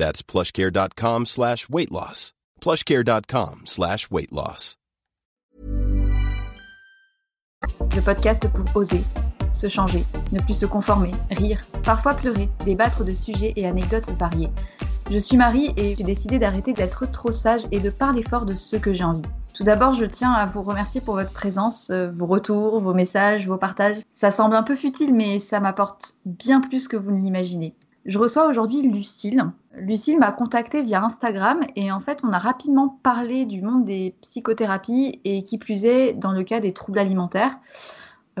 That's 0.00 0.22
plushcare.com 0.22 1.26
slash 1.26 1.68
weight 1.68 1.92
loss. 1.92 2.32
Plushcare.com 2.62 3.66
slash 3.66 4.10
weight 4.10 4.32
loss. 4.32 4.76
Le 7.94 8.00
podcast 8.00 8.48
pour 8.48 8.64
oser, 8.74 9.02
se 9.52 9.66
changer, 9.66 10.06
ne 10.32 10.40
plus 10.40 10.54
se 10.54 10.64
conformer, 10.64 11.10
rire, 11.30 11.60
parfois 11.84 12.14
pleurer, 12.14 12.48
débattre 12.64 13.04
de 13.04 13.10
sujets 13.10 13.52
et 13.56 13.66
anecdotes 13.66 14.08
variés. 14.18 14.48
Je 15.10 15.18
suis 15.18 15.36
Marie 15.36 15.74
et 15.76 15.94
j'ai 15.94 16.04
décidé 16.04 16.38
d'arrêter 16.38 16.72
d'être 16.72 17.04
trop 17.12 17.30
sage 17.30 17.68
et 17.70 17.80
de 17.80 17.90
parler 17.90 18.22
fort 18.22 18.46
de 18.46 18.54
ce 18.54 18.76
que 18.76 18.94
j'ai 18.94 19.04
envie. 19.04 19.28
Tout 19.54 19.64
d'abord, 19.64 19.92
je 19.92 20.06
tiens 20.06 20.32
à 20.32 20.46
vous 20.46 20.62
remercier 20.62 21.02
pour 21.02 21.16
votre 21.16 21.32
présence, 21.32 21.90
euh, 21.90 22.10
vos 22.10 22.26
retours, 22.26 22.80
vos 22.80 22.94
messages, 22.94 23.46
vos 23.46 23.58
partages. 23.58 23.98
Ça 24.14 24.30
semble 24.30 24.56
un 24.56 24.62
peu 24.62 24.76
futile, 24.76 25.12
mais 25.12 25.40
ça 25.40 25.60
m'apporte 25.60 26.14
bien 26.24 26.62
plus 26.62 26.88
que 26.88 26.96
vous 26.96 27.10
ne 27.10 27.22
l'imaginez. 27.22 27.74
Je 28.10 28.18
reçois 28.18 28.48
aujourd'hui 28.48 28.82
Lucille. 28.82 29.44
Lucille 29.76 30.18
m'a 30.18 30.32
contactée 30.32 30.82
via 30.82 31.04
Instagram 31.04 31.60
et 31.76 31.92
en 31.92 32.00
fait, 32.00 32.22
on 32.24 32.32
a 32.32 32.40
rapidement 32.40 32.98
parlé 33.04 33.46
du 33.46 33.62
monde 33.62 33.84
des 33.84 34.16
psychothérapies 34.20 35.20
et 35.24 35.44
qui 35.44 35.58
plus 35.58 35.84
est 35.84 36.14
dans 36.14 36.32
le 36.32 36.42
cas 36.42 36.58
des 36.58 36.72
troubles 36.72 36.98
alimentaires. 36.98 37.56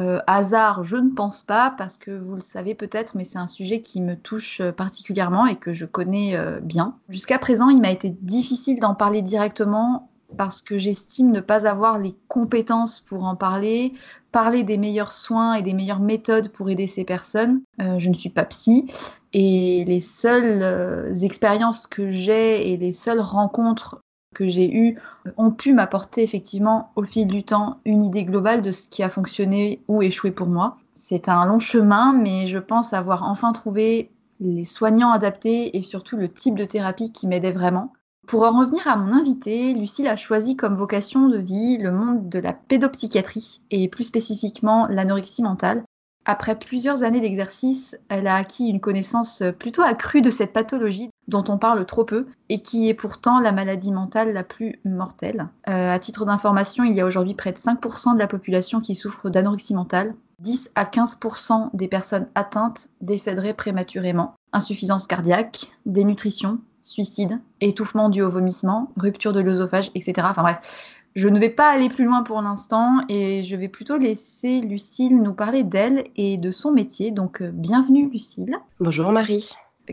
Euh, 0.00 0.18
hasard, 0.26 0.82
je 0.82 0.96
ne 0.96 1.10
pense 1.10 1.44
pas, 1.44 1.72
parce 1.78 1.98
que 1.98 2.10
vous 2.10 2.34
le 2.34 2.40
savez 2.40 2.74
peut-être, 2.74 3.14
mais 3.14 3.22
c'est 3.22 3.38
un 3.38 3.46
sujet 3.46 3.80
qui 3.80 4.00
me 4.00 4.16
touche 4.16 4.60
particulièrement 4.76 5.46
et 5.46 5.54
que 5.54 5.72
je 5.72 5.86
connais 5.86 6.34
euh, 6.34 6.58
bien. 6.58 6.96
Jusqu'à 7.08 7.38
présent, 7.38 7.68
il 7.68 7.80
m'a 7.80 7.92
été 7.92 8.16
difficile 8.22 8.80
d'en 8.80 8.96
parler 8.96 9.22
directement 9.22 10.10
parce 10.36 10.62
que 10.62 10.76
j'estime 10.76 11.30
ne 11.30 11.40
pas 11.40 11.68
avoir 11.68 11.98
les 11.98 12.16
compétences 12.26 12.98
pour 12.98 13.24
en 13.24 13.36
parler, 13.36 13.92
parler 14.32 14.64
des 14.64 14.78
meilleurs 14.78 15.12
soins 15.12 15.54
et 15.54 15.62
des 15.62 15.74
meilleures 15.74 16.00
méthodes 16.00 16.50
pour 16.50 16.70
aider 16.70 16.88
ces 16.88 17.04
personnes. 17.04 17.62
Euh, 17.80 17.98
je 17.98 18.08
ne 18.08 18.14
suis 18.14 18.30
pas 18.30 18.44
psy 18.44 18.90
et 19.32 19.84
les 19.86 20.00
seules 20.00 20.62
euh, 20.62 21.14
expériences 21.14 21.86
que 21.86 22.10
j'ai 22.10 22.72
et 22.72 22.76
les 22.76 22.92
seules 22.92 23.20
rencontres 23.20 24.00
que 24.34 24.46
j'ai 24.46 24.72
eues 24.72 24.98
ont 25.36 25.50
pu 25.50 25.72
m'apporter 25.72 26.22
effectivement 26.22 26.92
au 26.96 27.02
fil 27.02 27.26
du 27.26 27.42
temps 27.42 27.80
une 27.84 28.02
idée 28.02 28.24
globale 28.24 28.62
de 28.62 28.70
ce 28.70 28.88
qui 28.88 29.02
a 29.02 29.10
fonctionné 29.10 29.82
ou 29.88 30.02
échoué 30.02 30.30
pour 30.30 30.48
moi. 30.48 30.76
C'est 30.94 31.28
un 31.28 31.44
long 31.46 31.58
chemin, 31.58 32.12
mais 32.12 32.46
je 32.46 32.58
pense 32.58 32.92
avoir 32.92 33.24
enfin 33.24 33.52
trouvé 33.52 34.10
les 34.38 34.64
soignants 34.64 35.10
adaptés 35.10 35.76
et 35.76 35.82
surtout 35.82 36.16
le 36.16 36.32
type 36.32 36.54
de 36.54 36.64
thérapie 36.64 37.12
qui 37.12 37.26
m'aidait 37.26 37.52
vraiment. 37.52 37.92
Pour 38.26 38.44
en 38.44 38.60
revenir 38.60 38.86
à 38.86 38.96
mon 38.96 39.12
invité, 39.12 39.74
Lucille 39.74 40.06
a 40.06 40.16
choisi 40.16 40.56
comme 40.56 40.76
vocation 40.76 41.28
de 41.28 41.38
vie 41.38 41.78
le 41.78 41.90
monde 41.90 42.28
de 42.28 42.38
la 42.38 42.52
pédopsychiatrie 42.52 43.62
et 43.70 43.88
plus 43.88 44.04
spécifiquement 44.04 44.86
l'anorexie 44.86 45.42
mentale. 45.42 45.82
Après 46.30 46.56
plusieurs 46.56 47.02
années 47.02 47.20
d'exercice, 47.20 47.98
elle 48.08 48.28
a 48.28 48.36
acquis 48.36 48.68
une 48.68 48.78
connaissance 48.78 49.42
plutôt 49.58 49.82
accrue 49.82 50.22
de 50.22 50.30
cette 50.30 50.52
pathologie 50.52 51.10
dont 51.26 51.42
on 51.48 51.58
parle 51.58 51.84
trop 51.86 52.04
peu 52.04 52.28
et 52.48 52.62
qui 52.62 52.88
est 52.88 52.94
pourtant 52.94 53.40
la 53.40 53.50
maladie 53.50 53.90
mentale 53.90 54.32
la 54.32 54.44
plus 54.44 54.78
mortelle. 54.84 55.48
Euh, 55.68 55.92
à 55.92 55.98
titre 55.98 56.24
d'information, 56.24 56.84
il 56.84 56.94
y 56.94 57.00
a 57.00 57.06
aujourd'hui 57.06 57.34
près 57.34 57.50
de 57.50 57.58
5% 57.58 58.14
de 58.14 58.18
la 58.20 58.28
population 58.28 58.80
qui 58.80 58.94
souffre 58.94 59.28
d'anorexie 59.28 59.74
mentale 59.74 60.14
10 60.38 60.70
à 60.76 60.84
15% 60.84 61.70
des 61.74 61.88
personnes 61.88 62.28
atteintes 62.36 62.86
décéderaient 63.00 63.52
prématurément. 63.52 64.34
Insuffisance 64.52 65.08
cardiaque, 65.08 65.72
dénutrition, 65.84 66.60
suicide, 66.82 67.40
étouffement 67.60 68.08
dû 68.08 68.22
au 68.22 68.28
vomissement, 68.28 68.92
rupture 68.96 69.32
de 69.32 69.40
l'œsophage, 69.40 69.90
etc. 69.96 70.28
Enfin 70.30 70.42
bref, 70.42 70.99
je 71.14 71.28
ne 71.28 71.40
vais 71.40 71.50
pas 71.50 71.70
aller 71.70 71.88
plus 71.88 72.04
loin 72.04 72.22
pour 72.22 72.40
l'instant 72.40 73.00
et 73.08 73.42
je 73.42 73.56
vais 73.56 73.68
plutôt 73.68 73.98
laisser 73.98 74.60
Lucille 74.60 75.20
nous 75.20 75.34
parler 75.34 75.64
d'elle 75.64 76.04
et 76.16 76.36
de 76.36 76.50
son 76.50 76.70
métier. 76.70 77.10
Donc 77.10 77.42
euh, 77.42 77.50
bienvenue 77.52 78.08
Lucille. 78.10 78.56
Bonjour 78.78 79.10
Marie. 79.10 79.50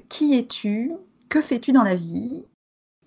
Qui 0.09 0.37
es-tu? 0.37 0.91
Que 1.29 1.41
fais-tu 1.41 1.71
dans 1.71 1.83
la 1.83 1.95
vie? 1.95 2.43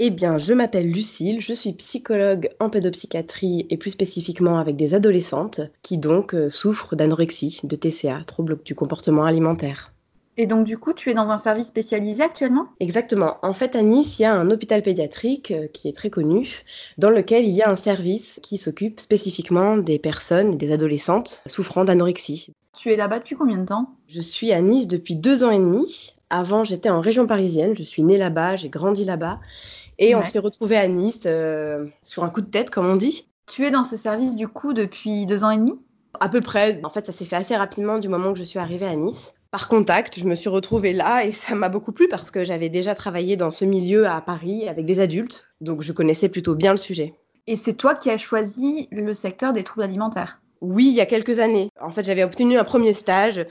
Eh 0.02 0.10
bien, 0.10 0.38
je 0.38 0.54
m'appelle 0.54 0.90
Lucille, 0.90 1.42
je 1.42 1.52
suis 1.52 1.74
psychologue 1.74 2.48
en 2.58 2.70
pédopsychiatrie 2.70 3.66
et 3.68 3.76
plus 3.76 3.90
spécifiquement 3.90 4.58
avec 4.58 4.74
des 4.74 4.94
adolescentes 4.94 5.60
qui 5.82 5.98
donc 5.98 6.34
euh, 6.34 6.48
souffrent 6.48 6.96
d'anorexie, 6.96 7.60
de 7.64 7.76
TCA, 7.76 8.24
trouble 8.26 8.58
du 8.64 8.74
comportement 8.74 9.24
alimentaire. 9.24 9.92
Et 10.40 10.46
donc, 10.46 10.64
du 10.64 10.78
coup, 10.78 10.94
tu 10.94 11.10
es 11.10 11.14
dans 11.14 11.28
un 11.28 11.36
service 11.36 11.66
spécialisé 11.66 12.22
actuellement? 12.22 12.68
Exactement. 12.80 13.36
En 13.42 13.52
fait, 13.52 13.76
à 13.76 13.82
Nice, 13.82 14.18
il 14.18 14.22
y 14.22 14.24
a 14.24 14.32
un 14.32 14.50
hôpital 14.50 14.82
pédiatrique 14.82 15.50
euh, 15.50 15.66
qui 15.66 15.86
est 15.86 15.92
très 15.92 16.08
connu, 16.08 16.62
dans 16.96 17.10
lequel 17.10 17.44
il 17.44 17.52
y 17.52 17.60
a 17.60 17.68
un 17.68 17.76
service 17.76 18.40
qui 18.42 18.56
s'occupe 18.56 19.00
spécifiquement 19.00 19.76
des 19.76 19.98
personnes, 19.98 20.56
des 20.56 20.72
adolescentes 20.72 21.42
souffrant 21.44 21.84
d'anorexie. 21.84 22.54
Tu 22.74 22.90
es 22.90 22.96
là-bas 22.96 23.18
depuis 23.18 23.36
combien 23.36 23.58
de 23.58 23.66
temps? 23.66 23.90
Je 24.08 24.22
suis 24.22 24.50
à 24.50 24.62
Nice 24.62 24.88
depuis 24.88 25.14
deux 25.14 25.44
ans 25.44 25.50
et 25.50 25.58
demi. 25.58 26.14
Avant, 26.30 26.64
j'étais 26.64 26.88
en 26.88 27.02
région 27.02 27.26
parisienne. 27.26 27.74
Je 27.74 27.82
suis 27.82 28.02
née 28.02 28.16
là-bas, 28.16 28.56
j'ai 28.56 28.70
grandi 28.70 29.04
là-bas. 29.04 29.40
Et 29.98 30.14
on 30.14 30.24
s'est 30.24 30.38
retrouvés 30.38 30.78
à 30.78 30.88
Nice 30.88 31.24
euh, 31.26 31.84
sur 32.02 32.24
un 32.24 32.30
coup 32.30 32.40
de 32.40 32.48
tête, 32.48 32.70
comme 32.70 32.86
on 32.86 32.96
dit. 32.96 33.26
Tu 33.46 33.66
es 33.66 33.70
dans 33.70 33.84
ce 33.84 33.98
service 33.98 34.36
du 34.36 34.48
coup 34.48 34.72
depuis 34.72 35.26
deux 35.26 35.44
ans 35.44 35.50
et 35.50 35.58
demi? 35.58 35.84
À 36.18 36.30
peu 36.30 36.40
près. 36.40 36.80
En 36.82 36.88
fait, 36.88 37.04
ça 37.04 37.12
s'est 37.12 37.26
fait 37.26 37.36
assez 37.36 37.56
rapidement 37.56 37.98
du 37.98 38.08
moment 38.08 38.32
que 38.32 38.38
je 38.38 38.44
suis 38.44 38.58
arrivée 38.58 38.86
à 38.86 38.96
Nice 38.96 39.34
par 39.50 39.68
contact, 39.68 40.18
je 40.18 40.24
me 40.26 40.34
suis 40.34 40.48
retrouvée 40.48 40.92
là 40.92 41.24
et 41.24 41.32
ça 41.32 41.54
m'a 41.54 41.68
beaucoup 41.68 41.92
plu 41.92 42.08
parce 42.08 42.30
que 42.30 42.44
j'avais 42.44 42.68
déjà 42.68 42.94
travaillé 42.94 43.36
dans 43.36 43.50
ce 43.50 43.64
milieu 43.64 44.06
à 44.06 44.20
Paris 44.20 44.68
avec 44.68 44.86
des 44.86 45.00
adultes, 45.00 45.48
donc 45.60 45.82
je 45.82 45.92
connaissais 45.92 46.28
plutôt 46.28 46.54
bien 46.54 46.70
le 46.70 46.78
sujet. 46.78 47.14
Et 47.46 47.56
c'est 47.56 47.74
toi 47.74 47.96
qui 47.96 48.10
as 48.10 48.18
choisi 48.18 48.88
le 48.92 49.12
secteur 49.12 49.52
des 49.52 49.64
troubles 49.64 49.82
alimentaires? 49.82 50.40
Oui, 50.60 50.86
il 50.88 50.94
y 50.94 51.00
a 51.00 51.06
quelques 51.06 51.40
années. 51.40 51.68
En 51.80 51.90
fait, 51.90 52.04
j'avais 52.04 52.22
obtenu 52.22 52.58
un 52.58 52.64
premier 52.64 52.92
stage 52.92 53.44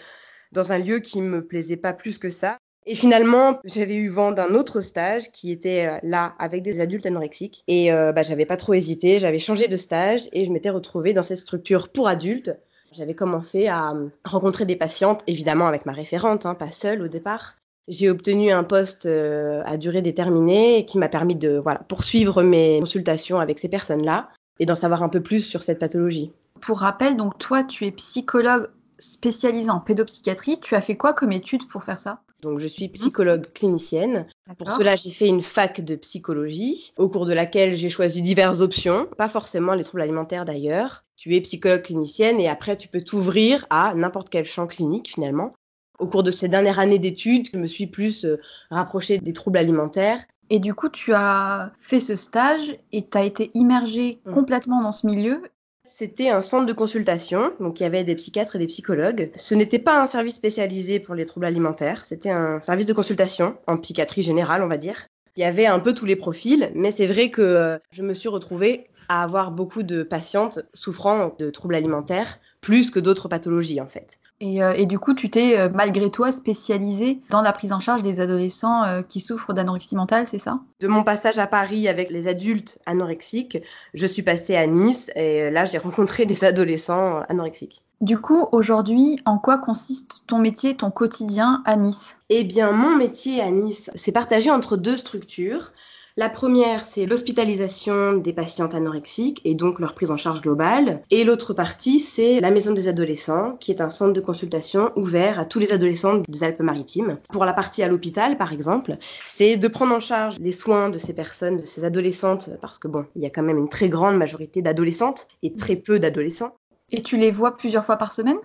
dans 0.52 0.72
un 0.72 0.78
lieu 0.78 1.00
qui 1.00 1.22
me 1.22 1.46
plaisait 1.46 1.76
pas 1.76 1.92
plus 1.92 2.18
que 2.18 2.30
ça. 2.30 2.58
Et 2.86 2.96
finalement, 2.96 3.60
j'avais 3.66 3.96
eu 3.96 4.08
vent 4.08 4.32
d'un 4.32 4.56
autre 4.56 4.80
stage 4.80 5.32
qui 5.32 5.52
était 5.52 5.88
euh, 5.88 5.98
là 6.02 6.34
avec 6.40 6.64
des 6.64 6.80
adultes 6.80 7.06
anorexiques. 7.06 7.64
Et 7.68 7.92
euh, 7.92 8.14
bah, 8.14 8.24
j'avais 8.24 8.46
pas 8.46 8.58
trop 8.58 8.74
hésité, 8.74 9.20
j'avais 9.20 9.38
changé 9.38 9.68
de 9.68 9.78
stage 9.78 10.30
et 10.32 10.46
je 10.46 10.52
m'étais 10.52 10.70
retrouvée 10.70 11.14
dans 11.14 11.24
cette 11.24 11.40
structure 11.40 11.90
pour 11.90 12.08
adultes 12.08 12.58
j'avais 12.92 13.14
commencé 13.14 13.68
à 13.68 13.92
euh, 13.92 14.08
rencontrer 14.26 14.66
des 14.66 14.76
patientes, 14.76 15.24
évidemment 15.28 15.68
avec 15.68 15.86
ma 15.86 15.94
référente, 15.94 16.46
hein, 16.46 16.56
pas 16.56 16.72
seule 16.72 17.02
au 17.02 17.08
départ. 17.08 17.56
J'ai 17.88 18.10
obtenu 18.10 18.52
un 18.52 18.64
poste 18.64 19.06
euh, 19.06 19.64
à 19.66 19.78
durée 19.78 20.02
déterminée 20.02 20.86
qui 20.86 20.98
m'a 20.98 21.10
permis 21.10 21.36
de 21.36 21.58
voilà, 21.58 21.80
poursuivre 21.80 22.44
mes 22.44 22.80
consultations 22.80 23.40
avec 23.40 23.58
ces 23.58 23.70
personnes-là 23.70 24.30
et 24.60 24.66
d'en 24.66 24.76
savoir 24.76 25.02
un 25.02 25.10
peu 25.10 25.22
plus 25.22 25.42
sur 25.42 25.64
cette 25.64 25.80
pathologie. 25.80 26.34
Pour 26.62 26.80
rappel, 26.80 27.18
donc 27.18 27.38
toi, 27.38 27.64
tu 27.64 27.86
es 27.86 27.92
psychologue 27.92 28.70
spécialisé 29.00 29.70
en 29.70 29.80
pédopsychiatrie. 29.80 30.60
Tu 30.60 30.76
as 30.76 30.82
fait 30.82 30.98
quoi 30.98 31.14
comme 31.14 31.32
étude 31.32 31.68
pour 31.68 31.84
faire 31.84 32.00
ça? 32.00 32.22
Donc, 32.42 32.60
je 32.60 32.68
suis 32.68 32.88
psychologue 32.90 33.48
clinicienne. 33.54 34.26
Pour 34.58 34.72
cela, 34.72 34.96
j'ai 34.96 35.10
fait 35.10 35.28
une 35.28 35.42
fac 35.42 35.82
de 35.82 35.96
psychologie, 35.96 36.94
au 36.98 37.10
cours 37.10 37.26
de 37.26 37.34
laquelle 37.34 37.76
j'ai 37.76 37.90
choisi 37.90 38.22
diverses 38.22 38.62
options, 38.62 39.08
pas 39.18 39.28
forcément 39.28 39.74
les 39.74 39.84
troubles 39.84 40.04
alimentaires 40.04 40.46
d'ailleurs. 40.46 41.04
Tu 41.20 41.36
es 41.36 41.42
psychologue 41.42 41.82
clinicienne 41.82 42.40
et 42.40 42.48
après, 42.48 42.78
tu 42.78 42.88
peux 42.88 43.02
t'ouvrir 43.02 43.68
à 43.70 43.94
n'importe 43.94 44.30
quel 44.30 44.46
champ 44.46 44.68
clinique 44.68 45.10
finalement. 45.10 45.52
Au 46.00 46.08
cours 46.08 46.24
de 46.24 46.32
ces 46.32 46.48
dernières 46.48 46.80
années 46.80 46.98
d'études, 46.98 47.50
je 47.54 47.60
me 47.60 47.68
suis 47.68 47.88
plus 47.88 48.24
euh, 48.24 48.40
rapprochée 48.72 49.18
des 49.18 49.34
troubles 49.34 49.58
alimentaires. 49.58 50.22
Et 50.50 50.60
du 50.60 50.74
coup, 50.74 50.88
tu 50.88 51.12
as 51.14 51.74
fait 51.78 52.00
ce 52.00 52.16
stage 52.16 52.74
et 52.94 53.06
tu 53.06 53.18
as 53.18 53.26
été 53.26 53.52
immergée 53.54 54.22
mmh. 54.26 54.32
complètement 54.32 54.82
dans 54.82 54.94
ce 54.94 55.06
milieu 55.06 55.42
c'était 55.86 56.30
un 56.30 56.44
centre 56.44 56.68
de 56.68 56.74
consultation, 56.74 57.52
donc 57.60 57.80
il 57.80 57.84
y 57.84 57.86
avait 57.86 58.04
des 58.04 58.14
psychiatres 58.14 58.58
et 58.58 58.60
des 58.60 58.68
psychologues. 58.68 59.32
Ce 59.36 59.56
n'était 59.56 59.80
pas 59.80 60.00
un 60.00 60.06
service 60.06 60.36
spécialisé 60.36 61.00
pour 61.00 61.16
les 61.16 61.26
troubles 61.26 61.48
alimentaires, 61.48 62.06
c'était 62.06 62.30
un 62.30 62.62
service 62.62 62.86
de 62.86 62.94
consultation 62.94 63.58
en 63.66 63.76
psychiatrie 63.78 64.22
générale, 64.22 64.62
on 64.62 64.68
va 64.68 64.78
dire. 64.78 65.08
Il 65.36 65.42
y 65.42 65.46
avait 65.46 65.66
un 65.66 65.80
peu 65.80 65.96
tous 65.96 66.06
les 66.06 66.16
profils, 66.16 66.70
mais 66.76 66.92
c'est 66.92 67.08
vrai 67.08 67.32
que 67.32 67.42
euh, 67.42 67.78
je 67.92 68.04
me 68.04 68.14
suis 68.14 68.30
retrouvée 68.30 68.88
à 69.10 69.24
avoir 69.24 69.52
beaucoup 69.52 69.84
de 69.84 70.04
patientes 70.04 70.60
souffrant 70.74 71.34
de 71.38 71.50
troubles 71.50 71.76
alimentaires, 71.76 72.40
plus 72.62 72.92
que 72.92 73.00
d'autres 73.00 73.28
pathologies 73.28 73.82
en 73.82 73.88
fait. 73.88 74.20
Euh, 74.42 74.72
et, 74.72 74.86
du 74.86 75.00
coup, 75.00 75.14
tu 75.14 75.30
t'es 75.30 75.60
euh, 75.60 75.70
malgré 75.74 76.10
toi 76.10 76.32
spécialisée 76.32 77.20
dans 77.30 77.42
la 77.42 77.52
prise 77.52 77.74
en 77.74 77.82
charge 77.82 78.04
des 78.04 78.22
adolescents 78.22 78.86
euh, 78.86 79.02
qui 79.02 79.20
souffrent 79.20 79.54
d'anorexie 79.54 79.98
mentale, 79.98 80.28
c'est 80.28 80.40
ça? 80.40 80.62
De 80.80 80.88
mon 80.88 81.04
passage 81.04 81.40
à 81.40 81.48
Paris 81.48 81.90
avec 81.90 82.10
les 82.10 82.30
adultes 82.30 82.80
anorexiques, 82.86 83.58
je 83.94 84.06
suis 84.06 84.22
passée 84.22 84.56
à 84.56 84.66
Nice 84.66 85.12
et 85.16 85.50
là 85.50 85.66
j'ai 85.66 85.78
rencontré 85.78 86.26
des 86.26 86.46
adolescents 86.46 87.22
anorexiques. 87.28 87.84
Du 88.00 88.18
coup, 88.18 88.48
aujourd'hui, 88.54 89.20
en 89.26 89.40
quoi 89.40 89.58
consiste 89.58 90.22
ton 90.26 90.40
métier, 90.40 90.78
ton 90.78 90.90
quotidien 90.90 91.62
à 91.66 91.76
Nice? 91.76 92.16
Eh 92.30 92.46
bien, 92.46 92.72
mon 92.72 92.96
métier 92.96 93.42
à 93.42 93.52
Nice, 93.52 93.92
c'est 93.94 94.14
partagé 94.14 94.50
entre 94.50 94.78
deux 94.78 94.96
structures. 94.96 95.74
La 96.20 96.28
première, 96.28 96.84
c'est 96.84 97.06
l'hospitalisation 97.06 98.18
des 98.18 98.34
patientes 98.34 98.76
anorexiques 98.76 99.40
et 99.46 99.56
donc 99.56 99.80
leur 99.80 99.94
prise 99.94 100.12
en 100.12 100.18
charge 100.18 100.42
globale. 100.42 101.02
Et 101.12 101.24
l'autre 101.24 101.54
partie, 101.54 102.02
c'est 102.02 102.42
la 102.42 102.52
maison 102.52 102.74
des 102.74 102.90
adolescents, 102.90 103.56
qui 103.56 103.72
est 103.72 103.80
un 103.80 103.90
centre 103.90 104.12
de 104.12 104.20
consultation 104.20 104.92
ouvert 104.98 105.40
à 105.40 105.46
tous 105.46 105.60
les 105.60 105.72
adolescents 105.72 106.22
des 106.28 106.44
Alpes-Maritimes. 106.44 107.20
Pour 107.32 107.46
la 107.46 107.54
partie 107.54 107.84
à 107.84 107.88
l'hôpital, 107.88 108.38
par 108.38 108.52
exemple, 108.52 108.98
c'est 109.24 109.56
de 109.56 109.68
prendre 109.70 109.96
en 109.96 110.02
charge 110.02 110.36
les 110.42 110.52
soins 110.52 110.90
de 110.90 110.98
ces 110.98 111.14
personnes, 111.14 111.62
de 111.62 111.66
ces 111.66 111.86
adolescentes, 111.86 112.50
parce 112.60 112.80
que 112.80 112.90
bon, 112.90 113.06
il 113.16 113.24
y 113.24 113.26
a 113.26 113.30
quand 113.30 113.44
même 113.44 113.58
une 113.58 113.70
très 113.70 113.88
grande 113.88 114.18
majorité 114.18 114.62
d'adolescentes 114.62 115.30
et 115.42 115.56
très 115.56 115.78
peu 115.78 116.00
d'adolescents. 116.00 116.54
Et 116.92 117.02
tu 117.02 117.16
les 117.16 117.32
vois 117.32 117.56
plusieurs 117.56 117.86
fois 117.86 117.96
par 117.96 118.12
semaine? 118.12 118.40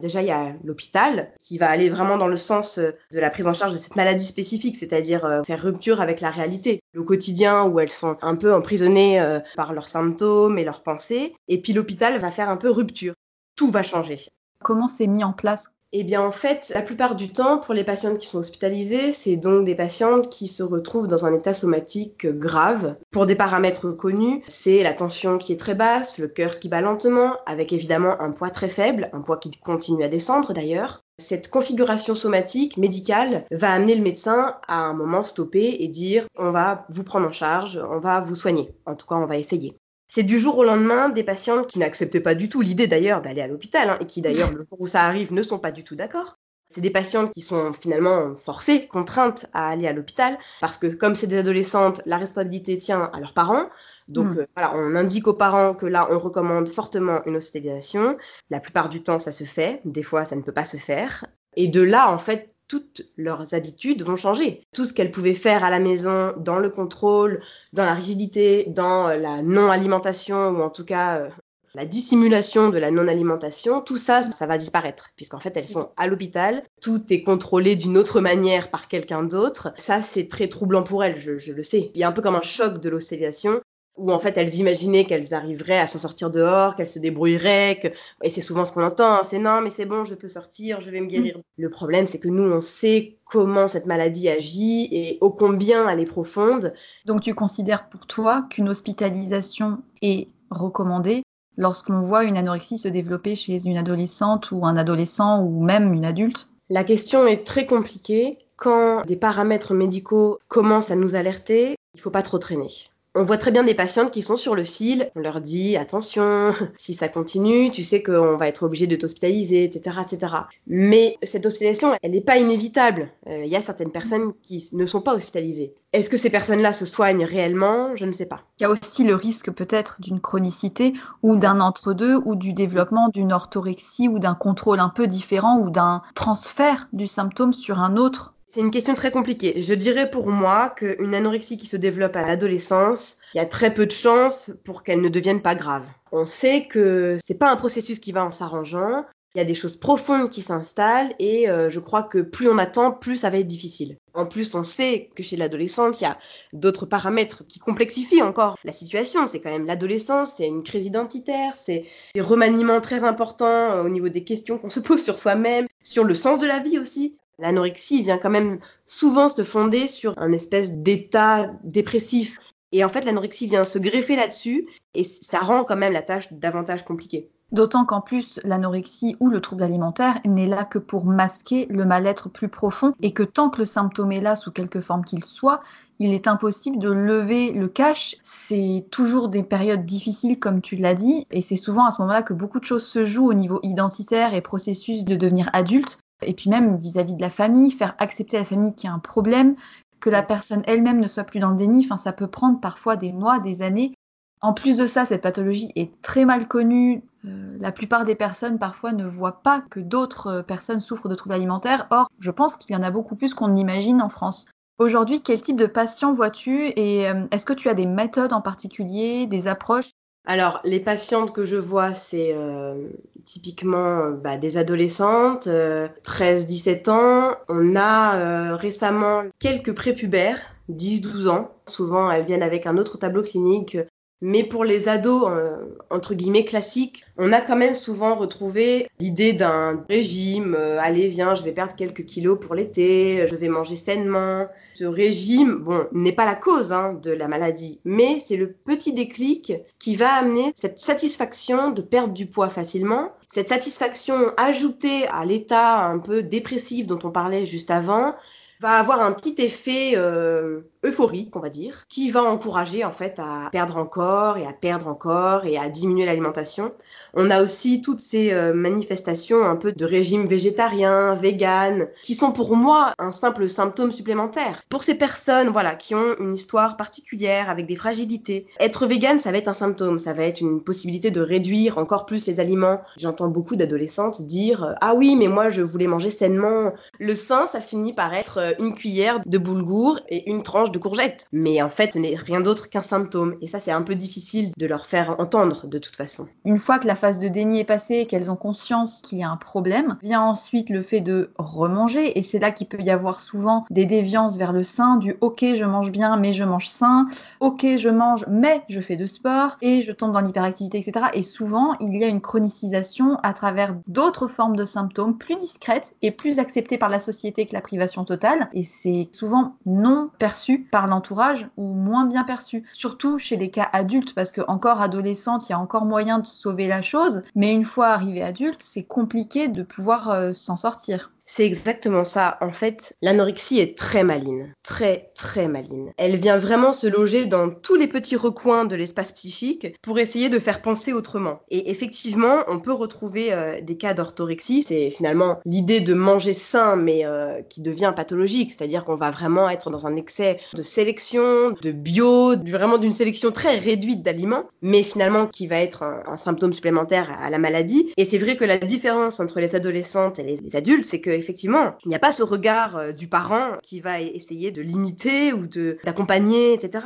Déjà, 0.00 0.22
il 0.22 0.28
y 0.28 0.32
a 0.32 0.54
l'hôpital 0.64 1.32
qui 1.38 1.58
va 1.58 1.68
aller 1.68 1.90
vraiment 1.90 2.16
dans 2.16 2.26
le 2.26 2.36
sens 2.36 2.78
euh, 2.78 2.92
de 3.12 3.18
la 3.20 3.30
prise 3.30 3.46
en 3.46 3.52
charge 3.52 3.72
de 3.72 3.76
cette 3.76 3.96
maladie 3.96 4.24
spécifique, 4.24 4.76
c'est-à-dire 4.76 5.24
euh, 5.24 5.42
faire 5.42 5.62
rupture 5.62 6.00
avec 6.00 6.20
la 6.20 6.30
réalité, 6.30 6.80
le 6.92 7.02
quotidien 7.02 7.64
où 7.66 7.80
elles 7.80 7.90
sont 7.90 8.16
un 8.22 8.36
peu 8.36 8.54
emprisonnées 8.54 9.20
euh, 9.20 9.40
par 9.56 9.74
leurs 9.74 9.88
symptômes 9.88 10.58
et 10.58 10.64
leurs 10.64 10.82
pensées. 10.82 11.34
Et 11.48 11.60
puis 11.60 11.72
l'hôpital 11.72 12.18
va 12.18 12.30
faire 12.30 12.48
un 12.48 12.56
peu 12.56 12.70
rupture. 12.70 13.14
Tout 13.56 13.70
va 13.70 13.82
changer. 13.82 14.26
Comment 14.62 14.88
c'est 14.88 15.06
mis 15.06 15.24
en 15.24 15.32
place 15.32 15.68
eh 15.92 16.04
bien, 16.04 16.22
en 16.22 16.30
fait, 16.30 16.70
la 16.72 16.82
plupart 16.82 17.16
du 17.16 17.32
temps, 17.32 17.58
pour 17.58 17.74
les 17.74 17.82
patientes 17.82 18.18
qui 18.18 18.26
sont 18.28 18.38
hospitalisées, 18.38 19.12
c'est 19.12 19.36
donc 19.36 19.64
des 19.64 19.74
patientes 19.74 20.30
qui 20.30 20.46
se 20.46 20.62
retrouvent 20.62 21.08
dans 21.08 21.26
un 21.26 21.34
état 21.34 21.52
somatique 21.52 22.26
grave. 22.26 22.96
Pour 23.10 23.26
des 23.26 23.34
paramètres 23.34 23.90
connus, 23.90 24.42
c'est 24.46 24.84
la 24.84 24.94
tension 24.94 25.36
qui 25.36 25.52
est 25.52 25.58
très 25.58 25.74
basse, 25.74 26.18
le 26.18 26.28
cœur 26.28 26.60
qui 26.60 26.68
bat 26.68 26.80
lentement, 26.80 27.36
avec 27.44 27.72
évidemment 27.72 28.20
un 28.20 28.30
poids 28.30 28.50
très 28.50 28.68
faible, 28.68 29.10
un 29.12 29.20
poids 29.20 29.38
qui 29.38 29.50
continue 29.50 30.04
à 30.04 30.08
descendre 30.08 30.52
d'ailleurs. 30.52 31.02
Cette 31.18 31.50
configuration 31.50 32.14
somatique 32.14 32.76
médicale 32.76 33.44
va 33.50 33.72
amener 33.72 33.96
le 33.96 34.02
médecin 34.02 34.56
à 34.68 34.76
un 34.76 34.94
moment 34.94 35.22
stopper 35.22 35.76
et 35.80 35.88
dire 35.88 36.24
on 36.36 36.50
va 36.50 36.86
vous 36.88 37.04
prendre 37.04 37.26
en 37.28 37.32
charge, 37.32 37.80
on 37.90 37.98
va 37.98 38.20
vous 38.20 38.36
soigner. 38.36 38.70
En 38.86 38.94
tout 38.94 39.06
cas, 39.06 39.16
on 39.16 39.26
va 39.26 39.36
essayer. 39.36 39.79
C'est 40.12 40.24
du 40.24 40.40
jour 40.40 40.58
au 40.58 40.64
lendemain 40.64 41.08
des 41.08 41.22
patientes 41.22 41.68
qui 41.68 41.78
n'acceptaient 41.78 42.20
pas 42.20 42.34
du 42.34 42.48
tout 42.48 42.62
l'idée 42.62 42.88
d'ailleurs 42.88 43.22
d'aller 43.22 43.42
à 43.42 43.46
l'hôpital 43.46 43.90
hein, 43.90 43.98
et 44.00 44.06
qui 44.06 44.20
d'ailleurs 44.20 44.50
le 44.50 44.66
jour 44.68 44.80
où 44.80 44.88
ça 44.88 45.04
arrive 45.04 45.32
ne 45.32 45.40
sont 45.40 45.60
pas 45.60 45.70
du 45.70 45.84
tout 45.84 45.94
d'accord. 45.94 46.36
C'est 46.68 46.80
des 46.80 46.90
patientes 46.90 47.32
qui 47.32 47.42
sont 47.42 47.72
finalement 47.72 48.34
forcées, 48.34 48.88
contraintes 48.88 49.46
à 49.52 49.68
aller 49.68 49.86
à 49.86 49.92
l'hôpital 49.92 50.36
parce 50.60 50.78
que 50.78 50.88
comme 50.88 51.14
c'est 51.14 51.28
des 51.28 51.38
adolescentes, 51.38 52.02
la 52.06 52.18
responsabilité 52.18 52.76
tient 52.76 53.08
à 53.12 53.20
leurs 53.20 53.34
parents. 53.34 53.68
Donc 54.08 54.34
hmm. 54.34 54.38
euh, 54.40 54.46
voilà, 54.56 54.72
on 54.74 54.96
indique 54.96 55.28
aux 55.28 55.34
parents 55.34 55.74
que 55.74 55.86
là, 55.86 56.08
on 56.10 56.18
recommande 56.18 56.68
fortement 56.68 57.24
une 57.26 57.36
hospitalisation. 57.36 58.16
La 58.50 58.58
plupart 58.58 58.88
du 58.88 59.04
temps, 59.04 59.20
ça 59.20 59.30
se 59.30 59.44
fait. 59.44 59.80
Des 59.84 60.02
fois, 60.02 60.24
ça 60.24 60.34
ne 60.34 60.42
peut 60.42 60.52
pas 60.52 60.64
se 60.64 60.76
faire. 60.76 61.24
Et 61.54 61.68
de 61.68 61.82
là, 61.82 62.12
en 62.12 62.18
fait, 62.18 62.49
toutes 62.70 63.02
leurs 63.16 63.52
habitudes 63.52 64.04
vont 64.04 64.14
changer. 64.14 64.62
Tout 64.72 64.86
ce 64.86 64.94
qu'elles 64.94 65.10
pouvaient 65.10 65.34
faire 65.34 65.64
à 65.64 65.70
la 65.70 65.80
maison, 65.80 66.32
dans 66.36 66.60
le 66.60 66.70
contrôle, 66.70 67.42
dans 67.72 67.84
la 67.84 67.94
rigidité, 67.94 68.66
dans 68.68 69.08
euh, 69.08 69.16
la 69.16 69.42
non-alimentation, 69.42 70.50
ou 70.50 70.62
en 70.62 70.70
tout 70.70 70.84
cas 70.84 71.18
euh, 71.18 71.30
la 71.74 71.84
dissimulation 71.84 72.68
de 72.68 72.78
la 72.78 72.92
non-alimentation, 72.92 73.80
tout 73.80 73.96
ça, 73.96 74.22
ça 74.22 74.46
va 74.46 74.56
disparaître, 74.56 75.08
puisqu'en 75.16 75.40
fait, 75.40 75.56
elles 75.56 75.66
sont 75.66 75.88
à 75.96 76.06
l'hôpital, 76.06 76.62
tout 76.80 77.02
est 77.10 77.24
contrôlé 77.24 77.74
d'une 77.74 77.98
autre 77.98 78.20
manière 78.20 78.70
par 78.70 78.86
quelqu'un 78.86 79.24
d'autre. 79.24 79.72
Ça, 79.76 80.00
c'est 80.00 80.28
très 80.28 80.46
troublant 80.46 80.84
pour 80.84 81.02
elles, 81.02 81.18
je, 81.18 81.38
je, 81.38 81.52
le 81.52 81.64
sais. 81.64 81.90
Il 81.94 82.00
y 82.00 82.04
a 82.04 82.08
un 82.08 82.12
peu 82.12 82.22
comme 82.22 82.36
un 82.36 82.42
choc 82.42 82.80
de 82.80 82.88
l'hospitalisation, 82.88 83.60
où 83.96 84.12
en 84.12 84.18
fait 84.18 84.36
elles 84.38 84.54
imaginaient 84.56 85.04
qu'elles 85.04 85.34
arriveraient 85.34 85.78
à 85.78 85.86
s'en 85.86 85.98
sortir 85.98 86.30
dehors, 86.30 86.74
qu'elles 86.74 86.88
se 86.88 86.98
débrouilleraient, 86.98 87.78
que... 87.82 87.88
et 88.22 88.30
c'est 88.30 88.40
souvent 88.40 88.64
ce 88.64 88.72
qu'on 88.72 88.84
entend, 88.84 89.14
hein, 89.16 89.20
c'est 89.22 89.38
non 89.38 89.60
mais 89.60 89.70
c'est 89.70 89.86
bon, 89.86 90.04
je 90.04 90.14
peux 90.14 90.28
sortir, 90.28 90.80
je 90.80 90.90
vais 90.90 91.00
me 91.00 91.06
guérir. 91.06 91.38
Mm. 91.38 91.42
Le 91.58 91.70
problème 91.70 92.06
c'est 92.06 92.18
que 92.18 92.28
nous 92.28 92.50
on 92.50 92.60
sait 92.60 93.18
comment 93.24 93.68
cette 93.68 93.86
maladie 93.86 94.28
agit 94.28 94.88
et 94.90 95.18
ô 95.20 95.30
combien 95.30 95.88
elle 95.88 96.00
est 96.00 96.04
profonde. 96.04 96.72
Donc 97.06 97.20
tu 97.22 97.34
considères 97.34 97.88
pour 97.88 98.06
toi 98.06 98.46
qu'une 98.50 98.68
hospitalisation 98.68 99.82
est 100.02 100.28
recommandée 100.50 101.22
lorsqu'on 101.56 102.00
voit 102.00 102.24
une 102.24 102.36
anorexie 102.36 102.78
se 102.78 102.88
développer 102.88 103.36
chez 103.36 103.66
une 103.66 103.76
adolescente 103.76 104.50
ou 104.50 104.64
un 104.64 104.76
adolescent 104.76 105.42
ou 105.42 105.62
même 105.62 105.92
une 105.92 106.04
adulte? 106.04 106.48
La 106.70 106.84
question 106.84 107.26
est 107.26 107.44
très 107.44 107.66
compliquée. 107.66 108.38
Quand 108.56 109.04
des 109.06 109.16
paramètres 109.16 109.74
médicaux 109.74 110.38
commencent 110.48 110.90
à 110.90 110.96
nous 110.96 111.14
alerter, 111.14 111.70
il 111.94 111.96
ne 111.96 112.00
faut 112.00 112.10
pas 112.10 112.22
trop 112.22 112.38
traîner. 112.38 112.68
On 113.16 113.24
voit 113.24 113.38
très 113.38 113.50
bien 113.50 113.64
des 113.64 113.74
patientes 113.74 114.12
qui 114.12 114.22
sont 114.22 114.36
sur 114.36 114.54
le 114.54 114.62
fil, 114.62 115.10
on 115.16 115.20
leur 115.20 115.40
dit 115.40 115.76
attention, 115.76 116.52
si 116.76 116.94
ça 116.94 117.08
continue, 117.08 117.72
tu 117.72 117.82
sais 117.82 118.04
qu'on 118.04 118.36
va 118.36 118.46
être 118.46 118.62
obligé 118.62 118.86
de 118.86 118.94
t'hospitaliser, 118.94 119.64
etc., 119.64 119.96
etc. 120.00 120.32
Mais 120.68 121.16
cette 121.24 121.44
hospitalisation, 121.44 121.96
elle 122.02 122.12
n'est 122.12 122.20
pas 122.20 122.36
inévitable. 122.36 123.10
Euh, 123.26 123.44
il 123.44 123.50
y 123.50 123.56
a 123.56 123.60
certaines 123.60 123.90
personnes 123.90 124.32
qui 124.42 124.68
ne 124.74 124.86
sont 124.86 125.00
pas 125.00 125.16
hospitalisées. 125.16 125.74
Est-ce 125.92 126.08
que 126.08 126.16
ces 126.16 126.30
personnes-là 126.30 126.72
se 126.72 126.86
soignent 126.86 127.24
réellement? 127.24 127.96
Je 127.96 128.04
ne 128.04 128.12
sais 128.12 128.26
pas. 128.26 128.42
Il 128.60 128.62
y 128.62 128.66
a 128.66 128.70
aussi 128.70 129.02
le 129.02 129.16
risque 129.16 129.50
peut-être 129.50 130.00
d'une 130.00 130.20
chronicité 130.20 130.94
ou 131.24 131.34
d'un 131.34 131.60
entre-deux 131.60 132.20
ou 132.24 132.36
du 132.36 132.52
développement 132.52 133.08
d'une 133.08 133.32
orthorexie 133.32 134.06
ou 134.06 134.20
d'un 134.20 134.36
contrôle 134.36 134.78
un 134.78 134.88
peu 134.88 135.08
différent 135.08 135.58
ou 135.58 135.70
d'un 135.70 136.02
transfert 136.14 136.88
du 136.92 137.08
symptôme 137.08 137.54
sur 137.54 137.80
un 137.80 137.96
autre 137.96 138.34
c'est 138.50 138.60
une 138.60 138.72
question 138.72 138.94
très 138.94 139.12
compliquée. 139.12 139.54
Je 139.56 139.74
dirais 139.74 140.10
pour 140.10 140.28
moi 140.28 140.70
qu'une 140.70 141.14
anorexie 141.14 141.56
qui 141.56 141.66
se 141.66 141.76
développe 141.76 142.16
à 142.16 142.26
l'adolescence, 142.26 143.18
il 143.32 143.38
y 143.38 143.40
a 143.40 143.46
très 143.46 143.72
peu 143.72 143.86
de 143.86 143.92
chances 143.92 144.50
pour 144.64 144.82
qu'elle 144.82 145.00
ne 145.00 145.08
devienne 145.08 145.40
pas 145.40 145.54
grave. 145.54 145.86
On 146.10 146.26
sait 146.26 146.66
que 146.66 147.16
c'est 147.24 147.38
pas 147.38 147.50
un 147.50 147.56
processus 147.56 148.00
qui 148.00 148.10
va 148.10 148.24
en 148.24 148.32
s'arrangeant. 148.32 149.04
Il 149.36 149.38
y 149.38 149.40
a 149.40 149.44
des 149.44 149.54
choses 149.54 149.76
profondes 149.76 150.28
qui 150.28 150.42
s'installent 150.42 151.14
et 151.20 151.48
euh, 151.48 151.70
je 151.70 151.78
crois 151.78 152.02
que 152.02 152.18
plus 152.18 152.48
on 152.48 152.58
attend, 152.58 152.90
plus 152.90 153.18
ça 153.18 153.30
va 153.30 153.38
être 153.38 153.46
difficile. 153.46 153.96
En 154.12 154.26
plus, 154.26 154.56
on 154.56 154.64
sait 154.64 155.10
que 155.14 155.22
chez 155.22 155.36
l'adolescente, 155.36 156.00
il 156.00 156.04
y 156.04 156.06
a 156.08 156.18
d'autres 156.52 156.86
paramètres 156.86 157.46
qui 157.46 157.60
complexifient 157.60 158.22
encore 158.22 158.56
la 158.64 158.72
situation. 158.72 159.28
C'est 159.28 159.40
quand 159.40 159.52
même 159.52 159.66
l'adolescence, 159.66 160.34
c'est 160.38 160.48
une 160.48 160.64
crise 160.64 160.86
identitaire, 160.86 161.54
c'est 161.56 161.84
des 162.16 162.20
remaniements 162.20 162.80
très 162.80 163.04
importants 163.04 163.46
euh, 163.46 163.84
au 163.84 163.88
niveau 163.88 164.08
des 164.08 164.24
questions 164.24 164.58
qu'on 164.58 164.70
se 164.70 164.80
pose 164.80 165.00
sur 165.00 165.16
soi-même, 165.16 165.68
sur 165.80 166.02
le 166.02 166.16
sens 166.16 166.40
de 166.40 166.46
la 166.48 166.58
vie 166.58 166.80
aussi. 166.80 167.16
L'anorexie 167.40 168.02
vient 168.02 168.18
quand 168.18 168.30
même 168.30 168.58
souvent 168.86 169.28
se 169.28 169.42
fonder 169.42 169.88
sur 169.88 170.14
un 170.18 170.32
espèce 170.32 170.72
d'état 170.72 171.50
dépressif. 171.64 172.38
Et 172.72 172.84
en 172.84 172.88
fait, 172.88 173.04
l'anorexie 173.04 173.46
vient 173.46 173.64
se 173.64 173.78
greffer 173.78 174.14
là-dessus 174.14 174.68
et 174.94 175.02
ça 175.02 175.38
rend 175.38 175.64
quand 175.64 175.76
même 175.76 175.92
la 175.92 176.02
tâche 176.02 176.32
davantage 176.32 176.84
compliquée. 176.84 177.30
D'autant 177.52 177.84
qu'en 177.84 178.00
plus, 178.00 178.38
l'anorexie 178.44 179.16
ou 179.18 179.28
le 179.28 179.40
trouble 179.40 179.64
alimentaire 179.64 180.20
n'est 180.24 180.46
là 180.46 180.64
que 180.64 180.78
pour 180.78 181.04
masquer 181.04 181.66
le 181.68 181.84
mal-être 181.84 182.28
plus 182.28 182.48
profond 182.48 182.94
et 183.02 183.12
que 183.12 183.24
tant 183.24 183.50
que 183.50 183.58
le 183.58 183.64
symptôme 183.64 184.12
est 184.12 184.20
là, 184.20 184.36
sous 184.36 184.52
quelque 184.52 184.80
forme 184.80 185.04
qu'il 185.04 185.24
soit, 185.24 185.60
il 185.98 186.12
est 186.12 186.28
impossible 186.28 186.78
de 186.78 186.90
lever 186.90 187.50
le 187.50 187.66
cache. 187.66 188.16
C'est 188.22 188.84
toujours 188.92 189.28
des 189.28 189.42
périodes 189.42 189.84
difficiles, 189.84 190.38
comme 190.38 190.60
tu 190.60 190.76
l'as 190.76 190.94
dit, 190.94 191.26
et 191.32 191.42
c'est 191.42 191.56
souvent 191.56 191.86
à 191.86 191.90
ce 191.90 192.00
moment-là 192.02 192.22
que 192.22 192.34
beaucoup 192.34 192.60
de 192.60 192.64
choses 192.64 192.86
se 192.86 193.04
jouent 193.04 193.28
au 193.28 193.34
niveau 193.34 193.58
identitaire 193.64 194.32
et 194.32 194.42
processus 194.42 195.04
de 195.04 195.16
devenir 195.16 195.50
adulte. 195.52 195.98
Et 196.22 196.34
puis 196.34 196.50
même 196.50 196.76
vis-à-vis 196.76 197.14
de 197.14 197.20
la 197.20 197.30
famille, 197.30 197.70
faire 197.70 197.94
accepter 197.98 198.36
à 198.36 198.40
la 198.40 198.46
famille 198.46 198.74
qu'il 198.74 198.88
y 198.88 198.92
a 198.92 198.94
un 198.94 198.98
problème, 198.98 199.54
que 200.00 200.10
la 200.10 200.22
personne 200.22 200.62
elle-même 200.66 201.00
ne 201.00 201.06
soit 201.06 201.24
plus 201.24 201.40
dans 201.40 201.50
le 201.50 201.56
déni, 201.56 201.84
enfin, 201.84 201.98
ça 201.98 202.12
peut 202.12 202.26
prendre 202.26 202.60
parfois 202.60 202.96
des 202.96 203.12
mois, 203.12 203.38
des 203.38 203.62
années. 203.62 203.94
En 204.42 204.54
plus 204.54 204.76
de 204.76 204.86
ça, 204.86 205.04
cette 205.04 205.20
pathologie 205.20 205.70
est 205.76 205.90
très 206.00 206.24
mal 206.24 206.48
connue. 206.48 207.02
Euh, 207.26 207.56
la 207.60 207.72
plupart 207.72 208.06
des 208.06 208.14
personnes 208.14 208.58
parfois 208.58 208.92
ne 208.92 209.04
voient 209.04 209.42
pas 209.42 209.62
que 209.70 209.80
d'autres 209.80 210.28
euh, 210.28 210.42
personnes 210.42 210.80
souffrent 210.80 211.08
de 211.08 211.14
troubles 211.14 211.34
alimentaires. 211.34 211.86
Or, 211.90 212.08
je 212.18 212.30
pense 212.30 212.56
qu'il 212.56 212.74
y 212.74 212.78
en 212.78 212.82
a 212.82 212.90
beaucoup 212.90 213.16
plus 213.16 213.34
qu'on 213.34 213.48
n'imagine 213.48 214.00
en 214.00 214.08
France. 214.08 214.46
Aujourd'hui, 214.78 215.20
quel 215.20 215.42
type 215.42 215.58
de 215.58 215.66
patient 215.66 216.12
vois-tu 216.12 216.68
et 216.68 217.06
euh, 217.06 217.26
est-ce 217.30 217.44
que 217.44 217.52
tu 217.52 217.68
as 217.68 217.74
des 217.74 217.84
méthodes 217.84 218.32
en 218.32 218.40
particulier, 218.40 219.26
des 219.26 219.46
approches 219.46 219.90
alors, 220.26 220.60
les 220.64 220.80
patientes 220.80 221.32
que 221.32 221.44
je 221.44 221.56
vois, 221.56 221.94
c'est 221.94 222.32
euh, 222.34 222.88
typiquement 223.24 224.10
bah, 224.10 224.36
des 224.36 224.58
adolescentes, 224.58 225.48
13-17 225.48 226.88
euh, 226.88 226.92
ans. 226.92 227.36
On 227.48 227.74
a 227.74 228.16
euh, 228.16 228.56
récemment 228.56 229.24
quelques 229.38 229.74
prépubères, 229.74 230.54
10-12 230.70 231.28
ans. 231.28 231.50
Souvent, 231.66 232.10
elles 232.10 232.26
viennent 232.26 232.42
avec 232.42 232.66
un 232.66 232.76
autre 232.76 232.98
tableau 232.98 233.22
clinique 233.22 233.78
mais 234.22 234.44
pour 234.44 234.64
les 234.64 234.88
ados, 234.88 235.28
euh, 235.30 235.56
entre 235.88 236.14
guillemets, 236.14 236.44
classiques, 236.44 237.04
on 237.16 237.32
a 237.32 237.40
quand 237.40 237.56
même 237.56 237.74
souvent 237.74 238.14
retrouvé 238.14 238.88
l'idée 238.98 239.32
d'un 239.32 239.84
régime. 239.88 240.54
Euh, 240.58 240.78
allez, 240.80 241.08
viens, 241.08 241.34
je 241.34 241.42
vais 241.42 241.52
perdre 241.52 241.74
quelques 241.74 242.04
kilos 242.04 242.38
pour 242.40 242.54
l'été, 242.54 243.26
je 243.30 243.36
vais 243.36 243.48
manger 243.48 243.76
sainement. 243.76 244.46
Ce 244.74 244.84
régime, 244.84 245.60
bon, 245.60 245.86
n'est 245.92 246.12
pas 246.12 246.26
la 246.26 246.34
cause 246.34 246.72
hein, 246.72 246.94
de 247.02 247.10
la 247.10 247.28
maladie, 247.28 247.80
mais 247.84 248.20
c'est 248.20 248.36
le 248.36 248.52
petit 248.52 248.92
déclic 248.92 249.52
qui 249.78 249.96
va 249.96 250.12
amener 250.14 250.52
cette 250.54 250.78
satisfaction 250.78 251.70
de 251.70 251.82
perdre 251.82 252.12
du 252.12 252.26
poids 252.26 252.48
facilement. 252.48 253.12
Cette 253.28 253.48
satisfaction 253.48 254.32
ajoutée 254.36 255.06
à 255.08 255.24
l'état 255.24 255.84
un 255.86 255.98
peu 255.98 256.22
dépressif 256.22 256.86
dont 256.86 256.98
on 257.04 257.10
parlait 257.10 257.46
juste 257.46 257.70
avant, 257.70 258.14
va 258.60 258.78
avoir 258.78 259.00
un 259.00 259.12
petit 259.12 259.34
effet 259.38 259.92
euh, 259.96 260.60
euphorique, 260.84 261.36
on 261.36 261.40
va 261.40 261.50
dire, 261.50 261.84
qui 261.88 262.10
va 262.10 262.22
encourager 262.22 262.84
en 262.84 262.92
fait 262.92 263.18
à 263.18 263.48
perdre 263.50 263.76
encore 263.76 264.38
et 264.38 264.46
à 264.46 264.52
perdre 264.52 264.88
encore 264.88 265.44
et 265.44 265.58
à 265.58 265.68
diminuer 265.68 266.06
l'alimentation. 266.06 266.72
On 267.14 267.30
a 267.30 267.42
aussi 267.42 267.82
toutes 267.82 268.00
ces 268.00 268.32
euh, 268.32 268.54
manifestations 268.54 269.44
un 269.44 269.56
peu 269.56 269.72
de 269.72 269.84
régime 269.84 270.26
végétarien, 270.26 271.14
vegan, 271.14 271.88
qui 272.02 272.14
sont 272.14 272.32
pour 272.32 272.56
moi 272.56 272.94
un 272.98 273.12
simple 273.12 273.48
symptôme 273.48 273.92
supplémentaire. 273.92 274.62
Pour 274.68 274.82
ces 274.82 274.94
personnes, 274.94 275.48
voilà, 275.48 275.74
qui 275.74 275.94
ont 275.94 276.16
une 276.18 276.34
histoire 276.34 276.76
particulière 276.76 277.50
avec 277.50 277.66
des 277.66 277.76
fragilités, 277.76 278.46
être 278.58 278.86
vegan, 278.86 279.18
ça 279.18 279.32
va 279.32 279.38
être 279.38 279.48
un 279.48 279.52
symptôme, 279.54 279.98
ça 279.98 280.12
va 280.12 280.24
être 280.24 280.40
une 280.40 280.62
possibilité 280.62 281.10
de 281.10 281.20
réduire 281.20 281.78
encore 281.78 282.06
plus 282.06 282.26
les 282.26 282.40
aliments. 282.40 282.80
J'entends 282.96 283.28
beaucoup 283.28 283.56
d'adolescentes 283.56 284.22
dire 284.22 284.64
euh, 284.64 284.74
ah 284.80 284.94
oui, 284.94 285.16
mais 285.16 285.28
moi 285.28 285.48
je 285.48 285.62
voulais 285.62 285.86
manger 285.86 286.10
sainement. 286.10 286.72
Le 286.98 287.14
sein, 287.14 287.46
ça 287.46 287.60
finit 287.60 287.92
par 287.92 288.14
être 288.14 288.38
euh, 288.38 288.52
une 288.58 288.74
cuillère 288.74 289.20
de 289.26 289.38
boulgour 289.38 290.00
et 290.08 290.30
une 290.30 290.42
tranche 290.42 290.69
de 290.72 290.78
courgette. 290.78 291.26
Mais 291.32 291.62
en 291.62 291.68
fait, 291.68 291.92
ce 291.92 291.98
n'est 291.98 292.16
rien 292.16 292.40
d'autre 292.40 292.68
qu'un 292.68 292.82
symptôme. 292.82 293.36
Et 293.40 293.46
ça, 293.46 293.58
c'est 293.58 293.72
un 293.72 293.82
peu 293.82 293.94
difficile 293.94 294.52
de 294.56 294.66
leur 294.66 294.86
faire 294.86 295.16
entendre 295.18 295.66
de 295.66 295.78
toute 295.78 295.96
façon. 295.96 296.26
Une 296.44 296.58
fois 296.58 296.78
que 296.78 296.86
la 296.86 296.96
phase 296.96 297.18
de 297.18 297.28
déni 297.28 297.60
est 297.60 297.64
passée 297.64 297.96
et 297.96 298.06
qu'elles 298.06 298.30
ont 298.30 298.36
conscience 298.36 299.02
qu'il 299.02 299.18
y 299.18 299.22
a 299.22 299.30
un 299.30 299.36
problème, 299.36 299.96
vient 300.02 300.22
ensuite 300.22 300.70
le 300.70 300.82
fait 300.82 301.00
de 301.00 301.30
remanger. 301.38 302.18
Et 302.18 302.22
c'est 302.22 302.38
là 302.38 302.50
qu'il 302.50 302.68
peut 302.68 302.80
y 302.80 302.90
avoir 302.90 303.20
souvent 303.20 303.64
des 303.70 303.86
déviances 303.86 304.36
vers 304.36 304.52
le 304.52 304.64
sein, 304.64 304.96
du 304.96 305.16
ok, 305.20 305.44
je 305.54 305.64
mange 305.64 305.90
bien, 305.90 306.16
mais 306.16 306.32
je 306.32 306.44
mange 306.44 306.68
sain. 306.68 307.06
Ok, 307.40 307.66
je 307.76 307.88
mange, 307.88 308.24
mais 308.28 308.62
je 308.68 308.80
fais 308.80 308.96
de 308.96 309.06
sport 309.06 309.56
et 309.62 309.82
je 309.82 309.92
tombe 309.92 310.12
dans 310.12 310.20
l'hyperactivité, 310.20 310.78
etc. 310.78 311.06
Et 311.14 311.22
souvent, 311.22 311.76
il 311.80 311.96
y 311.96 312.04
a 312.04 312.08
une 312.08 312.20
chronicisation 312.20 313.16
à 313.22 313.32
travers 313.32 313.76
d'autres 313.86 314.28
formes 314.28 314.56
de 314.56 314.64
symptômes 314.64 315.18
plus 315.18 315.36
discrètes 315.36 315.94
et 316.02 316.10
plus 316.10 316.38
acceptées 316.38 316.78
par 316.78 316.88
la 316.88 317.00
société 317.00 317.46
que 317.46 317.54
la 317.54 317.60
privation 317.60 318.04
totale. 318.04 318.48
Et 318.52 318.62
c'est 318.62 319.08
souvent 319.12 319.54
non 319.66 320.10
perçu 320.18 320.59
par 320.60 320.86
l'entourage 320.86 321.48
ou 321.56 321.74
moins 321.74 322.06
bien 322.06 322.24
perçu. 322.24 322.64
Surtout 322.72 323.18
chez 323.18 323.36
les 323.36 323.50
cas 323.50 323.68
adultes, 323.72 324.14
parce 324.14 324.32
que 324.32 324.42
encore 324.48 324.80
adolescente, 324.80 325.48
il 325.48 325.52
y 325.52 325.54
a 325.54 325.58
encore 325.58 325.86
moyen 325.86 326.18
de 326.18 326.26
sauver 326.26 326.66
la 326.66 326.82
chose, 326.82 327.22
mais 327.34 327.52
une 327.52 327.64
fois 327.64 327.88
arrivé 327.88 328.22
adulte, 328.22 328.62
c'est 328.62 328.84
compliqué 328.84 329.48
de 329.48 329.62
pouvoir 329.62 330.10
euh, 330.10 330.32
s'en 330.32 330.56
sortir. 330.56 331.10
C'est 331.32 331.46
exactement 331.46 332.02
ça. 332.02 332.38
En 332.40 332.50
fait, 332.50 332.96
l'anorexie 333.02 333.60
est 333.60 333.78
très 333.78 334.02
maline. 334.02 334.52
Très, 334.64 335.12
très 335.14 335.46
maline. 335.46 335.92
Elle 335.96 336.16
vient 336.16 336.38
vraiment 336.38 336.72
se 336.72 336.88
loger 336.88 337.26
dans 337.26 337.50
tous 337.50 337.76
les 337.76 337.86
petits 337.86 338.16
recoins 338.16 338.64
de 338.64 338.74
l'espace 338.74 339.12
psychique 339.12 339.68
pour 339.80 340.00
essayer 340.00 340.28
de 340.28 340.40
faire 340.40 340.60
penser 340.60 340.92
autrement. 340.92 341.38
Et 341.48 341.70
effectivement, 341.70 342.38
on 342.48 342.58
peut 342.58 342.72
retrouver 342.72 343.32
euh, 343.32 343.60
des 343.60 343.76
cas 343.76 343.94
d'orthorexie. 343.94 344.64
C'est 344.64 344.90
finalement 344.90 345.38
l'idée 345.44 345.78
de 345.78 345.94
manger 345.94 346.32
sain, 346.32 346.74
mais 346.74 347.06
euh, 347.06 347.42
qui 347.48 347.60
devient 347.60 347.92
pathologique. 347.94 348.50
C'est-à-dire 348.50 348.84
qu'on 348.84 348.96
va 348.96 349.12
vraiment 349.12 349.48
être 349.48 349.70
dans 349.70 349.86
un 349.86 349.94
excès 349.94 350.38
de 350.54 350.64
sélection, 350.64 351.54
de 351.62 351.70
bio, 351.70 352.34
vraiment 352.44 352.78
d'une 352.78 352.90
sélection 352.90 353.30
très 353.30 353.56
réduite 353.56 354.02
d'aliments, 354.02 354.46
mais 354.62 354.82
finalement 354.82 355.28
qui 355.28 355.46
va 355.46 355.60
être 355.60 355.84
un, 355.84 356.16
symptôme 356.16 356.52
supplémentaire 356.52 357.16
à 357.22 357.30
la 357.30 357.38
maladie. 357.38 357.92
Et 357.96 358.04
c'est 358.04 358.18
vrai 358.18 358.34
que 358.34 358.44
la 358.44 358.58
différence 358.58 359.20
entre 359.20 359.38
les 359.38 359.54
adolescentes 359.54 360.18
et 360.18 360.24
les 360.24 360.56
adultes, 360.56 360.84
c'est 360.84 361.00
que 361.00 361.19
effectivement, 361.20 361.76
il 361.84 361.88
n'y 361.88 361.94
a 361.94 362.00
pas 362.00 362.12
ce 362.12 362.22
regard 362.22 362.76
euh, 362.76 362.92
du 362.92 363.08
parent 363.08 363.56
qui 363.62 363.80
va 363.80 364.00
essayer 364.00 364.50
de 364.50 364.62
limiter 364.62 365.32
ou 365.32 365.46
d'accompagner, 365.84 366.54
etc. 366.54 366.84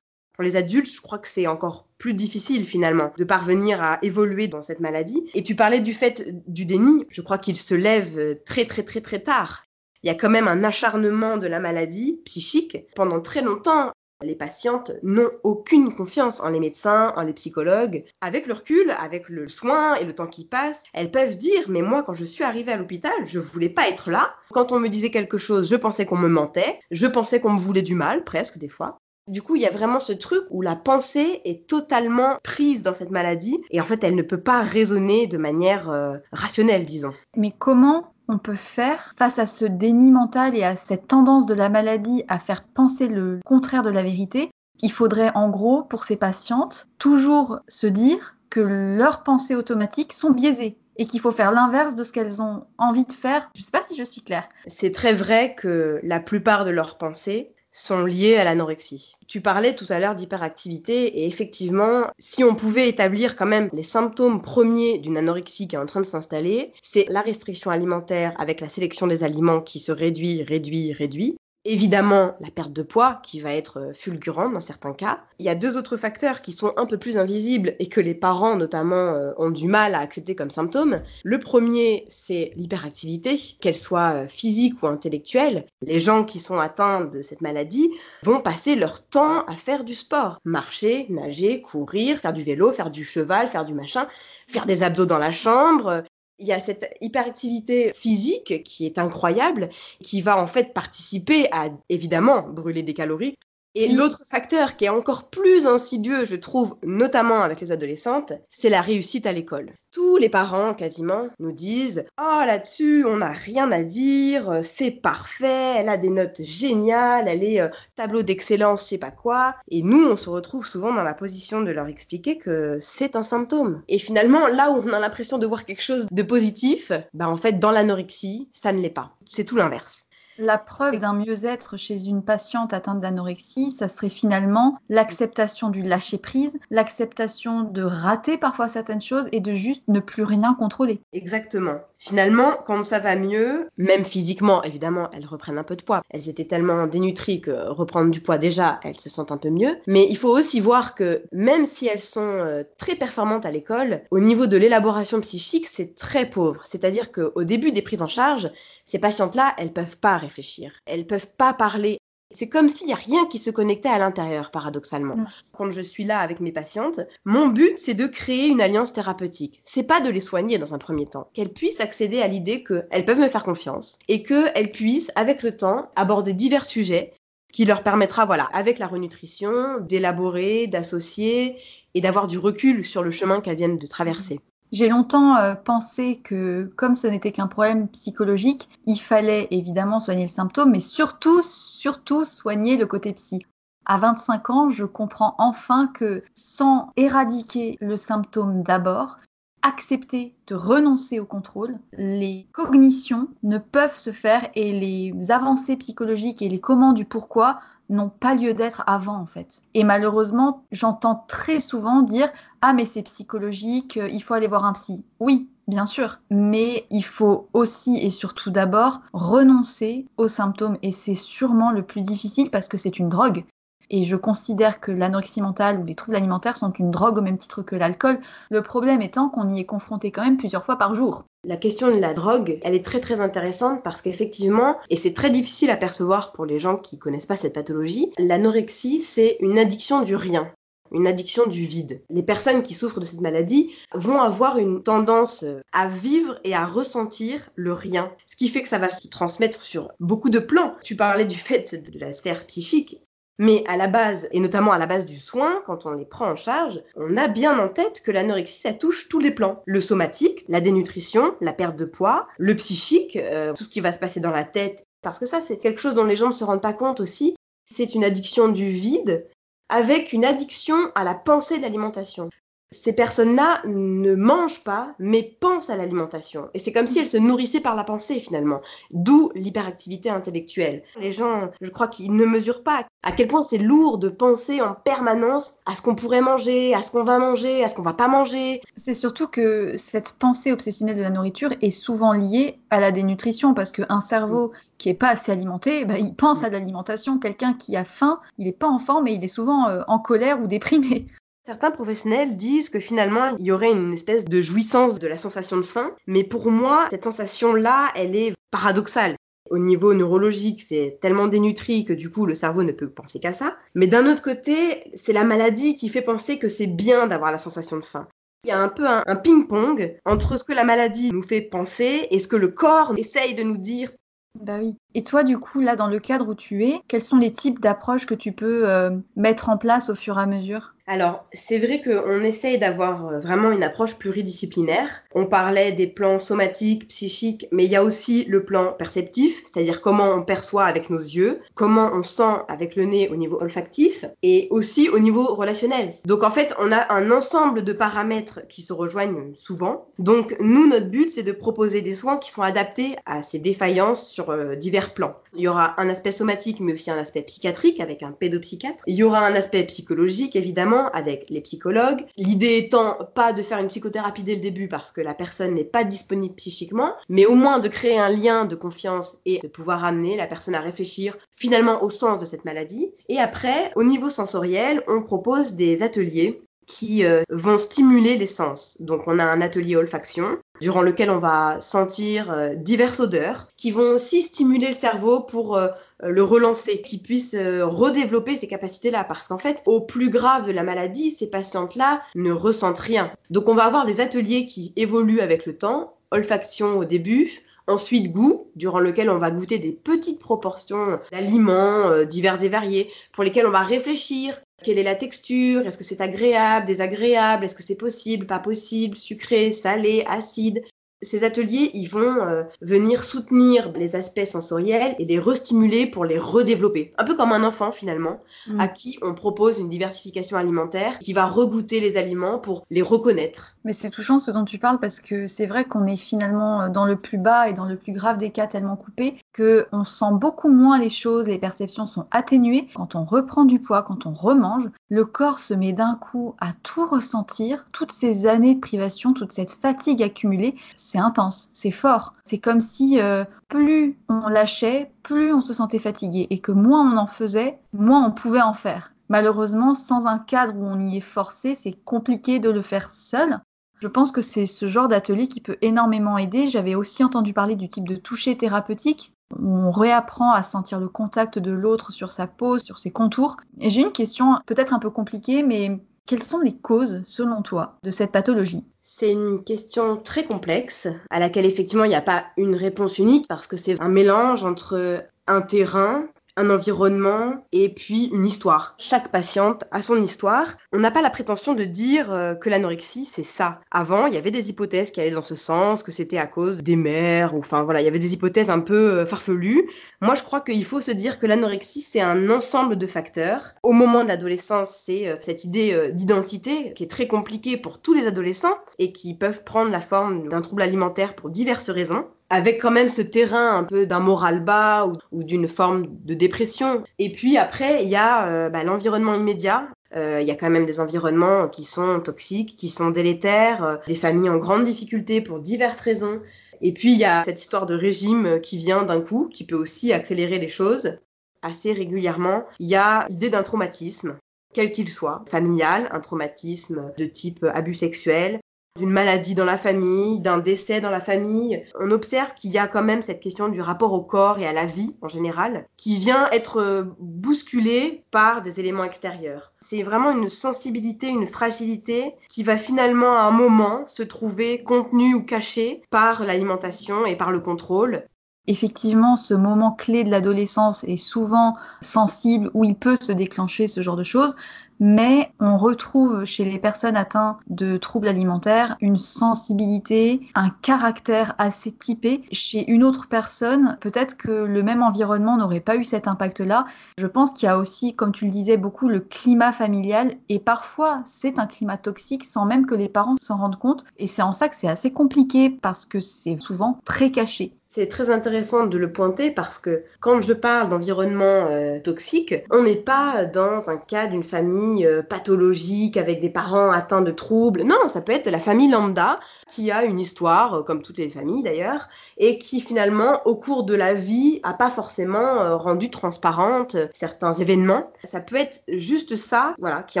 Pour 0.32 0.44
les 0.44 0.56
adultes, 0.56 0.92
je 0.92 1.00
crois 1.00 1.18
que 1.18 1.28
c'est 1.28 1.46
encore 1.46 1.86
plus 1.96 2.12
difficile 2.12 2.66
finalement 2.66 3.12
de 3.16 3.24
parvenir 3.24 3.82
à 3.82 3.98
évoluer 4.02 4.48
dans 4.48 4.62
cette 4.62 4.80
maladie. 4.80 5.24
Et 5.34 5.42
tu 5.42 5.56
parlais 5.56 5.80
du 5.80 5.94
fait 5.94 6.28
du 6.46 6.66
déni, 6.66 7.06
je 7.08 7.22
crois 7.22 7.38
qu'il 7.38 7.56
se 7.56 7.74
lève 7.74 8.18
euh, 8.18 8.34
très 8.44 8.64
très 8.64 8.82
très 8.82 9.00
très 9.00 9.20
tard. 9.20 9.64
Il 10.02 10.08
y 10.08 10.10
a 10.10 10.14
quand 10.14 10.30
même 10.30 10.46
un 10.46 10.62
acharnement 10.62 11.36
de 11.36 11.46
la 11.46 11.58
maladie 11.58 12.20
psychique 12.24 12.86
pendant 12.94 13.20
très 13.20 13.42
longtemps. 13.42 13.92
Les 14.22 14.34
patientes 14.34 14.92
n'ont 15.02 15.30
aucune 15.42 15.94
confiance 15.94 16.40
en 16.40 16.48
les 16.48 16.60
médecins, 16.60 17.12
en 17.16 17.22
les 17.22 17.34
psychologues. 17.34 18.04
Avec 18.22 18.46
le 18.46 18.54
recul, 18.54 18.90
avec 18.98 19.28
le 19.28 19.46
soin 19.46 19.94
et 19.96 20.04
le 20.04 20.14
temps 20.14 20.26
qui 20.26 20.46
passe, 20.46 20.84
elles 20.94 21.10
peuvent 21.10 21.36
dire 21.36 21.64
Mais 21.68 21.82
moi, 21.82 22.02
quand 22.02 22.14
je 22.14 22.24
suis 22.24 22.42
arrivée 22.42 22.72
à 22.72 22.76
l'hôpital, 22.76 23.12
je 23.26 23.38
voulais 23.38 23.68
pas 23.68 23.88
être 23.88 24.10
là. 24.10 24.34
Quand 24.52 24.72
on 24.72 24.80
me 24.80 24.88
disait 24.88 25.10
quelque 25.10 25.36
chose, 25.36 25.68
je 25.68 25.76
pensais 25.76 26.06
qu'on 26.06 26.16
me 26.16 26.28
mentait. 26.28 26.80
Je 26.90 27.06
pensais 27.06 27.40
qu'on 27.40 27.52
me 27.52 27.58
voulait 27.58 27.82
du 27.82 27.94
mal, 27.94 28.24
presque 28.24 28.56
des 28.56 28.68
fois. 28.68 28.98
Du 29.28 29.42
coup, 29.42 29.56
il 29.56 29.62
y 29.62 29.66
a 29.66 29.70
vraiment 29.70 29.98
ce 29.98 30.12
truc 30.12 30.44
où 30.50 30.62
la 30.62 30.76
pensée 30.76 31.40
est 31.44 31.66
totalement 31.66 32.38
prise 32.44 32.84
dans 32.84 32.94
cette 32.94 33.10
maladie 33.10 33.60
et 33.70 33.80
en 33.80 33.84
fait, 33.84 34.04
elle 34.04 34.14
ne 34.14 34.22
peut 34.22 34.40
pas 34.40 34.62
raisonner 34.62 35.26
de 35.26 35.36
manière 35.36 35.90
euh, 35.90 36.16
rationnelle, 36.32 36.84
disons. 36.84 37.12
Mais 37.36 37.52
comment 37.58 38.14
on 38.28 38.38
peut 38.38 38.56
faire 38.56 39.14
face 39.18 39.38
à 39.38 39.46
ce 39.46 39.64
déni 39.64 40.10
mental 40.10 40.56
et 40.56 40.64
à 40.64 40.76
cette 40.76 41.08
tendance 41.08 41.46
de 41.46 41.54
la 41.54 41.68
maladie 41.68 42.24
à 42.28 42.38
faire 42.38 42.64
penser 42.64 43.08
le 43.08 43.40
contraire 43.44 43.82
de 43.82 43.90
la 43.90 44.02
vérité 44.02 44.50
Il 44.82 44.92
faudrait 44.92 45.32
en 45.34 45.48
gros, 45.48 45.82
pour 45.82 46.04
ces 46.04 46.16
patientes, 46.16 46.88
toujours 46.98 47.60
se 47.68 47.86
dire 47.86 48.36
que 48.50 48.60
leurs 48.60 49.22
pensées 49.22 49.54
automatiques 49.54 50.12
sont 50.12 50.30
biaisées 50.30 50.78
et 50.98 51.06
qu'il 51.06 51.20
faut 51.20 51.30
faire 51.30 51.52
l'inverse 51.52 51.94
de 51.94 52.04
ce 52.04 52.12
qu'elles 52.12 52.40
ont 52.40 52.64
envie 52.78 53.04
de 53.04 53.12
faire. 53.12 53.50
Je 53.54 53.60
ne 53.60 53.64
sais 53.64 53.70
pas 53.70 53.82
si 53.82 53.96
je 53.96 54.04
suis 54.04 54.22
claire. 54.22 54.48
C'est 54.66 54.92
très 54.92 55.12
vrai 55.12 55.54
que 55.54 56.00
la 56.02 56.20
plupart 56.20 56.64
de 56.64 56.70
leurs 56.70 56.96
pensées 56.96 57.54
sont 57.76 58.04
liées 58.04 58.36
à 58.36 58.44
l'anorexie. 58.44 59.16
Tu 59.26 59.40
parlais 59.40 59.74
tout 59.74 59.84
à 59.90 60.00
l'heure 60.00 60.14
d'hyperactivité 60.14 61.20
et 61.20 61.26
effectivement, 61.26 62.06
si 62.18 62.42
on 62.42 62.54
pouvait 62.54 62.88
établir 62.88 63.36
quand 63.36 63.46
même 63.46 63.68
les 63.72 63.82
symptômes 63.82 64.40
premiers 64.40 64.98
d'une 64.98 65.18
anorexie 65.18 65.68
qui 65.68 65.76
est 65.76 65.78
en 65.78 65.86
train 65.86 66.00
de 66.00 66.06
s'installer, 66.06 66.72
c'est 66.80 67.06
la 67.10 67.20
restriction 67.20 67.70
alimentaire 67.70 68.34
avec 68.38 68.60
la 68.60 68.68
sélection 68.68 69.06
des 69.06 69.24
aliments 69.24 69.60
qui 69.60 69.78
se 69.78 69.92
réduit, 69.92 70.42
réduit, 70.42 70.92
réduit, 70.92 71.36
Évidemment, 71.68 72.36
la 72.38 72.52
perte 72.52 72.72
de 72.72 72.84
poids 72.84 73.20
qui 73.24 73.40
va 73.40 73.52
être 73.52 73.80
euh, 73.80 73.92
fulgurante 73.92 74.52
dans 74.52 74.60
certains 74.60 74.92
cas. 74.92 75.24
Il 75.40 75.46
y 75.46 75.48
a 75.48 75.56
deux 75.56 75.76
autres 75.76 75.96
facteurs 75.96 76.40
qui 76.40 76.52
sont 76.52 76.72
un 76.76 76.86
peu 76.86 76.96
plus 76.96 77.18
invisibles 77.18 77.74
et 77.80 77.88
que 77.88 78.00
les 78.00 78.14
parents 78.14 78.54
notamment 78.54 78.94
euh, 78.94 79.32
ont 79.36 79.50
du 79.50 79.66
mal 79.66 79.96
à 79.96 79.98
accepter 79.98 80.36
comme 80.36 80.50
symptômes. 80.50 81.02
Le 81.24 81.40
premier, 81.40 82.04
c'est 82.06 82.52
l'hyperactivité, 82.54 83.36
qu'elle 83.60 83.74
soit 83.74 84.14
euh, 84.14 84.28
physique 84.28 84.80
ou 84.80 84.86
intellectuelle. 84.86 85.66
Les 85.82 85.98
gens 85.98 86.22
qui 86.22 86.38
sont 86.38 86.60
atteints 86.60 87.00
de 87.00 87.20
cette 87.20 87.40
maladie 87.40 87.90
vont 88.22 88.40
passer 88.40 88.76
leur 88.76 89.04
temps 89.04 89.44
à 89.46 89.56
faire 89.56 89.82
du 89.82 89.96
sport. 89.96 90.38
Marcher, 90.44 91.06
nager, 91.08 91.60
courir, 91.62 92.18
faire 92.18 92.32
du 92.32 92.44
vélo, 92.44 92.70
faire 92.70 92.92
du 92.92 93.04
cheval, 93.04 93.48
faire 93.48 93.64
du 93.64 93.74
machin, 93.74 94.06
faire 94.46 94.66
des 94.66 94.84
abdos 94.84 95.06
dans 95.06 95.18
la 95.18 95.32
chambre, 95.32 96.04
il 96.38 96.46
y 96.46 96.52
a 96.52 96.58
cette 96.58 96.94
hyperactivité 97.00 97.92
physique 97.92 98.62
qui 98.64 98.86
est 98.86 98.98
incroyable, 98.98 99.68
qui 100.02 100.20
va 100.20 100.40
en 100.40 100.46
fait 100.46 100.72
participer 100.74 101.48
à 101.52 101.68
évidemment 101.88 102.42
brûler 102.42 102.82
des 102.82 102.94
calories, 102.94 103.38
et 103.78 103.88
l'autre 103.88 104.22
facteur 104.26 104.76
qui 104.76 104.86
est 104.86 104.88
encore 104.88 105.28
plus 105.28 105.66
insidieux, 105.66 106.24
je 106.24 106.34
trouve, 106.34 106.78
notamment 106.82 107.42
avec 107.42 107.60
les 107.60 107.72
adolescentes, 107.72 108.32
c'est 108.48 108.70
la 108.70 108.80
réussite 108.80 109.26
à 109.26 109.32
l'école. 109.32 109.70
Tous 109.92 110.16
les 110.16 110.30
parents, 110.30 110.72
quasiment, 110.72 111.28
nous 111.40 111.52
disent 111.52 112.06
Oh, 112.18 112.40
là-dessus, 112.46 113.04
on 113.04 113.18
n'a 113.18 113.32
rien 113.32 113.70
à 113.72 113.82
dire, 113.82 114.60
c'est 114.62 114.90
parfait, 114.90 115.74
elle 115.76 115.90
a 115.90 115.98
des 115.98 116.08
notes 116.08 116.42
géniales, 116.42 117.28
elle 117.28 117.44
est 117.44 117.60
euh, 117.60 117.68
tableau 117.96 118.22
d'excellence, 118.22 118.84
je 118.84 118.88
sais 118.88 118.98
pas 118.98 119.10
quoi. 119.10 119.56
Et 119.70 119.82
nous, 119.82 120.08
on 120.10 120.16
se 120.16 120.30
retrouve 120.30 120.66
souvent 120.66 120.94
dans 120.94 121.02
la 121.02 121.14
position 121.14 121.60
de 121.60 121.70
leur 121.70 121.86
expliquer 121.86 122.38
que 122.38 122.78
c'est 122.80 123.14
un 123.14 123.22
symptôme. 123.22 123.82
Et 123.88 123.98
finalement, 123.98 124.46
là 124.46 124.70
où 124.70 124.82
on 124.86 124.92
a 124.94 125.00
l'impression 125.00 125.36
de 125.36 125.46
voir 125.46 125.66
quelque 125.66 125.82
chose 125.82 126.06
de 126.10 126.22
positif, 126.22 126.92
bah 127.12 127.28
en 127.28 127.36
fait, 127.36 127.58
dans 127.58 127.72
l'anorexie, 127.72 128.48
ça 128.52 128.72
ne 128.72 128.80
l'est 128.80 128.88
pas. 128.88 129.12
C'est 129.26 129.44
tout 129.44 129.56
l'inverse. 129.56 130.06
La 130.38 130.58
preuve 130.58 130.98
d'un 130.98 131.14
mieux-être 131.14 131.76
chez 131.76 132.04
une 132.04 132.22
patiente 132.22 132.72
atteinte 132.72 133.00
d'anorexie, 133.00 133.70
ça 133.70 133.88
serait 133.88 134.08
finalement 134.08 134.78
l'acceptation 134.88 135.70
du 135.70 135.82
lâcher-prise, 135.82 136.58
l'acceptation 136.70 137.62
de 137.62 137.82
rater 137.82 138.36
parfois 138.36 138.68
certaines 138.68 139.00
choses 139.00 139.28
et 139.32 139.40
de 139.40 139.54
juste 139.54 139.82
ne 139.88 140.00
plus 140.00 140.24
rien 140.24 140.54
contrôler. 140.54 141.00
Exactement. 141.12 141.76
Finalement, 141.98 142.52
quand 142.66 142.82
ça 142.82 142.98
va 142.98 143.16
mieux, 143.16 143.68
même 143.78 144.04
physiquement, 144.04 144.62
évidemment, 144.62 145.08
elles 145.12 145.24
reprennent 145.24 145.58
un 145.58 145.64
peu 145.64 145.76
de 145.76 145.82
poids. 145.82 146.02
Elles 146.10 146.28
étaient 146.28 146.44
tellement 146.44 146.86
dénutries 146.86 147.40
que 147.40 147.68
reprendre 147.70 148.10
du 148.10 148.20
poids 148.20 148.36
déjà, 148.36 148.78
elles 148.84 149.00
se 149.00 149.08
sentent 149.08 149.32
un 149.32 149.38
peu 149.38 149.50
mieux. 149.50 149.76
Mais 149.86 150.06
il 150.10 150.16
faut 150.16 150.28
aussi 150.28 150.60
voir 150.60 150.94
que 150.94 151.24
même 151.32 151.64
si 151.64 151.86
elles 151.86 152.00
sont 152.00 152.20
euh, 152.20 152.64
très 152.76 152.96
performantes 152.96 153.46
à 153.46 153.50
l'école, 153.50 154.02
au 154.10 154.20
niveau 154.20 154.46
de 154.46 154.58
l'élaboration 154.58 155.20
psychique, 155.20 155.66
c'est 155.66 155.94
très 155.94 156.28
pauvre. 156.28 156.62
C'est-à-dire 156.66 157.12
qu'au 157.12 157.44
début 157.44 157.72
des 157.72 157.82
prises 157.82 158.02
en 158.02 158.08
charge, 158.08 158.50
ces 158.84 158.98
patientes-là, 158.98 159.54
elles 159.58 159.72
peuvent 159.72 159.98
pas 159.98 160.16
réfléchir. 160.26 160.72
Elles 160.86 161.06
peuvent 161.06 161.32
pas 161.36 161.54
parler. 161.54 161.98
C'est 162.34 162.48
comme 162.48 162.68
s'il 162.68 162.88
n'y 162.88 162.92
a 162.92 162.96
rien 162.96 163.24
qui 163.26 163.38
se 163.38 163.50
connectait 163.50 163.88
à 163.88 163.98
l'intérieur, 163.98 164.50
paradoxalement. 164.50 165.16
Quand 165.56 165.70
je 165.70 165.80
suis 165.80 166.04
là 166.04 166.18
avec 166.18 166.40
mes 166.40 166.50
patientes, 166.50 167.00
mon 167.24 167.46
but, 167.46 167.78
c'est 167.78 167.94
de 167.94 168.06
créer 168.06 168.48
une 168.48 168.60
alliance 168.60 168.92
thérapeutique. 168.92 169.60
C'est 169.64 169.84
pas 169.84 170.00
de 170.00 170.10
les 170.10 170.20
soigner 170.20 170.58
dans 170.58 170.74
un 170.74 170.78
premier 170.78 171.06
temps. 171.06 171.30
Qu'elles 171.34 171.52
puissent 171.52 171.80
accéder 171.80 172.20
à 172.20 172.26
l'idée 172.26 172.64
qu'elles 172.64 173.04
peuvent 173.04 173.20
me 173.20 173.28
faire 173.28 173.44
confiance 173.44 174.00
et 174.08 174.24
qu'elles 174.24 174.70
puissent, 174.70 175.12
avec 175.14 175.42
le 175.44 175.56
temps, 175.56 175.90
aborder 175.94 176.32
divers 176.32 176.66
sujets 176.66 177.14
qui 177.52 177.64
leur 177.64 177.82
permettra, 177.82 178.26
voilà, 178.26 178.44
avec 178.52 178.78
la 178.78 178.86
renutrition, 178.86 179.80
d'élaborer, 179.80 180.66
d'associer 180.66 181.56
et 181.94 182.00
d'avoir 182.00 182.26
du 182.26 182.38
recul 182.38 182.84
sur 182.84 183.02
le 183.02 183.10
chemin 183.10 183.40
qu'elles 183.40 183.56
viennent 183.56 183.78
de 183.78 183.86
traverser. 183.86 184.40
J'ai 184.72 184.88
longtemps 184.88 185.36
euh, 185.36 185.54
pensé 185.54 186.20
que 186.22 186.70
comme 186.76 186.94
ce 186.94 187.06
n'était 187.06 187.32
qu'un 187.32 187.46
problème 187.46 187.88
psychologique, 187.88 188.68
il 188.86 188.98
fallait 188.98 189.48
évidemment 189.50 190.00
soigner 190.00 190.24
le 190.24 190.30
symptôme, 190.30 190.72
mais 190.72 190.80
surtout, 190.80 191.42
surtout 191.42 192.24
soigner 192.24 192.76
le 192.76 192.86
côté 192.86 193.12
psy. 193.12 193.46
À 193.84 193.98
25 193.98 194.50
ans, 194.50 194.70
je 194.70 194.84
comprends 194.84 195.36
enfin 195.38 195.86
que 195.86 196.22
sans 196.34 196.90
éradiquer 196.96 197.78
le 197.80 197.94
symptôme 197.94 198.64
d'abord, 198.64 199.16
accepter 199.62 200.34
de 200.48 200.54
renoncer 200.56 201.20
au 201.20 201.24
contrôle, 201.24 201.78
les 201.92 202.46
cognitions 202.52 203.28
ne 203.44 203.58
peuvent 203.58 203.94
se 203.94 204.10
faire 204.10 204.48
et 204.54 204.72
les 204.72 205.30
avancées 205.30 205.76
psychologiques 205.76 206.42
et 206.42 206.48
les 206.48 206.60
commandes 206.60 206.96
du 206.96 207.04
pourquoi 207.04 207.60
n'ont 207.88 208.08
pas 208.08 208.34
lieu 208.34 208.54
d'être 208.54 208.82
avant 208.86 209.16
en 209.16 209.26
fait. 209.26 209.62
Et 209.74 209.84
malheureusement, 209.84 210.64
j'entends 210.72 211.24
très 211.28 211.60
souvent 211.60 212.02
dire 212.02 212.30
ah 212.68 212.72
mais 212.72 212.84
c'est 212.84 213.04
psychologique, 213.04 213.96
euh, 213.96 214.08
il 214.08 214.20
faut 214.24 214.34
aller 214.34 214.48
voir 214.48 214.64
un 214.64 214.72
psy. 214.72 215.04
Oui, 215.20 215.48
bien 215.68 215.86
sûr, 215.86 216.18
mais 216.30 216.84
il 216.90 217.04
faut 217.04 217.46
aussi 217.52 217.96
et 217.96 218.10
surtout 218.10 218.50
d'abord 218.50 219.02
renoncer 219.12 220.04
aux 220.16 220.26
symptômes 220.26 220.76
et 220.82 220.90
c'est 220.90 221.14
sûrement 221.14 221.70
le 221.70 221.82
plus 221.82 222.02
difficile 222.02 222.50
parce 222.50 222.66
que 222.66 222.76
c'est 222.76 222.98
une 222.98 223.08
drogue. 223.08 223.44
Et 223.88 224.02
je 224.02 224.16
considère 224.16 224.80
que 224.80 224.90
l'anorexie 224.90 225.42
mentale 225.42 225.78
ou 225.78 225.84
les 225.84 225.94
troubles 225.94 226.16
alimentaires 226.16 226.56
sont 226.56 226.72
une 226.72 226.90
drogue 226.90 227.18
au 227.18 227.22
même 227.22 227.38
titre 227.38 227.62
que 227.62 227.76
l'alcool. 227.76 228.18
Le 228.50 228.62
problème 228.62 229.00
étant 229.00 229.28
qu'on 229.28 229.48
y 229.48 229.60
est 229.60 229.64
confronté 229.64 230.10
quand 230.10 230.24
même 230.24 230.36
plusieurs 230.36 230.64
fois 230.64 230.76
par 230.76 230.96
jour. 230.96 231.22
La 231.44 231.56
question 231.56 231.94
de 231.94 232.00
la 232.00 232.14
drogue, 232.14 232.58
elle 232.64 232.74
est 232.74 232.84
très 232.84 232.98
très 232.98 233.20
intéressante 233.20 233.84
parce 233.84 234.02
qu'effectivement, 234.02 234.76
et 234.90 234.96
c'est 234.96 235.14
très 235.14 235.30
difficile 235.30 235.70
à 235.70 235.76
percevoir 235.76 236.32
pour 236.32 236.46
les 236.46 236.58
gens 236.58 236.78
qui 236.78 236.98
connaissent 236.98 237.26
pas 237.26 237.36
cette 237.36 237.54
pathologie, 237.54 238.10
l'anorexie 238.18 239.00
c'est 239.00 239.36
une 239.38 239.56
addiction 239.56 240.02
du 240.02 240.16
rien 240.16 240.48
une 240.92 241.06
addiction 241.06 241.46
du 241.46 241.64
vide. 241.64 242.02
Les 242.10 242.22
personnes 242.22 242.62
qui 242.62 242.74
souffrent 242.74 243.00
de 243.00 243.04
cette 243.04 243.20
maladie 243.20 243.72
vont 243.94 244.20
avoir 244.20 244.58
une 244.58 244.82
tendance 244.82 245.44
à 245.72 245.88
vivre 245.88 246.38
et 246.44 246.54
à 246.54 246.66
ressentir 246.66 247.50
le 247.54 247.72
rien, 247.72 248.12
ce 248.26 248.36
qui 248.36 248.48
fait 248.48 248.62
que 248.62 248.68
ça 248.68 248.78
va 248.78 248.88
se 248.88 249.06
transmettre 249.08 249.62
sur 249.62 249.90
beaucoup 250.00 250.30
de 250.30 250.38
plans. 250.38 250.72
Tu 250.82 250.96
parlais 250.96 251.24
du 251.24 251.38
fait 251.38 251.74
de 251.90 251.98
la 251.98 252.12
sphère 252.12 252.46
psychique, 252.46 253.00
mais 253.38 253.64
à 253.66 253.76
la 253.76 253.86
base, 253.86 254.28
et 254.32 254.40
notamment 254.40 254.72
à 254.72 254.78
la 254.78 254.86
base 254.86 255.04
du 255.04 255.18
soin, 255.18 255.62
quand 255.66 255.86
on 255.86 255.92
les 255.92 256.06
prend 256.06 256.30
en 256.30 256.36
charge, 256.36 256.82
on 256.94 257.16
a 257.16 257.28
bien 257.28 257.58
en 257.58 257.68
tête 257.68 258.02
que 258.02 258.10
l'anorexie, 258.10 258.60
ça 258.60 258.72
touche 258.72 259.08
tous 259.08 259.18
les 259.18 259.30
plans. 259.30 259.62
Le 259.66 259.80
somatique, 259.80 260.44
la 260.48 260.60
dénutrition, 260.60 261.34
la 261.40 261.52
perte 261.52 261.76
de 261.76 261.84
poids, 261.84 262.28
le 262.38 262.54
psychique, 262.56 263.16
euh, 263.16 263.52
tout 263.52 263.64
ce 263.64 263.68
qui 263.68 263.80
va 263.80 263.92
se 263.92 263.98
passer 263.98 264.20
dans 264.20 264.30
la 264.30 264.44
tête. 264.44 264.84
Parce 265.02 265.18
que 265.18 265.26
ça, 265.26 265.40
c'est 265.40 265.58
quelque 265.58 265.80
chose 265.80 265.94
dont 265.94 266.04
les 266.04 266.16
gens 266.16 266.28
ne 266.28 266.32
se 266.32 266.44
rendent 266.44 266.62
pas 266.62 266.72
compte 266.72 267.00
aussi. 267.00 267.36
C'est 267.70 267.94
une 267.94 268.04
addiction 268.04 268.48
du 268.48 268.70
vide 268.70 269.26
avec 269.68 270.12
une 270.12 270.24
addiction 270.24 270.76
à 270.94 271.04
la 271.04 271.14
pensée 271.14 271.58
de 271.58 271.62
l'alimentation 271.62 272.28
ces 272.76 272.92
personnes-là 272.92 273.62
ne 273.66 274.14
mangent 274.14 274.62
pas, 274.62 274.94
mais 274.98 275.36
pensent 275.40 275.70
à 275.70 275.76
l'alimentation. 275.76 276.48
Et 276.54 276.58
c'est 276.58 276.72
comme 276.72 276.86
si 276.86 276.98
elles 276.98 277.06
se 277.06 277.16
nourrissaient 277.16 277.60
par 277.60 277.74
la 277.74 277.84
pensée, 277.84 278.20
finalement. 278.20 278.60
D'où 278.90 279.30
l'hyperactivité 279.34 280.10
intellectuelle. 280.10 280.82
Les 281.00 281.12
gens, 281.12 281.50
je 281.60 281.70
crois 281.70 281.88
qu'ils 281.88 282.14
ne 282.14 282.26
mesurent 282.26 282.62
pas 282.62 282.84
à 283.02 283.12
quel 283.12 283.28
point 283.28 283.42
c'est 283.42 283.58
lourd 283.58 283.98
de 283.98 284.08
penser 284.08 284.60
en 284.60 284.74
permanence 284.74 285.58
à 285.64 285.76
ce 285.76 285.82
qu'on 285.82 285.94
pourrait 285.94 286.20
manger, 286.20 286.74
à 286.74 286.82
ce 286.82 286.90
qu'on 286.90 287.04
va 287.04 287.18
manger, 287.18 287.62
à 287.62 287.68
ce 287.68 287.74
qu'on 287.74 287.82
va 287.82 287.94
pas 287.94 288.08
manger. 288.08 288.60
C'est 288.76 288.94
surtout 288.94 289.28
que 289.28 289.76
cette 289.76 290.14
pensée 290.14 290.52
obsessionnelle 290.52 290.96
de 290.96 291.02
la 291.02 291.10
nourriture 291.10 291.50
est 291.62 291.70
souvent 291.70 292.12
liée 292.12 292.58
à 292.70 292.80
la 292.80 292.90
dénutrition, 292.90 293.54
parce 293.54 293.70
qu'un 293.70 294.00
cerveau 294.00 294.52
qui 294.78 294.88
est 294.88 294.94
pas 294.94 295.10
assez 295.10 295.32
alimenté, 295.32 295.84
bah, 295.84 295.98
il 295.98 296.14
pense 296.14 296.42
à 296.42 296.50
l'alimentation. 296.50 297.18
Quelqu'un 297.18 297.54
qui 297.54 297.76
a 297.76 297.84
faim, 297.84 298.20
il 298.38 298.46
n'est 298.46 298.52
pas 298.52 298.68
en 298.68 298.78
forme 298.78 299.06
et 299.06 299.12
il 299.12 299.24
est 299.24 299.28
souvent 299.28 299.68
euh, 299.68 299.82
en 299.88 299.98
colère 299.98 300.42
ou 300.42 300.46
déprimé. 300.46 301.06
Certains 301.46 301.70
professionnels 301.70 302.36
disent 302.36 302.70
que 302.70 302.80
finalement, 302.80 303.36
il 303.38 303.44
y 303.44 303.52
aurait 303.52 303.70
une 303.70 303.92
espèce 303.92 304.24
de 304.24 304.42
jouissance 304.42 304.98
de 304.98 305.06
la 305.06 305.16
sensation 305.16 305.56
de 305.56 305.62
faim, 305.62 305.92
mais 306.08 306.24
pour 306.24 306.50
moi, 306.50 306.88
cette 306.90 307.04
sensation-là, 307.04 307.92
elle 307.94 308.16
est 308.16 308.34
paradoxale. 308.50 309.14
Au 309.48 309.58
niveau 309.58 309.94
neurologique, 309.94 310.64
c'est 310.66 310.98
tellement 311.00 311.28
dénutri 311.28 311.84
que 311.84 311.92
du 311.92 312.10
coup, 312.10 312.26
le 312.26 312.34
cerveau 312.34 312.64
ne 312.64 312.72
peut 312.72 312.90
penser 312.90 313.20
qu'à 313.20 313.32
ça. 313.32 313.54
Mais 313.76 313.86
d'un 313.86 314.10
autre 314.10 314.22
côté, 314.22 314.90
c'est 314.96 315.12
la 315.12 315.22
maladie 315.22 315.76
qui 315.76 315.88
fait 315.88 316.02
penser 316.02 316.40
que 316.40 316.48
c'est 316.48 316.66
bien 316.66 317.06
d'avoir 317.06 317.30
la 317.30 317.38
sensation 317.38 317.76
de 317.76 317.84
faim. 317.84 318.08
Il 318.42 318.48
y 318.48 318.52
a 318.52 318.60
un 318.60 318.68
peu 318.68 318.84
un, 318.88 319.14
ping-pong 319.14 320.00
entre 320.04 320.40
ce 320.40 320.42
que 320.44 320.52
la 320.52 320.64
maladie 320.64 321.12
nous 321.12 321.22
fait 321.22 321.42
penser 321.42 322.08
et 322.10 322.18
ce 322.18 322.26
que 322.26 322.34
le 322.34 322.48
corps 322.48 322.92
essaye 322.96 323.36
de 323.36 323.44
nous 323.44 323.56
dire 323.56 323.92
Bah 324.40 324.58
oui. 324.58 324.74
Et 324.94 325.04
toi, 325.04 325.22
du 325.22 325.38
coup, 325.38 325.60
là, 325.60 325.76
dans 325.76 325.86
le 325.86 326.00
cadre 326.00 326.28
où 326.28 326.34
tu 326.34 326.64
es, 326.64 326.80
quels 326.88 327.04
sont 327.04 327.18
les 327.18 327.32
types 327.32 327.60
d'approches 327.60 328.06
que 328.06 328.14
tu 328.14 328.32
peux 328.32 328.68
euh, 328.68 328.90
mettre 329.14 329.48
en 329.48 329.58
place 329.58 329.90
au 329.90 329.94
fur 329.94 330.18
et 330.18 330.22
à 330.22 330.26
mesure? 330.26 330.72
Alors, 330.88 331.24
c'est 331.32 331.58
vrai 331.58 331.82
qu'on 331.82 332.20
essaye 332.20 332.58
d'avoir 332.58 333.08
euh, 333.08 333.18
vraiment 333.18 333.50
une 333.50 333.64
approche 333.64 333.96
pluridisciplinaire. 333.96 335.02
On 335.16 335.26
parlait 335.26 335.72
des 335.72 335.88
plans 335.88 336.20
somatiques, 336.20 336.86
psychiques, 336.86 337.48
mais 337.50 337.64
il 337.64 337.70
y 337.70 337.76
a 337.76 337.82
aussi 337.82 338.24
le 338.26 338.44
plan 338.44 338.72
perceptif, 338.72 339.42
c'est-à-dire 339.44 339.80
comment 339.80 340.10
on 340.10 340.22
perçoit 340.22 340.64
avec 340.64 340.88
nos 340.88 341.00
yeux, 341.00 341.40
comment 341.54 341.90
on 341.92 342.04
sent 342.04 342.36
avec 342.46 342.76
le 342.76 342.84
nez 342.84 343.08
au 343.08 343.16
niveau 343.16 343.38
olfactif, 343.40 344.04
et 344.22 344.46
aussi 344.50 344.88
au 344.88 345.00
niveau 345.00 345.34
relationnel. 345.34 345.90
Donc 346.04 346.22
en 346.22 346.30
fait, 346.30 346.54
on 346.60 346.70
a 346.70 346.92
un 346.92 347.10
ensemble 347.10 347.64
de 347.64 347.72
paramètres 347.72 348.46
qui 348.48 348.62
se 348.62 348.72
rejoignent 348.72 349.32
souvent. 349.34 349.88
Donc 349.98 350.36
nous, 350.38 350.68
notre 350.68 350.88
but, 350.88 351.10
c'est 351.10 351.24
de 351.24 351.32
proposer 351.32 351.80
des 351.80 351.96
soins 351.96 352.16
qui 352.16 352.30
sont 352.30 352.42
adaptés 352.42 352.94
à 353.06 353.24
ces 353.24 353.40
défaillances 353.40 354.08
sur 354.08 354.30
euh, 354.30 354.54
divers 354.54 354.94
plans. 354.94 355.16
Il 355.34 355.40
y 355.40 355.48
aura 355.48 355.74
un 355.80 355.88
aspect 355.88 356.12
somatique, 356.12 356.60
mais 356.60 356.74
aussi 356.74 356.92
un 356.92 356.98
aspect 356.98 357.22
psychiatrique 357.22 357.80
avec 357.80 358.04
un 358.04 358.12
pédopsychiatre. 358.12 358.84
Il 358.86 358.94
y 358.94 359.02
aura 359.02 359.26
un 359.26 359.34
aspect 359.34 359.64
psychologique, 359.64 360.36
évidemment 360.36 360.75
avec 360.92 361.30
les 361.30 361.40
psychologues. 361.40 362.04
L'idée 362.16 362.58
étant 362.58 362.98
pas 363.14 363.32
de 363.32 363.42
faire 363.42 363.58
une 363.58 363.68
psychothérapie 363.68 364.22
dès 364.22 364.34
le 364.34 364.40
début 364.40 364.68
parce 364.68 364.92
que 364.92 365.00
la 365.00 365.14
personne 365.14 365.54
n'est 365.54 365.64
pas 365.64 365.84
disponible 365.84 366.34
psychiquement, 366.34 366.94
mais 367.08 367.26
au 367.26 367.34
moins 367.34 367.58
de 367.58 367.68
créer 367.68 367.98
un 367.98 368.08
lien 368.08 368.44
de 368.44 368.54
confiance 368.54 369.18
et 369.24 369.38
de 369.38 369.48
pouvoir 369.48 369.84
amener 369.84 370.16
la 370.16 370.26
personne 370.26 370.54
à 370.54 370.60
réfléchir 370.60 371.16
finalement 371.32 371.82
au 371.82 371.90
sens 371.90 372.20
de 372.20 372.24
cette 372.24 372.44
maladie. 372.44 372.90
Et 373.08 373.18
après, 373.18 373.72
au 373.76 373.84
niveau 373.84 374.10
sensoriel, 374.10 374.82
on 374.88 375.02
propose 375.02 375.54
des 375.54 375.82
ateliers 375.82 376.45
qui 376.66 377.04
euh, 377.04 377.22
vont 377.30 377.58
stimuler 377.58 378.16
les 378.16 378.26
sens. 378.26 378.76
Donc 378.80 379.02
on 379.06 379.18
a 379.18 379.24
un 379.24 379.40
atelier 379.40 379.76
olfaction 379.76 380.38
durant 380.60 380.82
lequel 380.82 381.10
on 381.10 381.18
va 381.18 381.60
sentir 381.60 382.30
euh, 382.30 382.54
diverses 382.54 383.00
odeurs 383.00 383.48
qui 383.56 383.70
vont 383.70 383.90
aussi 383.90 384.22
stimuler 384.22 384.68
le 384.68 384.74
cerveau 384.74 385.20
pour 385.20 385.56
euh, 385.56 385.68
le 386.02 386.22
relancer, 386.22 386.82
qu'il 386.82 387.02
puisse 387.02 387.34
redévelopper 387.34 388.36
ces 388.36 388.48
capacités-là. 388.48 389.04
Parce 389.04 389.28
qu'en 389.28 389.38
fait, 389.38 389.62
au 389.64 389.80
plus 389.80 390.10
grave 390.10 390.46
de 390.46 390.52
la 390.52 390.62
maladie, 390.62 391.10
ces 391.10 391.28
patientes-là 391.28 392.02
ne 392.14 392.32
ressentent 392.32 392.78
rien. 392.78 393.10
Donc 393.30 393.48
on 393.48 393.54
va 393.54 393.64
avoir 393.64 393.86
des 393.86 394.00
ateliers 394.00 394.44
qui 394.44 394.74
évoluent 394.76 395.20
avec 395.20 395.46
le 395.46 395.56
temps, 395.56 395.94
olfaction 396.10 396.76
au 396.76 396.84
début, 396.84 397.42
Ensuite, 397.68 398.12
goût, 398.12 398.48
durant 398.54 398.78
lequel 398.78 399.10
on 399.10 399.18
va 399.18 399.32
goûter 399.32 399.58
des 399.58 399.72
petites 399.72 400.20
proportions 400.20 401.00
d'aliments 401.10 402.04
divers 402.04 402.40
et 402.44 402.48
variés, 402.48 402.88
pour 403.12 403.24
lesquels 403.24 403.44
on 403.44 403.50
va 403.50 403.62
réfléchir 403.62 404.40
quelle 404.66 404.78
est 404.78 404.82
la 404.82 404.96
texture 404.96 405.64
Est-ce 405.64 405.78
que 405.78 405.84
c'est 405.84 406.00
agréable, 406.00 406.66
désagréable 406.66 407.44
Est-ce 407.44 407.54
que 407.54 407.62
c'est 407.62 407.76
possible, 407.76 408.26
pas 408.26 408.40
possible 408.40 408.96
Sucré, 408.96 409.52
salé, 409.52 410.02
acide 410.08 410.64
ces 411.02 411.24
ateliers, 411.24 411.70
ils 411.74 411.88
vont 411.88 412.26
euh, 412.26 412.44
venir 412.62 413.04
soutenir 413.04 413.70
les 413.72 413.96
aspects 413.96 414.24
sensoriels 414.24 414.96
et 414.98 415.04
les 415.04 415.18
restimuler 415.18 415.86
pour 415.86 416.04
les 416.04 416.18
redévelopper. 416.18 416.92
Un 416.96 417.04
peu 417.04 417.14
comme 417.14 417.32
un 417.32 417.44
enfant 417.44 417.70
finalement, 417.70 418.20
mm. 418.46 418.60
à 418.60 418.68
qui 418.68 418.98
on 419.02 419.14
propose 419.14 419.58
une 419.58 419.68
diversification 419.68 420.38
alimentaire 420.38 420.98
qui 420.98 421.12
va 421.12 421.26
regoûter 421.26 421.80
les 421.80 421.98
aliments 421.98 422.38
pour 422.38 422.64
les 422.70 422.82
reconnaître. 422.82 423.56
Mais 423.64 423.74
c'est 423.74 423.90
touchant 423.90 424.18
ce 424.18 424.30
dont 424.30 424.44
tu 424.44 424.58
parles 424.58 424.80
parce 424.80 425.00
que 425.00 425.26
c'est 425.26 425.46
vrai 425.46 425.64
qu'on 425.64 425.86
est 425.86 425.98
finalement 425.98 426.62
euh, 426.62 426.68
dans 426.70 426.86
le 426.86 426.96
plus 426.96 427.18
bas 427.18 427.48
et 427.48 427.52
dans 427.52 427.66
le 427.66 427.76
plus 427.76 427.92
grave 427.92 428.16
des 428.16 428.30
cas 428.30 428.46
tellement 428.46 428.76
coupé 428.76 429.16
qu'on 429.36 429.84
sent 429.84 430.12
beaucoup 430.12 430.48
moins 430.48 430.78
les 430.78 430.90
choses, 430.90 431.26
les 431.26 431.38
perceptions 431.38 431.86
sont 431.86 432.06
atténuées. 432.10 432.68
Quand 432.74 432.94
on 432.94 433.04
reprend 433.04 433.44
du 433.44 433.60
poids, 433.60 433.82
quand 433.82 434.06
on 434.06 434.12
remange, 434.12 434.70
le 434.88 435.04
corps 435.04 435.40
se 435.40 435.52
met 435.52 435.72
d'un 435.72 435.94
coup 435.94 436.34
à 436.40 436.52
tout 436.62 436.86
ressentir, 436.86 437.66
toutes 437.72 437.92
ces 437.92 438.26
années 438.26 438.54
de 438.54 438.60
privation, 438.60 439.12
toute 439.12 439.32
cette 439.32 439.52
fatigue 439.52 440.02
accumulée 440.02 440.56
c'est 440.74 440.98
intense, 440.98 441.50
c'est 441.52 441.70
fort. 441.70 442.14
C'est 442.24 442.38
comme 442.38 442.60
si 442.60 443.00
euh, 443.00 443.24
plus 443.48 443.98
on 444.08 444.28
lâchait, 444.28 444.92
plus 445.02 445.32
on 445.32 445.40
se 445.40 445.54
sentait 445.54 445.78
fatigué 445.78 446.26
et 446.30 446.38
que 446.38 446.52
moins 446.52 446.92
on 446.92 446.96
en 446.96 447.06
faisait, 447.06 447.58
moins 447.72 448.04
on 448.06 448.12
pouvait 448.12 448.42
en 448.42 448.54
faire. 448.54 448.92
Malheureusement, 449.08 449.74
sans 449.74 450.06
un 450.06 450.18
cadre 450.18 450.54
où 450.56 450.64
on 450.64 450.86
y 450.86 450.96
est 450.96 451.00
forcé, 451.00 451.54
c'est 451.54 451.72
compliqué 451.84 452.38
de 452.38 452.50
le 452.50 452.62
faire 452.62 452.90
seul. 452.90 453.40
Je 453.80 453.88
pense 453.88 454.10
que 454.10 454.22
c'est 454.22 454.46
ce 454.46 454.66
genre 454.66 454.88
d'atelier 454.88 455.28
qui 455.28 455.40
peut 455.40 455.58
énormément 455.60 456.18
aider. 456.18 456.48
J'avais 456.48 456.74
aussi 456.74 457.04
entendu 457.04 457.32
parler 457.32 457.56
du 457.56 457.68
type 457.68 457.86
de 457.86 457.96
toucher 457.96 458.36
thérapeutique. 458.36 459.12
On 459.42 459.70
réapprend 459.70 460.32
à 460.32 460.42
sentir 460.42 460.80
le 460.80 460.88
contact 460.88 461.38
de 461.38 461.52
l'autre 461.52 461.92
sur 461.92 462.12
sa 462.12 462.26
peau, 462.26 462.58
sur 462.58 462.78
ses 462.78 462.90
contours. 462.90 463.36
Et 463.60 463.70
j'ai 463.70 463.82
une 463.82 463.92
question 463.92 464.38
peut-être 464.46 464.74
un 464.74 464.78
peu 464.78 464.90
compliquée, 464.90 465.42
mais 465.42 465.80
quelles 466.06 466.22
sont 466.22 466.38
les 466.38 466.56
causes, 466.56 467.02
selon 467.04 467.42
toi, 467.42 467.78
de 467.82 467.90
cette 467.90 468.12
pathologie? 468.12 468.64
C'est 468.80 469.12
une 469.12 469.42
question 469.42 469.96
très 469.96 470.24
complexe, 470.24 470.86
à 471.10 471.18
laquelle 471.18 471.44
effectivement 471.44 471.84
il 471.84 471.88
n'y 471.88 471.96
a 471.96 472.02
pas 472.02 472.26
une 472.36 472.54
réponse 472.54 472.98
unique, 472.98 473.26
parce 473.28 473.46
que 473.46 473.56
c'est 473.56 473.80
un 473.80 473.88
mélange 473.88 474.44
entre 474.44 475.04
un 475.26 475.40
terrain, 475.42 476.06
un 476.36 476.50
environnement 476.50 477.46
et 477.52 477.68
puis 477.70 478.10
une 478.12 478.26
histoire. 478.26 478.74
Chaque 478.78 479.10
patiente 479.10 479.64
a 479.70 479.82
son 479.82 480.00
histoire. 480.02 480.56
On 480.72 480.78
n'a 480.78 480.90
pas 480.90 481.02
la 481.02 481.10
prétention 481.10 481.54
de 481.54 481.64
dire 481.64 482.12
euh, 482.12 482.34
que 482.34 482.50
l'anorexie, 482.50 483.06
c'est 483.10 483.24
ça. 483.24 483.60
Avant, 483.70 484.06
il 484.06 484.14
y 484.14 484.18
avait 484.18 484.30
des 484.30 484.50
hypothèses 484.50 484.90
qui 484.90 485.00
allaient 485.00 485.10
dans 485.10 485.22
ce 485.22 485.34
sens, 485.34 485.82
que 485.82 485.92
c'était 485.92 486.18
à 486.18 486.26
cause 486.26 486.62
des 486.62 486.76
mères, 486.76 487.34
ou 487.34 487.38
enfin 487.38 487.64
voilà, 487.64 487.80
il 487.80 487.84
y 487.84 487.88
avait 487.88 487.98
des 487.98 488.12
hypothèses 488.12 488.50
un 488.50 488.60
peu 488.60 488.98
euh, 488.98 489.06
farfelues. 489.06 489.70
Moi, 490.02 490.14
je 490.14 490.22
crois 490.22 490.40
qu'il 490.40 490.64
faut 490.64 490.80
se 490.80 490.90
dire 490.90 491.18
que 491.18 491.26
l'anorexie, 491.26 491.80
c'est 491.80 492.00
un 492.00 492.28
ensemble 492.28 492.76
de 492.76 492.86
facteurs. 492.86 493.54
Au 493.62 493.72
moment 493.72 494.02
de 494.02 494.08
l'adolescence, 494.08 494.82
c'est 494.84 495.08
euh, 495.08 495.16
cette 495.22 495.44
idée 495.44 495.90
d'identité 495.92 496.72
qui 496.74 496.84
est 496.84 496.90
très 496.90 497.06
compliquée 497.06 497.56
pour 497.56 497.80
tous 497.80 497.94
les 497.94 498.06
adolescents 498.06 498.56
et 498.78 498.92
qui 498.92 499.16
peuvent 499.16 499.44
prendre 499.44 499.70
la 499.70 499.80
forme 499.80 500.28
d'un 500.28 500.42
trouble 500.42 500.62
alimentaire 500.62 501.14
pour 501.14 501.30
diverses 501.30 501.70
raisons 501.70 502.06
avec 502.30 502.60
quand 502.60 502.70
même 502.70 502.88
ce 502.88 503.02
terrain 503.02 503.56
un 503.56 503.64
peu 503.64 503.86
d'un 503.86 504.00
moral 504.00 504.42
bas 504.42 504.86
ou, 505.12 505.24
d'une 505.24 505.48
forme 505.48 505.86
de 506.04 506.14
dépression. 506.14 506.82
Et 506.98 507.12
puis 507.12 507.36
après, 507.36 507.84
il 507.84 507.88
y 507.88 507.96
a 507.96 508.28
euh, 508.28 508.50
bah, 508.50 508.64
l'environnement 508.64 509.14
immédiat. 509.14 509.68
Euh, 509.94 510.20
il 510.20 510.26
y 510.26 510.30
a 510.30 510.34
quand 510.34 510.50
même 510.50 510.66
des 510.66 510.80
environnements 510.80 511.48
qui 511.48 511.64
sont 511.64 512.00
toxiques, 512.00 512.56
qui 512.56 512.68
sont 512.68 512.90
délétères, 512.90 513.64
euh, 513.64 513.76
des 513.86 513.94
familles 513.94 514.30
en 514.30 514.38
grande 514.38 514.64
difficulté 514.64 515.20
pour 515.20 515.38
diverses 515.38 515.80
raisons. 515.80 516.20
Et 516.60 516.72
puis 516.72 516.92
il 516.92 516.98
y 516.98 517.04
a 517.04 517.22
cette 517.24 517.40
histoire 517.40 517.66
de 517.66 517.74
régime 517.74 518.40
qui 518.40 518.56
vient 518.56 518.82
d'un 518.82 519.00
coup, 519.00 519.28
qui 519.32 519.44
peut 519.44 519.56
aussi 519.56 519.92
accélérer 519.92 520.38
les 520.38 520.48
choses 520.48 520.98
assez 521.42 521.72
régulièrement. 521.72 522.44
Il 522.58 522.66
y 522.66 522.74
a 522.74 523.06
l'idée 523.08 523.30
d'un 523.30 523.42
traumatisme, 523.42 524.16
quel 524.52 524.72
qu'il 524.72 524.88
soit, 524.88 525.22
familial, 525.28 525.88
un 525.92 526.00
traumatisme 526.00 526.92
de 526.96 527.04
type 527.04 527.44
abus 527.54 527.74
sexuel, 527.74 528.40
d'une 528.76 528.90
maladie 528.90 529.34
dans 529.34 529.44
la 529.44 529.56
famille, 529.56 530.20
d'un 530.20 530.38
décès 530.38 530.80
dans 530.80 530.90
la 530.90 531.00
famille, 531.00 531.64
on 531.80 531.90
observe 531.90 532.34
qu'il 532.34 532.52
y 532.52 532.58
a 532.58 532.66
quand 532.66 532.82
même 532.82 533.02
cette 533.02 533.20
question 533.20 533.48
du 533.48 533.60
rapport 533.60 533.92
au 533.92 534.02
corps 534.02 534.38
et 534.38 534.46
à 534.46 534.52
la 534.52 534.66
vie 534.66 534.96
en 535.02 535.08
général, 535.08 535.66
qui 535.76 535.96
vient 535.96 536.28
être 536.30 536.60
euh, 536.60 536.84
bousculée 537.00 538.04
par 538.10 538.42
des 538.42 538.60
éléments 538.60 538.84
extérieurs. 538.84 539.52
C'est 539.60 539.82
vraiment 539.82 540.10
une 540.10 540.28
sensibilité, 540.28 541.08
une 541.08 541.26
fragilité 541.26 542.14
qui 542.28 542.42
va 542.42 542.56
finalement 542.56 543.16
à 543.16 543.22
un 543.22 543.30
moment 543.30 543.86
se 543.86 544.02
trouver 544.02 544.62
contenue 544.62 545.14
ou 545.14 545.24
cachée 545.24 545.82
par 545.90 546.24
l'alimentation 546.24 547.06
et 547.06 547.16
par 547.16 547.32
le 547.32 547.40
contrôle. 547.40 548.04
Effectivement, 548.48 549.16
ce 549.16 549.34
moment 549.34 549.72
clé 549.72 550.04
de 550.04 550.10
l'adolescence 550.10 550.84
est 550.84 550.96
souvent 550.96 551.54
sensible 551.80 552.50
où 552.54 552.62
il 552.62 552.76
peut 552.76 552.94
se 552.94 553.10
déclencher 553.10 553.66
ce 553.66 553.80
genre 553.80 553.96
de 553.96 554.04
choses, 554.04 554.36
mais 554.80 555.32
on 555.40 555.56
retrouve 555.56 556.24
chez 556.24 556.44
les 556.44 556.58
personnes 556.58 556.96
atteintes 556.96 557.38
de 557.48 557.76
troubles 557.76 558.08
alimentaires 558.08 558.76
une 558.80 558.96
sensibilité, 558.96 560.20
un 560.34 560.50
caractère 560.50 561.34
assez 561.38 561.72
typé. 561.72 562.22
Chez 562.32 562.70
une 562.70 562.84
autre 562.84 563.08
personne, 563.08 563.76
peut-être 563.80 564.16
que 564.16 564.30
le 564.30 564.62
même 564.62 564.82
environnement 564.82 565.36
n'aurait 565.36 565.60
pas 565.60 565.76
eu 565.76 565.84
cet 565.84 566.08
impact-là. 566.08 566.66
Je 566.98 567.06
pense 567.06 567.32
qu'il 567.32 567.46
y 567.46 567.50
a 567.50 567.58
aussi, 567.58 567.94
comme 567.94 568.12
tu 568.12 568.24
le 568.24 568.30
disais 568.30 568.56
beaucoup, 568.56 568.88
le 568.88 569.00
climat 569.00 569.52
familial 569.52 570.14
et 570.28 570.38
parfois 570.38 571.02
c'est 571.04 571.38
un 571.38 571.46
climat 571.46 571.78
toxique 571.78 572.24
sans 572.24 572.46
même 572.46 572.66
que 572.66 572.74
les 572.74 572.88
parents 572.88 573.16
s'en 573.20 573.36
rendent 573.36 573.58
compte. 573.58 573.84
Et 573.98 574.06
c'est 574.06 574.22
en 574.22 574.32
ça 574.32 574.48
que 574.48 574.56
c'est 574.56 574.68
assez 574.68 574.92
compliqué 574.92 575.50
parce 575.50 575.86
que 575.86 576.00
c'est 576.00 576.40
souvent 576.40 576.78
très 576.84 577.10
caché. 577.10 577.52
C'est 577.76 577.88
très 577.88 578.08
intéressant 578.08 578.66
de 578.66 578.78
le 578.78 578.90
pointer 578.90 579.30
parce 579.30 579.58
que 579.58 579.84
quand 580.00 580.22
je 580.22 580.32
parle 580.32 580.70
d'environnement 580.70 581.48
euh, 581.50 581.78
toxique, 581.78 582.34
on 582.50 582.62
n'est 582.62 582.74
pas 582.74 583.26
dans 583.26 583.68
un 583.68 583.76
cas 583.76 584.06
d'une 584.06 584.22
famille 584.22 584.86
euh, 584.86 585.02
pathologique 585.02 585.98
avec 585.98 586.20
des 586.20 586.30
parents 586.30 586.70
atteints 586.70 587.02
de 587.02 587.10
troubles. 587.10 587.64
Non, 587.64 587.86
ça 587.88 588.00
peut 588.00 588.12
être 588.12 588.30
la 588.30 588.38
famille 588.38 588.70
lambda 588.70 589.20
qui 589.50 589.70
a 589.70 589.84
une 589.84 590.00
histoire, 590.00 590.54
euh, 590.54 590.62
comme 590.62 590.80
toutes 590.80 590.96
les 590.96 591.10
familles 591.10 591.42
d'ailleurs, 591.42 591.90
et 592.16 592.38
qui 592.38 592.62
finalement, 592.62 593.20
au 593.26 593.36
cours 593.36 593.64
de 593.64 593.74
la 593.74 593.92
vie, 593.92 594.40
a 594.42 594.54
pas 594.54 594.70
forcément 594.70 595.58
rendu 595.58 595.90
transparente 595.90 596.78
certains 596.94 597.34
événements. 597.34 597.90
Ça 598.04 598.20
peut 598.20 598.36
être 598.36 598.62
juste 598.68 599.16
ça, 599.16 599.54
voilà, 599.58 599.82
qui 599.82 600.00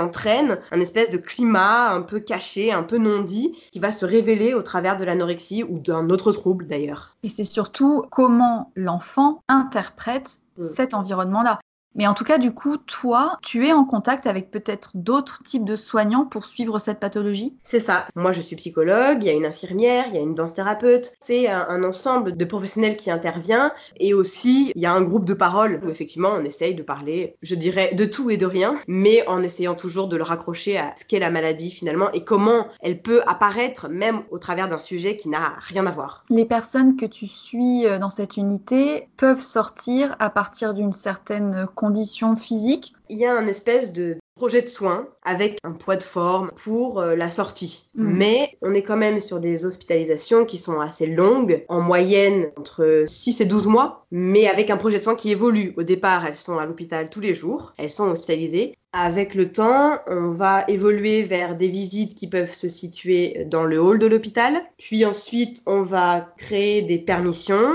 entraîne 0.00 0.60
un 0.72 0.80
espèce 0.80 1.10
de 1.10 1.18
climat 1.18 1.90
un 1.90 2.00
peu 2.00 2.20
caché, 2.20 2.72
un 2.72 2.84
peu 2.84 2.96
non 2.96 3.20
dit, 3.20 3.54
qui 3.70 3.80
va 3.80 3.92
se 3.92 4.06
révéler 4.06 4.54
au 4.54 4.62
travers 4.62 4.96
de 4.96 5.04
l'anorexie 5.04 5.62
ou 5.62 5.78
d'un 5.78 6.08
autre 6.08 6.32
trouble 6.32 6.66
d'ailleurs. 6.66 7.16
Et 7.22 7.28
c'est 7.28 7.44
surtout 7.66 8.04
comment 8.12 8.70
l'enfant 8.76 9.40
interprète 9.48 10.38
mm. 10.56 10.62
cet 10.62 10.94
environnement-là. 10.94 11.58
Mais 11.96 12.06
en 12.06 12.14
tout 12.14 12.24
cas, 12.24 12.38
du 12.38 12.52
coup, 12.52 12.76
toi, 12.76 13.38
tu 13.42 13.66
es 13.66 13.72
en 13.72 13.84
contact 13.84 14.26
avec 14.26 14.50
peut-être 14.50 14.90
d'autres 14.94 15.42
types 15.42 15.64
de 15.64 15.76
soignants 15.76 16.26
pour 16.26 16.44
suivre 16.44 16.78
cette 16.78 17.00
pathologie? 17.00 17.56
C'est 17.64 17.80
ça. 17.80 18.06
Moi, 18.14 18.32
je 18.32 18.40
suis 18.42 18.56
psychologue, 18.56 19.18
il 19.20 19.24
y 19.24 19.30
a 19.30 19.32
une 19.32 19.46
infirmière, 19.46 20.04
il 20.08 20.14
y 20.14 20.18
a 20.18 20.20
une 20.20 20.34
danse 20.34 20.54
thérapeute. 20.54 21.12
C'est 21.20 21.48
un, 21.48 21.82
ensemble 21.84 22.36
de 22.36 22.44
professionnels 22.44 22.96
qui 22.96 23.10
intervient. 23.10 23.72
Et 23.98 24.12
aussi, 24.14 24.72
il 24.74 24.82
y 24.82 24.86
a 24.86 24.92
un 24.92 25.02
groupe 25.02 25.24
de 25.24 25.34
parole 25.34 25.80
où 25.84 25.88
effectivement, 25.88 26.30
on 26.32 26.44
essaye 26.44 26.74
de 26.74 26.82
parler, 26.82 27.36
je 27.42 27.54
dirais, 27.54 27.94
de 27.94 28.04
tout 28.04 28.30
et 28.30 28.36
de 28.36 28.46
rien, 28.46 28.76
mais 28.88 29.26
en 29.26 29.42
essayant 29.42 29.74
toujours 29.74 30.08
de 30.08 30.16
le 30.16 30.22
raccrocher 30.22 30.78
à 30.78 30.94
ce 30.96 31.04
qu'est 31.04 31.18
la 31.18 31.30
maladie 31.30 31.70
finalement 31.70 32.10
et 32.12 32.24
comment 32.24 32.66
elle 32.80 33.00
peut 33.00 33.22
apparaître 33.26 33.88
même 33.88 34.22
au 34.30 34.38
travers 34.38 34.68
d'un 34.68 34.78
sujet 34.78 35.16
qui 35.16 35.28
n'a 35.28 35.54
rien 35.60 35.86
à 35.86 35.90
voir. 35.90 36.24
Les 36.28 36.44
personnes 36.44 36.96
que 36.96 37.06
tu 37.06 37.26
suis 37.26 37.86
euh, 37.86 37.98
dans 37.98 38.10
cette 38.10 38.36
unité 38.36 39.08
peuvent 39.16 39.42
sortir 39.42 40.16
à 40.18 40.30
partir 40.30 40.74
d'une 40.74 40.92
certaine 40.92 41.66
condition 41.86 42.34
physique 42.34 42.94
il 43.08 43.18
y 43.18 43.24
a 43.24 43.36
un 43.36 43.46
espèce 43.46 43.92
de 43.92 44.16
projet 44.34 44.60
de 44.60 44.66
soins 44.66 45.08
avec 45.22 45.58
un 45.64 45.72
poids 45.72 45.96
de 45.96 46.02
forme 46.02 46.50
pour 46.56 47.00
euh, 47.00 47.16
la 47.16 47.30
sortie. 47.30 47.88
Mm. 47.94 48.16
Mais 48.16 48.58
on 48.60 48.74
est 48.74 48.82
quand 48.82 48.96
même 48.96 49.20
sur 49.20 49.40
des 49.40 49.64
hospitalisations 49.64 50.44
qui 50.44 50.58
sont 50.58 50.80
assez 50.80 51.06
longues, 51.06 51.64
en 51.68 51.80
moyenne 51.80 52.50
entre 52.58 53.04
6 53.06 53.40
et 53.40 53.46
12 53.46 53.66
mois, 53.68 54.04
mais 54.10 54.46
avec 54.46 54.68
un 54.68 54.76
projet 54.76 54.98
de 54.98 55.02
soins 55.02 55.14
qui 55.14 55.30
évolue. 55.30 55.72
Au 55.76 55.84
départ, 55.84 56.26
elles 56.26 56.36
sont 56.36 56.58
à 56.58 56.66
l'hôpital 56.66 57.08
tous 57.08 57.20
les 57.20 57.34
jours, 57.34 57.72
elles 57.78 57.90
sont 57.90 58.08
hospitalisées. 58.08 58.76
Avec 58.92 59.34
le 59.34 59.52
temps, 59.52 59.98
on 60.06 60.30
va 60.30 60.64
évoluer 60.68 61.22
vers 61.22 61.56
des 61.56 61.68
visites 61.68 62.14
qui 62.14 62.28
peuvent 62.28 62.52
se 62.52 62.68
situer 62.68 63.44
dans 63.46 63.64
le 63.64 63.80
hall 63.80 63.98
de 63.98 64.06
l'hôpital. 64.06 64.62
Puis 64.78 65.04
ensuite, 65.04 65.62
on 65.66 65.82
va 65.82 66.32
créer 66.38 66.82
des 66.82 66.98
permissions 66.98 67.72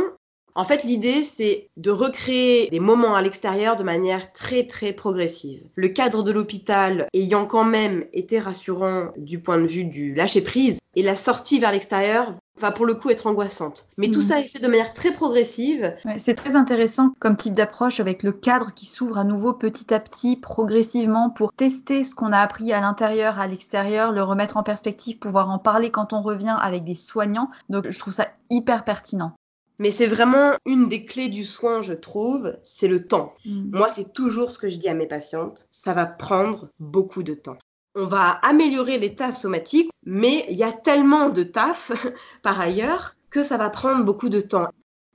en 0.55 0.63
fait, 0.63 0.83
l'idée, 0.83 1.23
c'est 1.23 1.69
de 1.77 1.91
recréer 1.91 2.69
des 2.69 2.79
moments 2.79 3.15
à 3.15 3.21
l'extérieur 3.21 3.75
de 3.75 3.83
manière 3.83 4.31
très 4.31 4.65
très 4.65 4.93
progressive. 4.93 5.65
Le 5.75 5.87
cadre 5.89 6.23
de 6.23 6.31
l'hôpital 6.31 7.07
ayant 7.13 7.45
quand 7.45 7.65
même 7.65 8.05
été 8.13 8.39
rassurant 8.39 9.11
du 9.17 9.39
point 9.39 9.59
de 9.59 9.67
vue 9.67 9.85
du 9.85 10.13
lâcher-prise, 10.13 10.79
et 10.95 11.03
la 11.03 11.15
sortie 11.15 11.59
vers 11.59 11.71
l'extérieur 11.71 12.33
va 12.57 12.71
pour 12.71 12.85
le 12.85 12.93
coup 12.93 13.09
être 13.09 13.27
angoissante. 13.27 13.85
Mais 13.97 14.09
tout 14.09 14.19
mm. 14.19 14.23
ça 14.23 14.39
est 14.39 14.43
fait 14.43 14.59
de 14.59 14.67
manière 14.67 14.93
très 14.93 15.11
progressive. 15.11 15.95
c'est 16.17 16.35
très 16.35 16.55
intéressant 16.55 17.11
comme 17.19 17.35
type 17.35 17.53
d'approche 17.53 17.99
avec 17.99 18.23
le 18.23 18.31
cadre 18.31 18.73
qui 18.73 18.85
s'ouvre 18.85 19.17
à 19.17 19.23
nouveau 19.23 19.53
petit 19.53 19.93
à 19.93 19.99
petit, 19.99 20.35
progressivement, 20.35 21.29
pour 21.29 21.53
tester 21.53 22.03
ce 22.03 22.13
qu'on 22.13 22.33
a 22.33 22.39
appris 22.39 22.73
à 22.73 22.81
l'intérieur, 22.81 23.39
à 23.39 23.47
l'extérieur, 23.47 24.11
le 24.11 24.21
remettre 24.21 24.57
en 24.57 24.63
perspective, 24.63 25.17
pouvoir 25.17 25.49
en 25.49 25.59
parler 25.59 25.91
quand 25.91 26.13
on 26.13 26.21
revient 26.21 26.57
avec 26.61 26.83
des 26.83 26.95
soignants. 26.95 27.49
Donc 27.69 27.89
je 27.89 27.97
trouve 27.97 28.13
ça 28.13 28.27
hyper 28.49 28.83
pertinent. 28.83 29.33
Mais 29.81 29.89
c'est 29.89 30.05
vraiment 30.05 30.51
une 30.67 30.89
des 30.89 31.05
clés 31.05 31.27
du 31.27 31.43
soin, 31.43 31.81
je 31.81 31.93
trouve, 31.93 32.55
c'est 32.61 32.87
le 32.87 33.07
temps. 33.07 33.33
Mm. 33.45 33.75
Moi, 33.75 33.87
c'est 33.87 34.13
toujours 34.13 34.51
ce 34.51 34.59
que 34.59 34.67
je 34.67 34.77
dis 34.77 34.87
à 34.87 34.93
mes 34.93 35.07
patientes, 35.07 35.67
ça 35.71 35.93
va 35.93 36.05
prendre 36.05 36.69
beaucoup 36.79 37.23
de 37.23 37.33
temps. 37.33 37.57
On 37.95 38.05
va 38.05 38.29
améliorer 38.43 38.99
l'état 38.99 39.31
somatique, 39.31 39.89
mais 40.05 40.45
il 40.51 40.55
y 40.55 40.63
a 40.63 40.71
tellement 40.71 41.29
de 41.29 41.41
taf 41.41 41.91
par 42.43 42.61
ailleurs 42.61 43.15
que 43.31 43.41
ça 43.41 43.57
va 43.57 43.71
prendre 43.71 44.05
beaucoup 44.05 44.29
de 44.29 44.39
temps. 44.39 44.67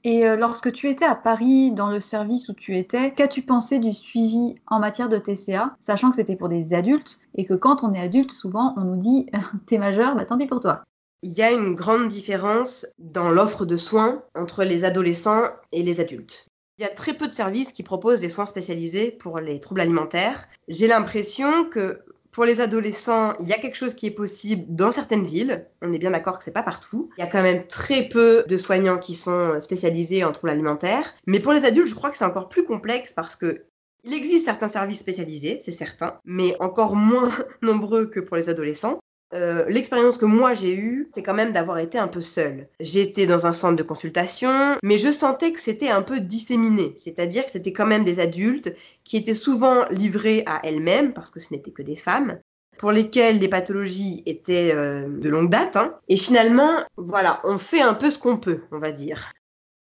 Et 0.02 0.26
euh, 0.26 0.34
lorsque 0.34 0.72
tu 0.72 0.88
étais 0.88 1.04
à 1.04 1.14
Paris, 1.14 1.70
dans 1.70 1.88
le 1.88 2.00
service 2.00 2.48
où 2.48 2.52
tu 2.52 2.76
étais, 2.76 3.12
qu'as-tu 3.12 3.42
pensé 3.42 3.78
du 3.78 3.92
suivi 3.92 4.56
en 4.66 4.80
matière 4.80 5.08
de 5.08 5.18
TCA, 5.18 5.76
sachant 5.78 6.10
que 6.10 6.16
c'était 6.16 6.34
pour 6.34 6.48
des 6.48 6.74
adultes 6.74 7.20
et 7.36 7.46
que 7.46 7.54
quand 7.54 7.84
on 7.84 7.94
est 7.94 8.00
adulte, 8.00 8.32
souvent 8.32 8.74
on 8.76 8.80
nous 8.80 8.96
dit 8.96 9.30
t'es 9.66 9.78
majeur, 9.78 10.16
bah 10.16 10.24
tant 10.24 10.36
pis 10.36 10.48
pour 10.48 10.60
toi. 10.60 10.82
Il 11.22 11.32
y 11.32 11.42
a 11.42 11.50
une 11.50 11.74
grande 11.74 12.08
différence 12.08 12.86
dans 12.98 13.30
l'offre 13.30 13.64
de 13.64 13.76
soins 13.76 14.22
entre 14.34 14.64
les 14.64 14.84
adolescents 14.84 15.48
et 15.72 15.82
les 15.82 16.00
adultes. 16.00 16.46
Il 16.78 16.82
y 16.82 16.84
a 16.84 16.90
très 16.90 17.14
peu 17.14 17.26
de 17.26 17.32
services 17.32 17.72
qui 17.72 17.82
proposent 17.82 18.20
des 18.20 18.28
soins 18.28 18.46
spécialisés 18.46 19.10
pour 19.10 19.40
les 19.40 19.60
troubles 19.60 19.80
alimentaires. 19.80 20.46
J'ai 20.68 20.86
l'impression 20.86 21.64
que 21.64 22.02
pour 22.30 22.44
les 22.44 22.60
adolescents, 22.60 23.32
il 23.40 23.48
y 23.48 23.54
a 23.54 23.58
quelque 23.58 23.78
chose 23.78 23.94
qui 23.94 24.08
est 24.08 24.10
possible 24.10 24.66
dans 24.68 24.90
certaines 24.90 25.24
villes. 25.24 25.66
On 25.80 25.90
est 25.94 25.98
bien 25.98 26.10
d'accord 26.10 26.38
que 26.38 26.44
c'est 26.44 26.52
pas 26.52 26.62
partout. 26.62 27.08
Il 27.16 27.22
y 27.22 27.24
a 27.24 27.30
quand 27.30 27.42
même 27.42 27.66
très 27.66 28.02
peu 28.02 28.44
de 28.46 28.58
soignants 28.58 28.98
qui 28.98 29.14
sont 29.14 29.58
spécialisés 29.58 30.22
en 30.22 30.32
troubles 30.32 30.50
alimentaires. 30.50 31.14
Mais 31.26 31.40
pour 31.40 31.54
les 31.54 31.64
adultes, 31.64 31.88
je 31.88 31.94
crois 31.94 32.10
que 32.10 32.18
c'est 32.18 32.26
encore 32.26 32.50
plus 32.50 32.64
complexe 32.64 33.14
parce 33.14 33.36
que 33.36 33.64
il 34.04 34.12
existe 34.12 34.44
certains 34.44 34.68
services 34.68 35.00
spécialisés, 35.00 35.60
c'est 35.64 35.72
certain, 35.72 36.20
mais 36.26 36.54
encore 36.60 36.94
moins 36.94 37.30
nombreux 37.62 38.06
que 38.06 38.20
pour 38.20 38.36
les 38.36 38.50
adolescents. 38.50 39.00
Euh, 39.34 39.64
l'expérience 39.68 40.18
que 40.18 40.24
moi 40.24 40.54
j'ai 40.54 40.74
eue, 40.74 41.10
c'est 41.12 41.22
quand 41.22 41.34
même 41.34 41.52
d'avoir 41.52 41.78
été 41.78 41.98
un 41.98 42.08
peu 42.08 42.20
seule. 42.20 42.68
J'étais 42.78 43.26
dans 43.26 43.46
un 43.46 43.52
centre 43.52 43.76
de 43.76 43.82
consultation, 43.82 44.76
mais 44.82 44.98
je 44.98 45.10
sentais 45.10 45.52
que 45.52 45.60
c'était 45.60 45.88
un 45.88 46.02
peu 46.02 46.20
disséminé, 46.20 46.94
c'est-à-dire 46.96 47.44
que 47.44 47.50
c'était 47.50 47.72
quand 47.72 47.86
même 47.86 48.04
des 48.04 48.20
adultes 48.20 48.74
qui 49.04 49.16
étaient 49.16 49.34
souvent 49.34 49.84
livrés 49.90 50.44
à 50.46 50.60
elles-mêmes, 50.64 51.12
parce 51.12 51.30
que 51.30 51.40
ce 51.40 51.52
n'étaient 51.52 51.72
que 51.72 51.82
des 51.82 51.96
femmes, 51.96 52.38
pour 52.78 52.92
lesquelles 52.92 53.38
les 53.38 53.48
pathologies 53.48 54.22
étaient 54.26 54.72
euh, 54.74 55.08
de 55.08 55.28
longue 55.28 55.50
date. 55.50 55.76
Hein. 55.76 55.94
Et 56.08 56.16
finalement, 56.16 56.72
voilà, 56.96 57.40
on 57.44 57.58
fait 57.58 57.80
un 57.80 57.94
peu 57.94 58.10
ce 58.10 58.18
qu'on 58.18 58.36
peut, 58.36 58.62
on 58.70 58.78
va 58.78 58.92
dire. 58.92 59.32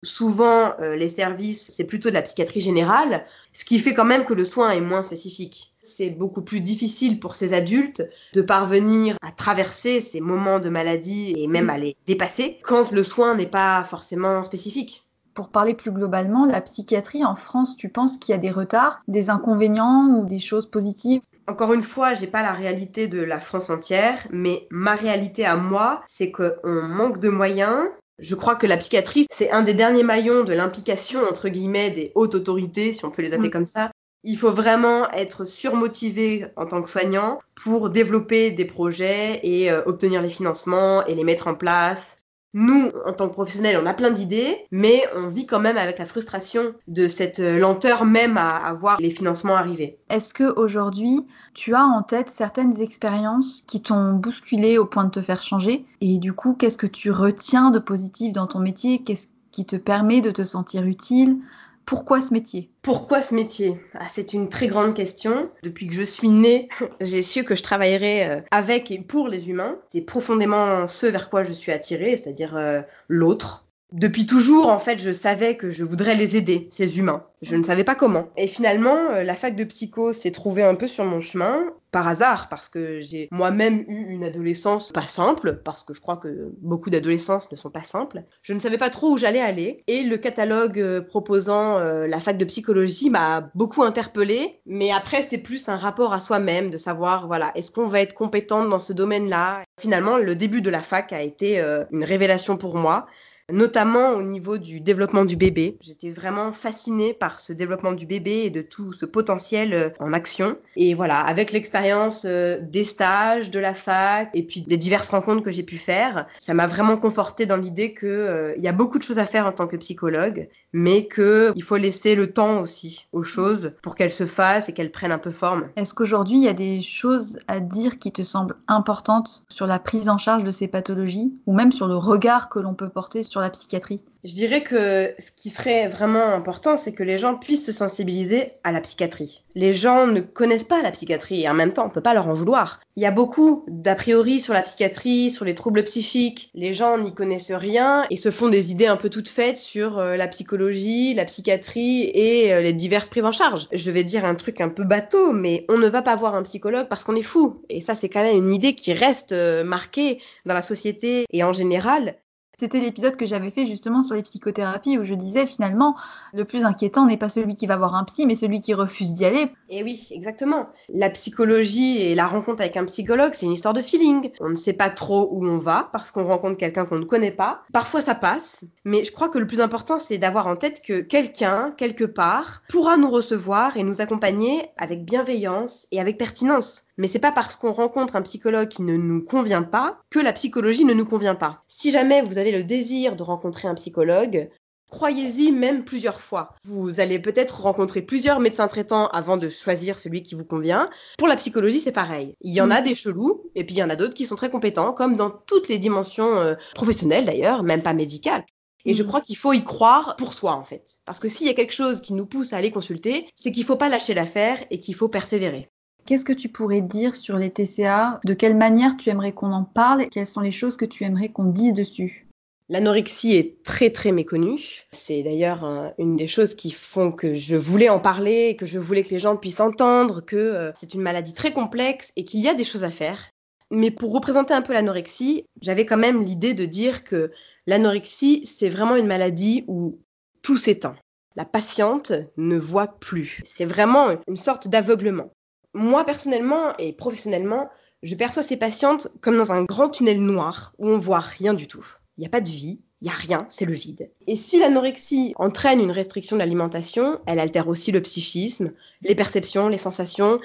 Souvent, 0.04 0.72
euh, 0.80 0.96
les 0.96 1.08
services, 1.08 1.70
c'est 1.70 1.84
plutôt 1.84 2.08
de 2.08 2.14
la 2.14 2.22
psychiatrie 2.22 2.60
générale, 2.60 3.24
ce 3.52 3.64
qui 3.64 3.78
fait 3.78 3.94
quand 3.94 4.04
même 4.04 4.24
que 4.24 4.34
le 4.34 4.44
soin 4.44 4.70
est 4.70 4.80
moins 4.80 5.02
spécifique. 5.02 5.74
C'est 5.80 6.10
beaucoup 6.10 6.42
plus 6.42 6.60
difficile 6.60 7.20
pour 7.20 7.36
ces 7.36 7.54
adultes 7.54 8.02
de 8.34 8.42
parvenir 8.42 9.16
à 9.22 9.30
traverser 9.30 10.00
ces 10.00 10.20
moments 10.20 10.58
de 10.58 10.70
maladie 10.70 11.34
et 11.36 11.46
même 11.46 11.70
à 11.70 11.78
les 11.78 11.96
dépasser 12.06 12.58
quand 12.62 12.90
le 12.90 13.04
soin 13.04 13.36
n'est 13.36 13.46
pas 13.46 13.84
forcément 13.84 14.42
spécifique. 14.42 15.04
Pour 15.34 15.48
parler 15.48 15.74
plus 15.74 15.92
globalement, 15.92 16.46
la 16.46 16.60
psychiatrie 16.60 17.24
en 17.24 17.36
France, 17.36 17.76
tu 17.76 17.88
penses 17.88 18.18
qu'il 18.18 18.32
y 18.32 18.36
a 18.36 18.40
des 18.40 18.50
retards, 18.50 19.02
des 19.08 19.30
inconvénients 19.30 20.18
ou 20.18 20.26
des 20.26 20.40
choses 20.40 20.66
positives? 20.66 21.22
Encore 21.48 21.72
une 21.72 21.82
fois, 21.82 22.14
j'ai 22.14 22.26
pas 22.26 22.42
la 22.42 22.52
réalité 22.52 23.08
de 23.08 23.22
la 23.22 23.40
France 23.40 23.70
entière, 23.70 24.18
mais 24.30 24.66
ma 24.70 24.94
réalité 24.94 25.44
à 25.44 25.56
moi, 25.56 26.02
c'est 26.06 26.30
qu'on 26.30 26.82
manque 26.88 27.18
de 27.18 27.30
moyens. 27.30 27.88
Je 28.18 28.34
crois 28.34 28.56
que 28.56 28.66
la 28.66 28.76
psychiatrie, 28.76 29.26
c'est 29.30 29.50
un 29.50 29.62
des 29.62 29.74
derniers 29.74 30.02
maillons 30.02 30.44
de 30.44 30.52
l'implication, 30.52 31.20
entre 31.28 31.48
guillemets, 31.48 31.90
des 31.90 32.12
hautes 32.14 32.34
autorités, 32.34 32.92
si 32.92 33.04
on 33.04 33.10
peut 33.10 33.22
les 33.22 33.32
appeler 33.32 33.48
mm. 33.48 33.52
comme 33.52 33.66
ça, 33.66 33.90
il 34.24 34.38
faut 34.38 34.52
vraiment 34.52 35.10
être 35.10 35.44
surmotivé 35.44 36.46
en 36.56 36.66
tant 36.66 36.82
que 36.82 36.88
soignant 36.88 37.40
pour 37.54 37.90
développer 37.90 38.50
des 38.50 38.64
projets 38.64 39.40
et 39.42 39.70
euh, 39.70 39.82
obtenir 39.86 40.22
les 40.22 40.28
financements 40.28 41.04
et 41.06 41.14
les 41.14 41.24
mettre 41.24 41.48
en 41.48 41.54
place. 41.54 42.18
Nous, 42.54 42.90
en 43.06 43.12
tant 43.12 43.28
que 43.28 43.32
professionnels, 43.32 43.78
on 43.82 43.86
a 43.86 43.94
plein 43.94 44.10
d'idées, 44.10 44.66
mais 44.70 45.02
on 45.16 45.28
vit 45.28 45.46
quand 45.46 45.60
même 45.60 45.78
avec 45.78 45.98
la 45.98 46.04
frustration 46.04 46.74
de 46.86 47.08
cette 47.08 47.40
euh, 47.40 47.58
lenteur 47.58 48.04
même 48.04 48.36
à, 48.36 48.56
à 48.56 48.72
voir 48.74 48.98
les 49.00 49.10
financements 49.10 49.56
arriver. 49.56 49.98
Est-ce 50.10 50.34
que 50.34 50.52
aujourd'hui, 50.58 51.26
tu 51.54 51.74
as 51.74 51.84
en 51.84 52.02
tête 52.02 52.28
certaines 52.30 52.80
expériences 52.80 53.62
qui 53.66 53.80
t'ont 53.80 54.14
bousculé 54.14 54.76
au 54.76 54.84
point 54.84 55.04
de 55.04 55.10
te 55.10 55.22
faire 55.22 55.42
changer? 55.42 55.86
Et 56.02 56.18
du 56.18 56.34
coup, 56.34 56.54
qu'est-ce 56.54 56.76
que 56.76 56.86
tu 56.86 57.10
retiens 57.10 57.70
de 57.70 57.78
positif 57.78 58.32
dans 58.32 58.46
ton 58.46 58.58
métier? 58.58 59.02
Qu'est-ce 59.02 59.28
qui 59.50 59.64
te 59.64 59.76
permet 59.76 60.20
de 60.20 60.30
te 60.30 60.44
sentir 60.44 60.84
utile? 60.84 61.38
Pourquoi 61.84 62.20
ce 62.22 62.32
métier? 62.32 62.70
Pourquoi 62.82 63.20
ce 63.20 63.34
métier? 63.34 63.80
Ah, 63.94 64.06
C'est 64.08 64.32
une 64.32 64.48
très 64.48 64.66
grande 64.66 64.94
question. 64.94 65.50
Depuis 65.62 65.86
que 65.86 65.94
je 65.94 66.02
suis 66.02 66.28
née, 66.28 66.68
j'ai 67.00 67.22
su 67.22 67.44
que 67.44 67.54
je 67.54 67.62
travaillerais 67.62 68.28
euh, 68.28 68.40
avec 68.50 68.90
et 68.90 69.00
pour 69.00 69.28
les 69.28 69.48
humains. 69.48 69.78
C'est 69.88 70.02
profondément 70.02 70.86
ce 70.86 71.06
vers 71.06 71.30
quoi 71.30 71.42
je 71.42 71.52
suis 71.52 71.72
attirée, 71.72 72.16
c'est-à-dire 72.16 72.56
euh, 72.56 72.82
l'autre, 73.08 73.66
depuis 73.92 74.24
toujours, 74.24 74.68
en 74.68 74.78
fait, 74.78 74.98
je 74.98 75.12
savais 75.12 75.56
que 75.58 75.68
je 75.68 75.84
voudrais 75.84 76.14
les 76.14 76.36
aider, 76.36 76.66
ces 76.70 76.98
humains. 76.98 77.26
Je 77.42 77.56
ne 77.56 77.62
savais 77.62 77.84
pas 77.84 77.94
comment. 77.94 78.30
Et 78.38 78.46
finalement, 78.46 78.96
euh, 79.10 79.22
la 79.22 79.36
fac 79.36 79.54
de 79.54 79.64
psycho 79.64 80.14
s'est 80.14 80.30
trouvée 80.30 80.62
un 80.62 80.74
peu 80.74 80.88
sur 80.88 81.04
mon 81.04 81.20
chemin, 81.20 81.62
par 81.92 82.08
hasard, 82.08 82.48
parce 82.48 82.68
que 82.68 83.00
j'ai 83.00 83.28
moi-même 83.30 83.84
eu 83.86 84.06
une 84.08 84.24
adolescence 84.24 84.90
pas 84.92 85.06
simple, 85.06 85.60
parce 85.62 85.84
que 85.84 85.92
je 85.92 86.00
crois 86.00 86.16
que 86.16 86.52
beaucoup 86.60 86.90
d'adolescences 86.90 87.52
ne 87.52 87.56
sont 87.56 87.70
pas 87.70 87.84
simples. 87.84 88.24
Je 88.42 88.54
ne 88.54 88.58
savais 88.58 88.78
pas 88.78 88.90
trop 88.90 89.10
où 89.10 89.18
j'allais 89.18 89.40
aller, 89.40 89.80
et 89.86 90.02
le 90.02 90.16
catalogue 90.16 90.80
euh, 90.80 91.02
proposant 91.02 91.78
euh, 91.78 92.06
la 92.06 92.18
fac 92.18 92.38
de 92.38 92.44
psychologie 92.46 93.10
m'a 93.10 93.50
beaucoup 93.54 93.82
interpellée, 93.82 94.60
mais 94.66 94.90
après, 94.90 95.22
c'est 95.22 95.38
plus 95.38 95.68
un 95.68 95.76
rapport 95.76 96.14
à 96.14 96.20
soi-même, 96.20 96.70
de 96.70 96.78
savoir, 96.78 97.26
voilà, 97.26 97.52
est-ce 97.54 97.70
qu'on 97.70 97.86
va 97.86 98.00
être 98.00 98.14
compétente 98.14 98.70
dans 98.70 98.80
ce 98.80 98.92
domaine-là? 98.92 99.62
Finalement, 99.78 100.16
le 100.16 100.34
début 100.34 100.62
de 100.62 100.70
la 100.70 100.82
fac 100.82 101.12
a 101.12 101.22
été 101.22 101.60
une 101.90 102.04
révélation 102.04 102.56
pour 102.56 102.76
moi 102.76 103.06
notamment 103.50 104.10
au 104.10 104.22
niveau 104.22 104.58
du 104.58 104.80
développement 104.80 105.24
du 105.24 105.36
bébé. 105.36 105.76
J'étais 105.80 106.10
vraiment 106.10 106.52
fascinée 106.52 107.14
par 107.14 107.40
ce 107.40 107.52
développement 107.52 107.92
du 107.92 108.06
bébé 108.06 108.42
et 108.44 108.50
de 108.50 108.62
tout 108.62 108.92
ce 108.92 109.06
potentiel 109.06 109.74
euh, 109.74 109.90
en 110.00 110.12
action. 110.12 110.56
Et 110.76 110.94
voilà, 110.94 111.20
avec 111.20 111.52
l'expérience 111.52 112.24
euh, 112.24 112.58
des 112.60 112.84
stages, 112.84 113.50
de 113.50 113.58
la 113.58 113.74
fac 113.74 114.30
et 114.34 114.42
puis 114.42 114.62
des 114.62 114.76
diverses 114.76 115.08
rencontres 115.08 115.42
que 115.42 115.50
j'ai 115.50 115.62
pu 115.62 115.76
faire, 115.76 116.26
ça 116.38 116.54
m'a 116.54 116.66
vraiment 116.66 116.96
confortée 116.96 117.46
dans 117.46 117.56
l'idée 117.56 117.94
qu'il 117.94 118.08
euh, 118.08 118.54
y 118.58 118.68
a 118.68 118.72
beaucoup 118.72 118.98
de 118.98 119.02
choses 119.02 119.18
à 119.18 119.26
faire 119.26 119.46
en 119.46 119.52
tant 119.52 119.66
que 119.66 119.76
psychologue, 119.76 120.48
mais 120.72 121.08
qu'il 121.08 121.62
faut 121.62 121.76
laisser 121.76 122.14
le 122.14 122.32
temps 122.32 122.60
aussi 122.60 123.06
aux 123.12 123.22
choses 123.22 123.72
pour 123.82 123.94
qu'elles 123.94 124.12
se 124.12 124.26
fassent 124.26 124.68
et 124.68 124.72
qu'elles 124.72 124.90
prennent 124.90 125.12
un 125.12 125.18
peu 125.18 125.30
forme. 125.30 125.68
Est-ce 125.76 125.94
qu'aujourd'hui, 125.94 126.38
il 126.38 126.44
y 126.44 126.48
a 126.48 126.54
des 126.54 126.80
choses 126.80 127.38
à 127.48 127.60
dire 127.60 127.98
qui 127.98 128.12
te 128.12 128.22
semblent 128.22 128.56
importantes 128.68 129.44
sur 129.48 129.66
la 129.66 129.78
prise 129.78 130.08
en 130.08 130.18
charge 130.18 130.44
de 130.44 130.50
ces 130.50 130.68
pathologies 130.68 131.34
ou 131.46 131.54
même 131.54 131.72
sur 131.72 131.88
le 131.88 131.96
regard 131.96 132.48
que 132.48 132.58
l'on 132.58 132.74
peut 132.74 132.88
porter 132.88 133.22
sur 133.22 133.40
la 133.40 133.50
psychiatrie? 133.50 134.02
Je 134.24 134.34
dirais 134.34 134.62
que 134.62 135.12
ce 135.18 135.32
qui 135.32 135.50
serait 135.50 135.88
vraiment 135.88 136.26
important, 136.26 136.76
c'est 136.76 136.92
que 136.92 137.02
les 137.02 137.18
gens 137.18 137.34
puissent 137.34 137.66
se 137.66 137.72
sensibiliser 137.72 138.52
à 138.62 138.70
la 138.70 138.80
psychiatrie. 138.80 139.42
Les 139.56 139.72
gens 139.72 140.06
ne 140.06 140.20
connaissent 140.20 140.62
pas 140.62 140.80
la 140.80 140.92
psychiatrie 140.92 141.42
et 141.42 141.48
en 141.48 141.54
même 141.54 141.72
temps, 141.72 141.82
on 141.82 141.88
ne 141.88 141.92
peut 141.92 142.02
pas 142.02 142.14
leur 142.14 142.28
en 142.28 142.34
vouloir. 142.34 142.80
Il 142.94 143.02
y 143.02 143.06
a 143.06 143.10
beaucoup 143.10 143.64
d'a 143.66 143.96
priori 143.96 144.38
sur 144.38 144.54
la 144.54 144.62
psychiatrie, 144.62 145.28
sur 145.28 145.44
les 145.44 145.56
troubles 145.56 145.82
psychiques. 145.82 146.50
Les 146.54 146.72
gens 146.72 146.98
n'y 146.98 147.12
connaissent 147.12 147.50
rien 147.50 148.04
et 148.10 148.16
se 148.16 148.30
font 148.30 148.48
des 148.48 148.70
idées 148.70 148.86
un 148.86 148.96
peu 148.96 149.08
toutes 149.08 149.28
faites 149.28 149.56
sur 149.56 149.98
euh, 149.98 150.14
la 150.14 150.28
psychologie, 150.28 151.14
la 151.14 151.24
psychiatrie 151.24 152.04
et 152.14 152.52
euh, 152.52 152.60
les 152.60 152.72
diverses 152.72 153.08
prises 153.08 153.24
en 153.24 153.32
charge. 153.32 153.66
Je 153.72 153.90
vais 153.90 154.04
dire 154.04 154.24
un 154.24 154.36
truc 154.36 154.60
un 154.60 154.68
peu 154.68 154.84
bateau, 154.84 155.32
mais 155.32 155.64
on 155.68 155.78
ne 155.78 155.88
va 155.88 156.00
pas 156.00 156.14
voir 156.14 156.36
un 156.36 156.44
psychologue 156.44 156.86
parce 156.88 157.02
qu'on 157.02 157.16
est 157.16 157.22
fou. 157.22 157.62
Et 157.68 157.80
ça, 157.80 157.96
c'est 157.96 158.08
quand 158.08 158.22
même 158.22 158.38
une 158.38 158.52
idée 158.52 158.76
qui 158.76 158.92
reste 158.92 159.32
euh, 159.32 159.64
marquée 159.64 160.20
dans 160.46 160.54
la 160.54 160.62
société 160.62 161.24
et 161.32 161.42
en 161.42 161.52
général. 161.52 162.14
C'était 162.58 162.80
l'épisode 162.80 163.16
que 163.16 163.26
j'avais 163.26 163.50
fait 163.50 163.66
justement 163.66 164.02
sur 164.02 164.14
les 164.14 164.22
psychothérapies 164.22 164.98
où 164.98 165.04
je 165.04 165.14
disais 165.14 165.46
finalement 165.46 165.96
le 166.32 166.44
plus 166.44 166.64
inquiétant 166.64 167.06
n'est 167.06 167.16
pas 167.16 167.28
celui 167.28 167.56
qui 167.56 167.66
va 167.66 167.76
voir 167.76 167.94
un 167.94 168.04
psy 168.04 168.26
mais 168.26 168.36
celui 168.36 168.60
qui 168.60 168.74
refuse 168.74 169.14
d'y 169.14 169.24
aller. 169.24 169.50
Et 169.68 169.82
oui, 169.82 170.08
exactement. 170.10 170.68
La 170.90 171.10
psychologie 171.10 172.02
et 172.02 172.14
la 172.14 172.26
rencontre 172.26 172.60
avec 172.60 172.76
un 172.76 172.84
psychologue, 172.84 173.32
c'est 173.32 173.46
une 173.46 173.52
histoire 173.52 173.74
de 173.74 173.80
feeling. 173.80 174.30
On 174.40 174.50
ne 174.50 174.54
sait 174.54 174.74
pas 174.74 174.90
trop 174.90 175.28
où 175.32 175.46
on 175.46 175.58
va 175.58 175.88
parce 175.92 176.10
qu'on 176.10 176.24
rencontre 176.24 176.58
quelqu'un 176.58 176.84
qu'on 176.84 176.98
ne 176.98 177.04
connaît 177.04 177.30
pas. 177.30 177.62
Parfois 177.72 178.00
ça 178.00 178.14
passe, 178.14 178.64
mais 178.84 179.04
je 179.04 179.12
crois 179.12 179.28
que 179.28 179.38
le 179.38 179.46
plus 179.46 179.60
important 179.60 179.98
c'est 179.98 180.18
d'avoir 180.18 180.46
en 180.46 180.56
tête 180.56 180.82
que 180.82 181.00
quelqu'un, 181.00 181.72
quelque 181.76 182.04
part, 182.04 182.62
pourra 182.68 182.96
nous 182.96 183.10
recevoir 183.10 183.76
et 183.76 183.82
nous 183.82 184.00
accompagner 184.00 184.68
avec 184.76 185.04
bienveillance 185.04 185.86
et 185.90 186.00
avec 186.00 186.18
pertinence. 186.18 186.84
Mais 186.98 187.06
c'est 187.06 187.18
pas 187.18 187.32
parce 187.32 187.56
qu'on 187.56 187.72
rencontre 187.72 188.16
un 188.16 188.22
psychologue 188.22 188.68
qui 188.68 188.82
ne 188.82 188.96
nous 188.96 189.24
convient 189.24 189.62
pas 189.62 189.98
que 190.10 190.18
la 190.18 190.32
psychologie 190.32 190.84
ne 190.84 190.92
nous 190.92 191.06
convient 191.06 191.34
pas. 191.34 191.64
Si 191.66 191.90
jamais 191.90 192.20
vous 192.20 192.36
avez 192.36 192.41
le 192.50 192.64
désir 192.64 193.14
de 193.14 193.22
rencontrer 193.22 193.68
un 193.68 193.74
psychologue, 193.74 194.50
croyez-y 194.92 195.52
même 195.52 195.84
plusieurs 195.84 196.20
fois. 196.20 196.54
Vous 196.64 197.00
allez 197.00 197.18
peut-être 197.18 197.62
rencontrer 197.62 198.02
plusieurs 198.02 198.40
médecins 198.40 198.68
traitants 198.68 199.06
avant 199.08 199.36
de 199.36 199.48
choisir 199.48 199.98
celui 199.98 200.22
qui 200.22 200.34
vous 200.34 200.44
convient. 200.44 200.90
Pour 201.18 201.28
la 201.28 201.36
psychologie, 201.36 201.80
c'est 201.80 201.92
pareil. 201.92 202.34
Il 202.42 202.52
y 202.52 202.60
en 202.60 202.70
a 202.70 202.80
mm. 202.80 202.84
des 202.84 202.94
chelous, 202.94 203.50
et 203.54 203.64
puis 203.64 203.76
il 203.76 203.78
y 203.78 203.82
en 203.82 203.90
a 203.90 203.96
d'autres 203.96 204.14
qui 204.14 204.26
sont 204.26 204.36
très 204.36 204.50
compétents, 204.50 204.92
comme 204.92 205.16
dans 205.16 205.30
toutes 205.30 205.68
les 205.68 205.78
dimensions 205.78 206.36
euh, 206.36 206.54
professionnelles 206.74 207.24
d'ailleurs, 207.24 207.62
même 207.62 207.82
pas 207.82 207.94
médicales. 207.94 208.44
Et 208.84 208.94
je 208.94 209.02
mm. 209.02 209.06
crois 209.06 209.20
qu'il 209.20 209.36
faut 209.36 209.52
y 209.52 209.64
croire 209.64 210.16
pour 210.16 210.34
soi, 210.34 210.54
en 210.54 210.64
fait. 210.64 210.96
Parce 211.06 211.20
que 211.20 211.28
s'il 211.28 211.46
y 211.46 211.50
a 211.50 211.54
quelque 211.54 211.72
chose 211.72 212.00
qui 212.00 212.12
nous 212.12 212.26
pousse 212.26 212.52
à 212.52 212.58
aller 212.58 212.70
consulter, 212.70 213.26
c'est 213.34 213.50
qu'il 213.50 213.64
faut 213.64 213.76
pas 213.76 213.88
lâcher 213.88 214.14
l'affaire 214.14 214.58
et 214.70 214.78
qu'il 214.78 214.94
faut 214.94 215.08
persévérer. 215.08 215.70
Qu'est-ce 216.04 216.24
que 216.24 216.32
tu 216.32 216.48
pourrais 216.48 216.80
dire 216.80 217.14
sur 217.14 217.38
les 217.38 217.50
TCA 217.50 218.20
De 218.24 218.34
quelle 218.34 218.56
manière 218.56 218.96
tu 218.96 219.08
aimerais 219.08 219.32
qu'on 219.32 219.52
en 219.52 219.64
parle? 219.64 220.08
Quelles 220.10 220.26
sont 220.26 220.40
les 220.40 220.50
choses 220.50 220.76
que 220.76 220.84
tu 220.84 221.04
aimerais 221.04 221.28
qu'on 221.28 221.44
dise 221.44 221.74
dessus? 221.74 222.26
L'anorexie 222.68 223.34
est 223.34 223.62
très 223.62 223.90
très 223.90 224.12
méconnue. 224.12 224.60
C'est 224.92 225.22
d'ailleurs 225.22 225.64
euh, 225.64 225.88
une 225.98 226.16
des 226.16 226.26
choses 226.26 226.54
qui 226.54 226.70
font 226.70 227.12
que 227.12 227.34
je 227.34 227.56
voulais 227.56 227.88
en 227.88 228.00
parler, 228.00 228.56
que 228.56 228.66
je 228.66 228.78
voulais 228.78 229.02
que 229.02 229.10
les 229.10 229.18
gens 229.18 229.36
puissent 229.36 229.60
entendre 229.60 230.24
que 230.24 230.36
euh, 230.36 230.72
c'est 230.74 230.94
une 230.94 231.02
maladie 231.02 231.34
très 231.34 231.52
complexe 231.52 232.12
et 232.16 232.24
qu'il 232.24 232.40
y 232.40 232.48
a 232.48 232.54
des 232.54 232.64
choses 232.64 232.84
à 232.84 232.90
faire. 232.90 233.30
Mais 233.70 233.90
pour 233.90 234.12
représenter 234.12 234.54
un 234.54 234.62
peu 234.62 234.72
l'anorexie, 234.72 235.46
j'avais 235.60 235.86
quand 235.86 235.96
même 235.96 236.24
l'idée 236.24 236.54
de 236.54 236.64
dire 236.64 237.04
que 237.04 237.30
l'anorexie, 237.66 238.44
c'est 238.46 238.68
vraiment 238.68 238.96
une 238.96 239.06
maladie 239.06 239.64
où 239.66 240.00
tout 240.42 240.58
s'éteint. 240.58 240.96
La 241.36 241.46
patiente 241.46 242.12
ne 242.36 242.58
voit 242.58 242.98
plus. 242.98 243.40
C'est 243.44 243.64
vraiment 243.64 244.08
une 244.28 244.36
sorte 244.36 244.68
d'aveuglement 244.68 245.30
moi 245.74 246.04
personnellement 246.04 246.76
et 246.78 246.92
professionnellement, 246.92 247.70
je 248.02 248.14
perçois 248.14 248.42
ces 248.42 248.56
patientes 248.56 249.08
comme 249.20 249.36
dans 249.36 249.52
un 249.52 249.64
grand 249.64 249.88
tunnel 249.88 250.20
noir 250.20 250.74
où 250.78 250.88
on 250.88 250.98
voit 250.98 251.20
rien 251.20 251.54
du 251.54 251.66
tout. 251.66 251.86
Il 252.16 252.20
n'y 252.20 252.26
a 252.26 252.30
pas 252.30 252.40
de 252.40 252.48
vie, 252.48 252.82
il 253.00 253.06
n'y 253.06 253.10
a 253.10 253.16
rien, 253.16 253.46
c'est 253.48 253.64
le 253.64 253.72
vide. 253.72 254.12
Et 254.26 254.36
si 254.36 254.58
l'anorexie 254.58 255.32
entraîne 255.36 255.80
une 255.80 255.90
restriction 255.90 256.36
de 256.36 256.40
l'alimentation, 256.40 257.20
elle 257.26 257.40
altère 257.40 257.68
aussi 257.68 257.90
le 257.90 258.00
psychisme, 258.00 258.72
les 259.02 259.14
perceptions, 259.14 259.68
les 259.68 259.78
sensations. 259.78 260.38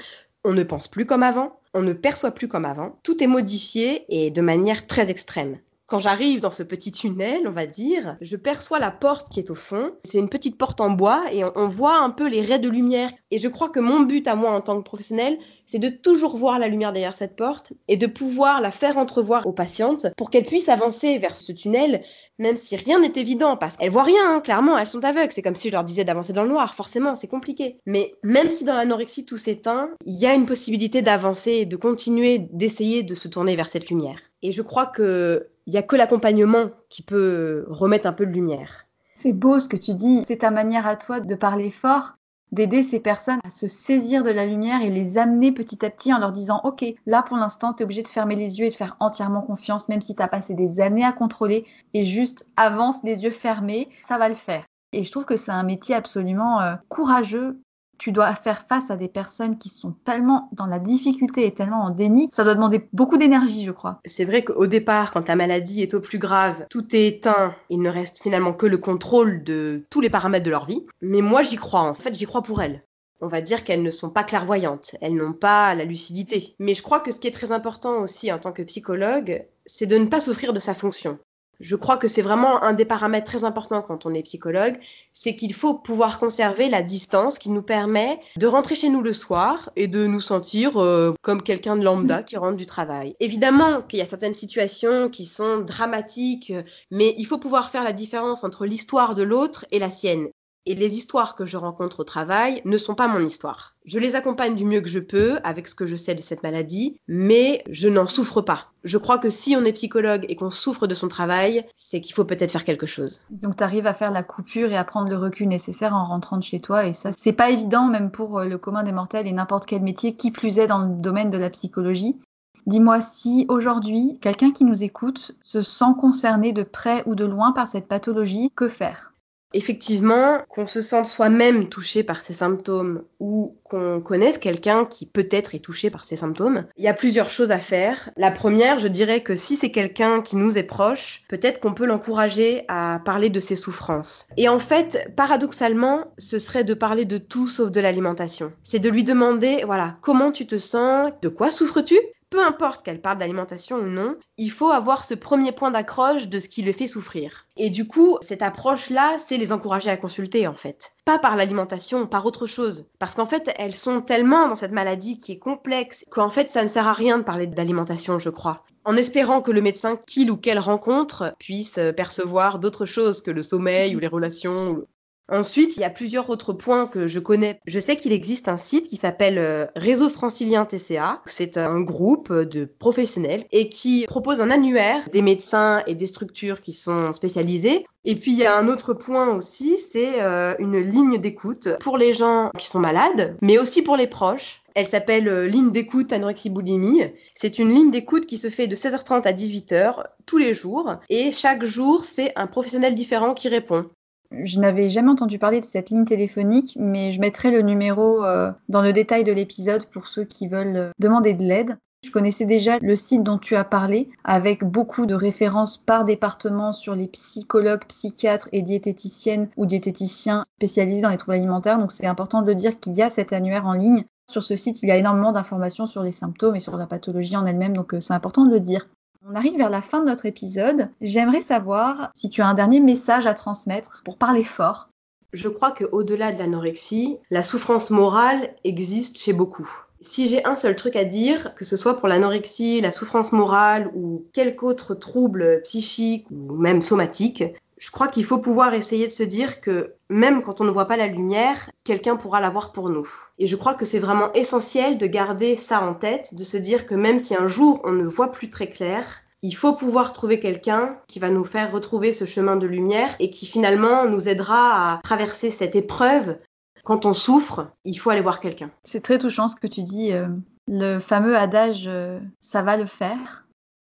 On 0.44 0.54
ne 0.54 0.64
pense 0.64 0.88
plus 0.88 1.06
comme 1.06 1.24
avant, 1.24 1.60
on 1.74 1.82
ne 1.82 1.94
perçoit 1.94 2.32
plus 2.32 2.48
comme 2.48 2.66
avant. 2.66 2.98
Tout 3.04 3.22
est 3.24 3.28
modifié 3.28 4.06
et 4.10 4.32
de 4.32 4.42
manière 4.42 4.88
très 4.88 5.10
extrême. 5.10 5.60
Quand 5.88 6.02
j'arrive 6.02 6.42
dans 6.42 6.52
ce 6.52 6.64
petit 6.64 6.92
tunnel, 6.92 7.44
on 7.48 7.52
va 7.52 7.66
dire, 7.66 8.18
je 8.20 8.36
perçois 8.36 8.78
la 8.78 8.92
porte 8.92 9.30
qui 9.30 9.40
est 9.40 9.50
au 9.50 9.56
fond. 9.56 9.94
C'est 10.04 10.18
une 10.18 10.28
petite 10.28 10.58
porte 10.58 10.82
en 10.82 10.90
bois 10.90 11.24
et 11.32 11.46
on, 11.46 11.70
voit 11.70 12.00
un 12.00 12.10
peu 12.10 12.28
les 12.28 12.42
raies 12.42 12.60
de 12.60 12.68
lumière. 12.68 13.10
Et 13.32 13.40
je 13.40 13.48
crois 13.48 13.70
que 13.70 13.80
mon 13.80 14.02
but 14.02 14.28
à 14.28 14.36
moi 14.36 14.52
en 14.52 14.60
tant 14.60 14.76
que 14.76 14.84
professionnel, 14.84 15.38
c'est 15.66 15.80
de 15.80 15.88
toujours 15.88 16.36
voir 16.36 16.60
la 16.60 16.68
lumière 16.68 16.92
derrière 16.92 17.16
cette 17.16 17.38
porte 17.38 17.72
et 17.88 17.96
de 17.96 18.06
pouvoir 18.06 18.60
la 18.60 18.72
faire 18.72 18.98
entrevoir 18.98 19.48
aux 19.48 19.54
patientes 19.54 20.08
pour 20.18 20.30
qu'elles 20.30 20.44
puissent 20.44 20.68
avancer 20.68 21.20
vers 21.20 21.34
ce 21.34 21.54
tunnel, 21.54 22.04
même 22.38 22.58
si 22.58 22.76
rien 22.76 23.00
n'est 23.00 23.14
évident, 23.16 23.56
parce 23.56 23.78
qu'elles 23.78 23.90
voient 23.90 24.04
rien, 24.04 24.36
hein, 24.36 24.42
clairement, 24.42 24.78
elles 24.78 24.88
sont 24.88 25.06
aveugles. 25.06 25.32
C'est 25.32 25.42
comme 25.42 25.56
si 25.56 25.70
je 25.70 25.74
leur 25.74 25.86
disais 25.86 26.04
d'avancer 26.04 26.34
dans 26.34 26.44
le 26.44 26.50
noir, 26.50 26.76
forcément, 26.76 27.16
c'est 27.16 27.28
compliqué. 27.30 27.80
Mais 27.86 28.14
même 28.24 28.50
si 28.50 28.66
dans 28.66 28.76
l'anorexie 28.76 29.26
tout 29.26 29.38
s'éteint, 29.38 29.92
il 30.06 30.20
y 30.20 30.26
a 30.26 30.34
une 30.34 30.48
possibilité 30.48 31.02
d'avancer 31.02 31.52
et 31.52 31.66
de 31.66 31.78
continuer 31.78 32.40
d'essayer 32.52 33.04
de 33.04 33.16
se 33.16 33.30
tourner 33.30 33.56
vers 33.56 33.70
cette 33.70 33.90
lumière. 33.90 34.20
Et 34.42 34.52
je 34.52 34.62
crois 34.62 34.86
que 34.86 35.48
il 35.68 35.72
n'y 35.72 35.78
a 35.78 35.84
que 35.84 35.98
l'accompagnement 35.98 36.70
qui 36.90 37.04
peut 37.04 37.66
remettre 37.68 38.08
un 38.08 38.14
peu 38.14 38.26
de 38.26 38.32
lumière. 38.32 38.86
C'est 39.16 39.34
beau 39.34 39.60
ce 39.60 39.68
que 39.68 39.76
tu 39.76 39.94
dis. 39.94 40.24
C'est 40.26 40.38
ta 40.38 40.52
manière 40.52 40.88
à 40.88 40.96
toi 40.96 41.20
de 41.20 41.36
parler 41.36 41.72
fort, 41.72 42.14
d'aider 42.54 42.84
ces 42.84 43.02
personnes 43.02 43.40
à 43.44 43.50
se 43.50 43.68
saisir 43.68 44.24
de 44.24 44.30
la 44.30 44.46
lumière 44.46 44.82
et 44.82 44.90
les 44.90 45.18
amener 45.18 45.52
petit 45.52 45.86
à 45.86 45.90
petit 45.90 46.14
en 46.14 46.20
leur 46.20 46.32
disant 46.32 46.62
Ok, 46.64 46.86
là 47.06 47.22
pour 47.22 47.36
l'instant, 47.36 47.74
tu 47.74 47.82
es 47.82 47.84
obligé 47.84 48.02
de 48.02 48.08
fermer 48.08 48.38
les 48.38 48.60
yeux 48.60 48.66
et 48.66 48.70
de 48.70 48.76
faire 48.76 48.96
entièrement 49.02 49.42
confiance, 49.42 49.90
même 49.90 50.02
si 50.02 50.16
tu 50.16 50.24
as 50.24 50.30
passé 50.30 50.54
des 50.54 50.80
années 50.80 51.04
à 51.04 51.12
contrôler, 51.12 51.66
et 51.94 52.06
juste 52.06 52.48
avance 52.56 53.04
les 53.04 53.24
yeux 53.24 53.32
fermés, 53.32 53.90
ça 54.08 54.18
va 54.18 54.30
le 54.30 54.36
faire. 54.36 54.64
Et 54.94 55.04
je 55.04 55.12
trouve 55.12 55.26
que 55.26 55.36
c'est 55.36 55.52
un 55.52 55.64
métier 55.64 55.96
absolument 55.96 56.62
euh, 56.62 56.76
courageux 56.88 57.60
tu 57.98 58.12
dois 58.12 58.34
faire 58.36 58.66
face 58.68 58.90
à 58.90 58.98
des 58.98 59.08
personnes 59.08 59.58
qui 59.58 59.70
sont 59.70 59.94
tellement 60.06 60.50
dans 60.52 60.66
la 60.66 60.80
difficulté 60.80 61.46
et 61.46 61.54
tellement 61.54 61.84
en 61.84 61.90
déni, 61.90 62.30
ça 62.32 62.44
doit 62.44 62.56
demander 62.56 62.88
beaucoup 62.94 63.18
d'énergie, 63.18 63.66
je 63.66 63.72
crois. 63.72 64.00
C'est 64.06 64.26
vrai 64.26 64.44
qu'au 64.44 64.68
départ, 64.68 65.12
quand 65.12 65.24
ta 65.24 65.36
maladie 65.36 65.82
est 65.82 65.94
au 65.94 66.02
plus 66.02 66.20
grave, 66.20 66.66
tout 66.70 66.96
est 66.96 67.08
éteint, 67.08 67.56
il 67.70 67.82
ne 67.82 67.90
reste 67.90 68.22
finalement 68.22 68.54
que 68.54 68.66
le 68.66 68.78
contrôle 68.78 69.44
de 69.44 69.86
tous 69.90 70.02
les 70.02 70.10
paramètres 70.10 70.46
de 70.46 70.52
leur 70.52 70.66
vie. 70.66 70.86
Mais 71.02 71.22
moi, 71.22 71.44
j'y 71.44 71.58
crois, 71.58 71.82
en 71.82 71.94
fait, 71.94 72.14
j'y 72.14 72.26
crois 72.26 72.42
pour 72.42 72.62
elles. 72.62 72.84
On 73.20 73.28
va 73.28 73.42
dire 73.42 73.64
qu'elles 73.64 73.82
ne 73.82 73.90
sont 73.90 74.12
pas 74.12 74.24
clairvoyantes, 74.24 74.96
elles 75.02 75.16
n'ont 75.16 75.34
pas 75.34 75.74
la 75.74 75.86
lucidité. 75.86 76.56
Mais 76.60 76.76
je 76.76 76.84
crois 76.84 77.00
que 77.00 77.12
ce 77.12 77.20
qui 77.20 77.28
est 77.28 77.32
très 77.32 77.52
important 77.52 78.02
aussi 78.02 78.32
en 78.32 78.38
tant 78.38 78.52
que 78.52 78.62
psychologue, 78.62 79.44
c'est 79.66 79.88
de 79.88 79.98
ne 79.98 80.06
pas 80.06 80.22
souffrir 80.22 80.54
de 80.54 80.60
sa 80.60 80.76
fonction. 80.76 81.18
Je 81.60 81.76
crois 81.76 81.98
que 81.98 82.08
c'est 82.08 82.22
vraiment 82.22 82.64
un 82.64 82.74
des 82.74 82.86
paramètres 82.86 83.26
très 83.26 83.44
importants 83.44 83.82
quand 83.82 84.06
on 84.06 84.14
est 84.14 84.22
psychologue, 84.22 84.78
c'est 85.12 85.36
qu'il 85.36 85.54
faut 85.54 85.80
pouvoir 85.80 86.20
conserver 86.20 86.70
la 86.70 86.84
distance 86.84 87.40
qui 87.40 87.50
nous 87.50 87.64
permet 87.64 88.20
de 88.38 88.46
rentrer 88.46 88.76
chez 88.76 88.90
nous 88.90 89.02
le 89.02 89.14
soir 89.14 89.72
et 89.76 89.88
de 89.88 90.06
nous 90.06 90.22
sentir 90.22 90.78
euh, 90.78 91.14
comme 91.22 91.42
quelqu'un 91.42 91.76
de 91.76 91.84
lambda 91.84 92.22
qui 92.22 92.38
rentre 92.38 92.58
du 92.58 92.68
travail. 92.68 93.16
Évidemment 93.20 93.82
qu'il 93.82 93.98
y 93.98 94.04
a 94.04 94.06
certaines 94.06 94.36
situations 94.36 95.10
qui 95.10 95.26
sont 95.26 95.62
dramatiques, 95.62 96.54
mais 96.92 97.16
il 97.18 97.26
faut 97.26 97.40
pouvoir 97.40 97.72
faire 97.72 97.84
la 97.84 97.94
différence 97.94 98.44
entre 98.44 98.66
l'histoire 98.66 99.16
de 99.16 99.24
l'autre 99.24 99.66
et 99.72 99.80
la 99.80 99.90
sienne 99.90 100.28
et 100.68 100.76
les 100.76 100.96
histoires 100.96 101.36
que 101.36 101.46
je 101.46 101.58
rencontre 101.58 102.02
au 102.02 102.04
travail 102.04 102.62
ne 102.66 102.78
sont 102.78 102.94
pas 102.94 103.08
mon 103.08 103.26
histoire. 103.26 103.74
Je 103.86 104.00
les 104.00 104.16
accompagne 104.16 104.56
du 104.56 104.66
mieux 104.66 104.82
que 104.82 104.90
je 104.90 105.00
peux 105.00 105.40
avec 105.46 105.66
ce 105.66 105.74
que 105.74 105.86
je 105.86 105.96
sais 105.96 106.14
de 106.14 106.22
cette 106.22 106.44
maladie, 106.44 107.00
mais 107.08 107.64
je 107.70 107.88
n'en 107.88 108.06
souffre 108.06 108.42
pas. 108.42 108.68
Je 108.84 108.98
crois 108.98 109.18
que 109.18 109.30
si 109.30 109.56
on 109.56 109.64
est 109.64 109.72
psychologue 109.72 110.26
et 110.28 110.36
qu'on 110.36 110.50
souffre 110.50 110.86
de 110.86 110.94
son 110.94 111.08
travail, 111.08 111.66
c'est 111.74 112.02
qu'il 112.02 112.14
faut 112.14 112.26
peut-être 112.26 112.52
faire 112.52 112.66
quelque 112.66 112.86
chose. 112.86 113.22
Donc 113.30 113.56
tu 113.56 113.64
arrives 113.64 113.88
à 113.88 113.94
faire 113.94 114.12
la 114.12 114.24
coupure 114.24 114.72
et 114.72 114.78
à 114.78 114.84
prendre 114.84 115.10
le 115.10 115.18
recul 115.18 115.48
nécessaire 115.48 115.96
en 115.96 116.06
rentrant 116.06 116.38
de 116.38 116.44
chez 116.44 116.60
toi 116.60 116.86
et 116.86 116.94
ça 116.94 117.12
c'est 117.18 117.32
pas 117.32 117.50
évident 117.50 117.88
même 117.88 118.12
pour 118.12 118.40
euh, 118.40 118.46
le 118.46 118.58
commun 118.58 118.84
des 118.84 118.92
mortels 118.92 119.26
et 119.26 119.32
n'importe 119.32 119.66
quel 119.66 119.82
métier 119.82 120.16
qui 120.16 120.32
plus 120.32 120.60
est 120.60 120.68
dans 120.68 120.80
le 120.80 120.96
domaine 120.96 121.30
de 121.30 121.38
la 121.38 121.50
psychologie. 121.50 122.20
Dis-moi 122.66 123.00
si 123.00 123.46
aujourd'hui, 123.48 124.18
quelqu'un 124.22 124.52
qui 124.52 124.66
nous 124.66 124.84
écoute 124.84 125.32
se 125.42 125.62
sent 125.62 125.96
concerné 126.02 126.52
de 126.52 126.64
près 126.64 127.04
ou 127.06 127.16
de 127.16 127.24
loin 127.24 127.54
par 127.54 127.70
cette 127.70 127.88
pathologie, 127.88 128.52
que 128.54 128.68
faire? 128.68 129.14
Effectivement, 129.54 130.40
qu'on 130.50 130.68
se 130.68 130.82
sente 130.82 131.08
soi-même 131.08 131.70
touché 131.70 132.04
par 132.04 132.24
ces 132.24 132.34
symptômes 132.34 133.04
ou 133.20 133.56
qu'on 133.64 134.02
connaisse 134.02 134.38
quelqu'un 134.38 134.86
qui 134.86 135.06
peut-être 135.06 135.56
est 135.56 135.60
touché 135.60 135.90
par 135.90 136.04
ces 136.04 136.18
symptômes, 136.18 136.66
il 136.78 136.84
y 136.84 136.90
a 136.90 136.94
plusieurs 136.94 137.30
choses 137.30 137.52
à 137.52 137.58
faire. 137.58 138.10
La 138.18 138.32
première, 138.32 138.80
je 138.80 138.88
dirais 138.88 139.22
que 139.22 139.36
si 139.36 139.56
c'est 139.56 139.72
quelqu'un 139.72 140.22
qui 140.22 140.36
nous 140.36 140.58
est 140.58 140.64
proche, 140.64 141.24
peut-être 141.30 141.60
qu'on 141.60 141.74
peut, 141.74 141.86
l'encourager 141.86 142.66
à 142.68 143.02
parler 143.06 143.30
de 143.30 143.40
ses 143.40 143.56
souffrances. 143.56 144.28
Et 144.36 144.50
en 144.50 144.60
fait, 144.60 145.10
paradoxalement, 145.16 146.06
ce 146.18 146.40
serait 146.40 146.66
de 146.66 146.74
parler 146.74 147.06
de 147.06 147.18
tout 147.18 147.48
sauf 147.48 147.72
de 147.72 147.80
l'alimentation. 147.80 148.52
C'est 148.64 148.80
de 148.80 148.90
lui 148.90 149.04
demander, 149.04 149.64
voilà, 149.66 149.98
comment 150.02 150.32
tu 150.32 150.46
te 150.46 150.60
sens, 150.60 151.12
de 151.22 151.30
quoi 151.30 151.52
souffres-tu? 151.52 151.98
Peu 152.30 152.46
importe 152.46 152.84
qu'elle 152.84 153.02
parle 153.02 153.18
d'alimentation 153.18 153.78
ou 153.78 153.88
non, 153.88 154.16
il 154.38 154.52
faut 154.52 154.70
avoir 154.70 155.06
ce 155.06 155.14
premier 155.14 155.52
point 155.52 155.72
d'accroche 155.72 156.28
de 156.28 156.40
ce 156.40 156.50
qui 156.50 156.62
le 156.62 156.74
fait 156.74 156.88
souffrir. 156.88 157.46
Et 157.56 157.70
du 157.70 157.88
coup, 157.88 158.18
cette 158.22 158.42
approche-là, 158.42 159.18
c'est 159.18 159.38
les 159.38 159.52
encourager 159.52 159.90
à 159.90 159.98
consulter 159.98 160.48
en 160.48 160.54
fait. 160.54 160.92
Pas 161.06 161.20
par 161.20 161.36
l'alimentation, 161.36 162.06
par 162.08 162.26
autre 162.26 162.46
chose. 162.46 162.86
Parce 163.00 163.16
qu'en 163.16 163.26
fait, 163.26 163.54
elles 163.58 163.76
sont 163.76 164.02
tellement 164.02 164.48
dans 164.48 164.56
cette 164.56 164.72
maladie 164.72 165.20
qui 165.20 165.34
est 165.34 165.40
complexe 165.40 166.06
qu'en 166.12 166.30
fait, 166.30 166.50
ça 166.50 166.64
ne 166.64 166.70
sert 166.70 166.88
à 166.88 166.94
rien 166.94 167.18
de 167.18 167.24
parler 167.24 167.48
d'alimentation, 167.48 168.20
je 168.20 168.30
crois. 168.30 168.64
En 168.84 168.96
espérant 168.96 169.42
que 169.42 169.52
le 169.52 169.62
médecin 169.62 169.98
qu'il 170.08 170.32
ou 170.32 170.38
qu'elle 170.38 170.60
rencontre 170.60 171.36
puisse 171.40 171.80
percevoir 171.96 172.60
d'autres 172.60 172.86
choses 172.86 173.22
que 173.22 173.32
le 173.32 173.44
sommeil 173.44 173.96
ou 173.96 174.00
les 174.00 174.08
relations 174.08 174.86
Ensuite, 175.30 175.76
il 175.76 175.82
y 175.82 175.86
a 175.86 175.90
plusieurs 175.90 176.30
autres 176.30 176.54
points 176.54 176.88
que 176.88 177.08
je 177.08 177.20
connais. 177.20 177.60
Je 177.66 177.80
sais 177.80 177.98
qu'il 177.98 178.14
existe 178.14 178.48
un 178.48 178.58
site 178.58 178.88
qui 178.88 178.96
s'appelle 178.96 179.38
euh, 179.38 179.66
Réseau 179.76 180.10
Francilien 180.10 180.66
TCA. 180.66 181.22
C'est 181.26 181.58
un 181.58 181.82
groupe 181.82 182.32
de 182.32 182.66
professionnels 182.66 183.44
et 183.52 183.68
qui 183.68 184.06
propose 184.08 184.40
un 184.40 184.50
annuaire 184.50 185.10
des 185.12 185.22
médecins 185.22 185.84
et 185.86 185.96
des 185.96 186.06
structures 186.06 186.62
qui 186.62 186.72
sont 186.72 187.12
spécialisées. 187.12 187.86
Et 188.06 188.16
puis 188.16 188.32
il 188.32 188.38
y 188.38 188.46
a 188.46 188.58
un 188.58 188.70
autre 188.70 188.94
point 188.94 189.28
aussi, 189.36 189.78
c'est 189.78 190.22
euh, 190.22 190.56
une 190.60 190.78
ligne 190.78 191.18
d'écoute 191.18 191.68
pour 191.82 191.98
les 191.98 192.14
gens 192.14 192.52
qui 192.58 192.68
sont 192.68 192.80
malades, 192.80 193.36
mais 193.42 193.58
aussi 193.58 193.82
pour 193.82 193.98
les 193.98 194.08
proches. 194.08 194.62
Elle 194.76 194.88
s'appelle 194.88 195.28
euh, 195.28 195.46
ligne 195.46 195.72
d'écoute 195.72 196.14
anorexie 196.14 196.50
boulimie. 196.50 197.02
C'est 197.36 197.60
une 197.60 197.74
ligne 197.74 197.92
d'écoute 197.92 198.26
qui 198.26 198.38
se 198.38 198.50
fait 198.50 198.68
de 198.68 198.78
16h30 198.78 199.24
à 199.24 199.34
18h 199.34 200.04
tous 200.26 200.38
les 200.38 200.54
jours 200.54 200.96
et 201.10 201.34
chaque 201.34 201.66
jour 201.66 202.06
c'est 202.06 202.32
un 202.38 202.48
professionnel 202.48 202.96
différent 202.96 203.34
qui 203.34 203.50
répond. 203.50 203.90
Je 204.32 204.60
n'avais 204.60 204.90
jamais 204.90 205.10
entendu 205.10 205.40
parler 205.40 205.62
de 205.62 205.66
cette 205.66 205.90
ligne 205.90 206.06
téléphonique, 206.06 206.78
mais 206.80 207.12
je 207.12 207.20
mettrai 207.20 207.52
le 207.52 207.62
numéro 207.62 208.24
euh, 208.24 208.52
dans 208.70 208.82
le 208.82 208.94
détail 208.94 209.24
de 209.24 209.32
l'épisode 209.32 209.86
pour 209.86 210.08
ceux 210.08 210.26
qui 210.26 210.48
veulent 210.48 210.76
euh, 210.76 210.92
demander 211.00 211.34
de 211.34 211.44
l'aide. 211.44 211.78
Je 212.04 212.12
connaissais 212.12 212.46
déjà 212.46 212.78
le 212.80 212.96
site 212.96 213.24
dont 213.24 213.38
tu 213.38 213.56
as 213.56 213.64
parlé, 213.64 214.10
avec 214.24 214.64
beaucoup 214.64 215.06
de 215.06 215.16
références 215.16 215.78
par 215.78 216.06
département 216.06 216.72
sur 216.72 216.94
les 216.94 217.08
psychologues, 217.08 217.86
psychiatres 217.88 218.50
et 218.52 218.62
diététiciennes 218.62 219.50
ou 219.58 219.66
diététiciens 219.66 220.44
spécialisés 220.58 221.02
dans 221.02 221.10
les 221.10 221.18
troubles 221.18 221.38
alimentaires. 221.38 221.80
Donc 221.80 221.92
c'est 221.92 222.06
important 222.06 222.42
de 222.42 222.48
le 222.48 222.56
dire 222.56 222.80
qu'il 222.80 222.94
y 222.94 223.02
a 223.02 223.10
cet 223.10 223.34
annuaire 223.34 223.66
en 223.66 223.74
ligne. 223.74 224.06
Sur 224.30 224.44
ce 224.44 224.56
site, 224.56 224.84
il 224.84 224.90
y 224.90 224.92
a 224.92 224.98
énormément 224.98 225.32
d'informations 225.32 225.88
sur 225.88 226.04
les 226.04 226.12
symptômes 226.12 226.56
et 226.56 226.60
sur 226.60 226.78
la 226.78 226.86
pathologie 226.86 227.38
en 227.38 227.46
elle-même, 227.46 227.76
donc 227.76 227.94
euh, 227.94 228.00
c'est 228.00 228.14
important 228.14 228.46
de 228.46 228.52
le 228.52 228.60
dire. 228.60 228.88
On 229.26 229.36
arrive 229.36 229.58
vers 229.58 229.70
la 229.70 229.82
fin 229.82 230.02
de 230.02 230.06
notre 230.06 230.26
épisode. 230.26 230.90
J'aimerais 231.02 231.42
savoir 231.42 232.12
si 232.14 232.30
tu 232.30 232.42
as 232.42 232.48
un 232.48 232.54
dernier 232.54 232.80
message 232.80 233.28
à 233.28 233.34
transmettre 233.34 234.02
pour 234.06 234.18
parler 234.18 234.44
fort. 234.44 234.90
Je 235.34 235.50
crois 235.50 235.72
qu'au-delà 235.72 236.32
de 236.32 236.40
l'anorexie, 236.40 237.18
la 237.30 237.44
souffrance 237.44 237.90
morale 237.90 238.56
existe 238.64 239.18
chez 239.18 239.34
beaucoup. 239.34 239.70
Si 240.00 240.28
j'ai 240.28 240.46
un 240.46 240.56
seul 240.56 240.76
truc 240.76 240.96
à 240.96 241.04
dire, 241.04 241.56
que 241.56 241.66
ce 241.66 241.76
soit 241.76 241.98
pour 241.98 242.08
l'anorexie, 242.08 242.82
la 242.82 242.92
souffrance 242.92 243.32
morale 243.32 243.92
ou 243.96 244.26
quelque 244.32 244.64
autre 244.64 244.96
trouble 244.96 245.62
psychique 245.64 246.28
ou 246.32 246.56
même 246.56 246.82
somatique, 246.82 247.44
je 247.78 247.92
crois 247.92 248.08
qu'il 248.08 248.26
faut 248.26 248.40
pouvoir 248.40 248.74
essayer 248.74 249.08
de 249.08 249.12
se 249.12 249.24
dire 249.24 249.62
que 249.62 249.94
même 250.10 250.42
quand 250.42 250.62
on 250.62 250.64
ne 250.64 250.72
voit 250.72 250.86
pas 250.86 250.98
la 250.98 251.08
lumière, 251.08 251.70
quelqu'un 251.84 252.16
pourra 252.16 252.42
la 252.42 252.50
voir 252.50 252.72
pour 252.72 252.90
nous. 252.90 253.08
Et 253.38 253.48
je 253.48 253.56
crois 253.56 253.76
que 253.76 253.86
c'est 253.86 254.00
vraiment 254.00 254.34
essentiel 254.34 254.98
de 254.98 255.06
garder 255.06 255.56
ça 255.56 255.82
en 255.82 255.94
tête, 255.94 256.34
de 256.34 256.44
se 256.44 256.58
dire 256.58 256.86
que 256.86 256.96
même 256.96 257.20
si 257.20 257.36
un 257.36 257.48
jour 257.48 257.82
on 257.84 257.92
ne 257.92 258.06
voit 258.06 258.32
plus 258.32 258.50
très 258.50 258.68
clair, 258.68 259.22
il 259.44 259.56
faut 259.56 259.74
pouvoir 259.74 260.14
trouver 260.14 260.40
quelqu'un 260.40 260.98
qui 261.08 261.20
va 261.20 261.30
nous 261.30 261.44
faire 261.44 261.72
retrouver 261.72 262.14
ce 262.14 262.26
chemin 262.26 262.56
de 262.56 262.66
lumière 262.66 263.16
et 263.20 263.30
qui 263.30 263.46
finalement 263.46 264.06
nous 264.06 264.28
aidera 264.28 264.94
à 264.94 265.00
traverser 265.04 265.52
cette 265.52 265.76
épreuve. 265.76 266.40
Quand 266.84 267.06
on 267.06 267.14
souffre, 267.14 267.68
il 267.86 267.96
faut 267.96 268.10
aller 268.10 268.22
voir 268.22 268.40
quelqu'un. 268.40 268.72
C'est 268.84 269.04
très 269.04 269.20
touchant 269.20 269.48
ce 269.48 269.56
que 269.56 269.68
tu 269.68 269.84
dis. 269.84 270.14
Euh, 270.14 270.28
le 270.68 271.00
fameux 271.00 271.38
adage 271.38 271.86
euh, 271.88 272.20
ça 272.42 272.62
va 272.62 272.78
le 272.78 272.86
faire 272.86 273.47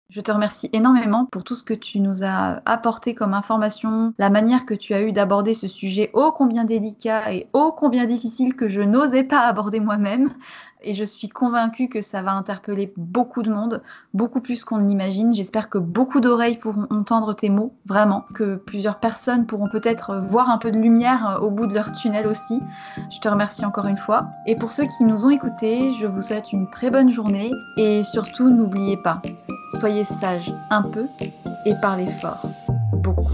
je 0.10 0.22
te 0.22 0.32
remercie 0.32 0.70
énormément 0.72 1.26
pour 1.26 1.43
tout 1.43 1.55
ce 1.55 1.64
que 1.64 1.74
tu 1.74 1.99
nous 1.99 2.24
as 2.24 2.62
apporté 2.66 3.14
comme 3.14 3.34
information, 3.34 4.14
la 4.18 4.30
manière 4.30 4.66
que 4.66 4.74
tu 4.74 4.93
as 4.93 5.01
eu 5.01 5.12
d'aborder 5.12 5.53
ce 5.53 5.68
sujet 5.68 6.12
ô 6.14 6.32
combien 6.32 6.64
délicat 6.64 7.34
et 7.34 7.47
ô 7.53 7.74
combien 7.74 8.05
difficile 8.05 8.55
que 8.55 8.70
je 8.70 8.82
n'osais 8.82 9.26
pas 9.26 9.41
aborder 9.41 9.80
moi-même. 9.80 10.34
Et 10.82 10.94
je 10.94 11.04
suis 11.04 11.30
convaincue 11.30 11.90
que 11.90 12.02
ça 12.02 12.22
va 12.22 12.34
interpeller 12.34 12.94
beaucoup 12.98 13.42
de 13.42 13.52
monde, 13.52 13.82
beaucoup 14.14 14.42
plus 14.42 14.64
qu'on 14.64 14.78
ne 14.78 14.88
l'imagine. 14.88 15.34
J'espère 15.34 15.70
que 15.70 15.78
beaucoup 15.78 16.20
d'oreilles 16.20 16.58
pourront 16.58 16.88
entendre 16.90 17.34
tes 17.34 17.50
mots, 17.50 17.74
vraiment. 17.86 18.26
Que 18.34 18.56
plusieurs 18.56 19.00
personnes 19.00 19.46
pourront 19.48 19.70
peut-être 19.70 20.18
voir 20.18 20.50
un 20.50 20.58
peu 20.58 20.72
de 20.72 20.78
lumière 20.78 21.30
euh, 21.30 21.40
au 21.40 21.52
bout 21.52 21.68
de 21.68 21.74
leur 21.74 21.92
tunnel 21.92 22.28
aussi. 22.28 22.62
Je 23.10 23.20
te 23.20 23.28
remercie 23.28 23.66
encore 23.66 23.88
une 23.88 23.98
fois. 23.98 24.28
Et 24.46 24.56
pour 24.56 24.72
ceux 24.72 24.86
qui 24.86 25.04
nous 25.04 25.26
ont 25.26 25.30
écoutés, 25.30 25.94
je 25.94 26.08
vous 26.08 26.22
souhaite 26.22 26.54
une 26.54 26.70
très 26.70 26.92
bonne 26.92 27.10
journée. 27.10 27.52
Et 27.78 28.04
surtout, 28.04 28.50
n'oubliez 28.50 28.98
pas, 28.98 29.22
soyez 29.80 30.04
sages 30.04 30.54
un 30.70 30.84
peu 30.84 31.08
et 31.66 31.74
parlez 31.82 32.08
fort 32.22 32.42
beaucoup. 33.08 33.32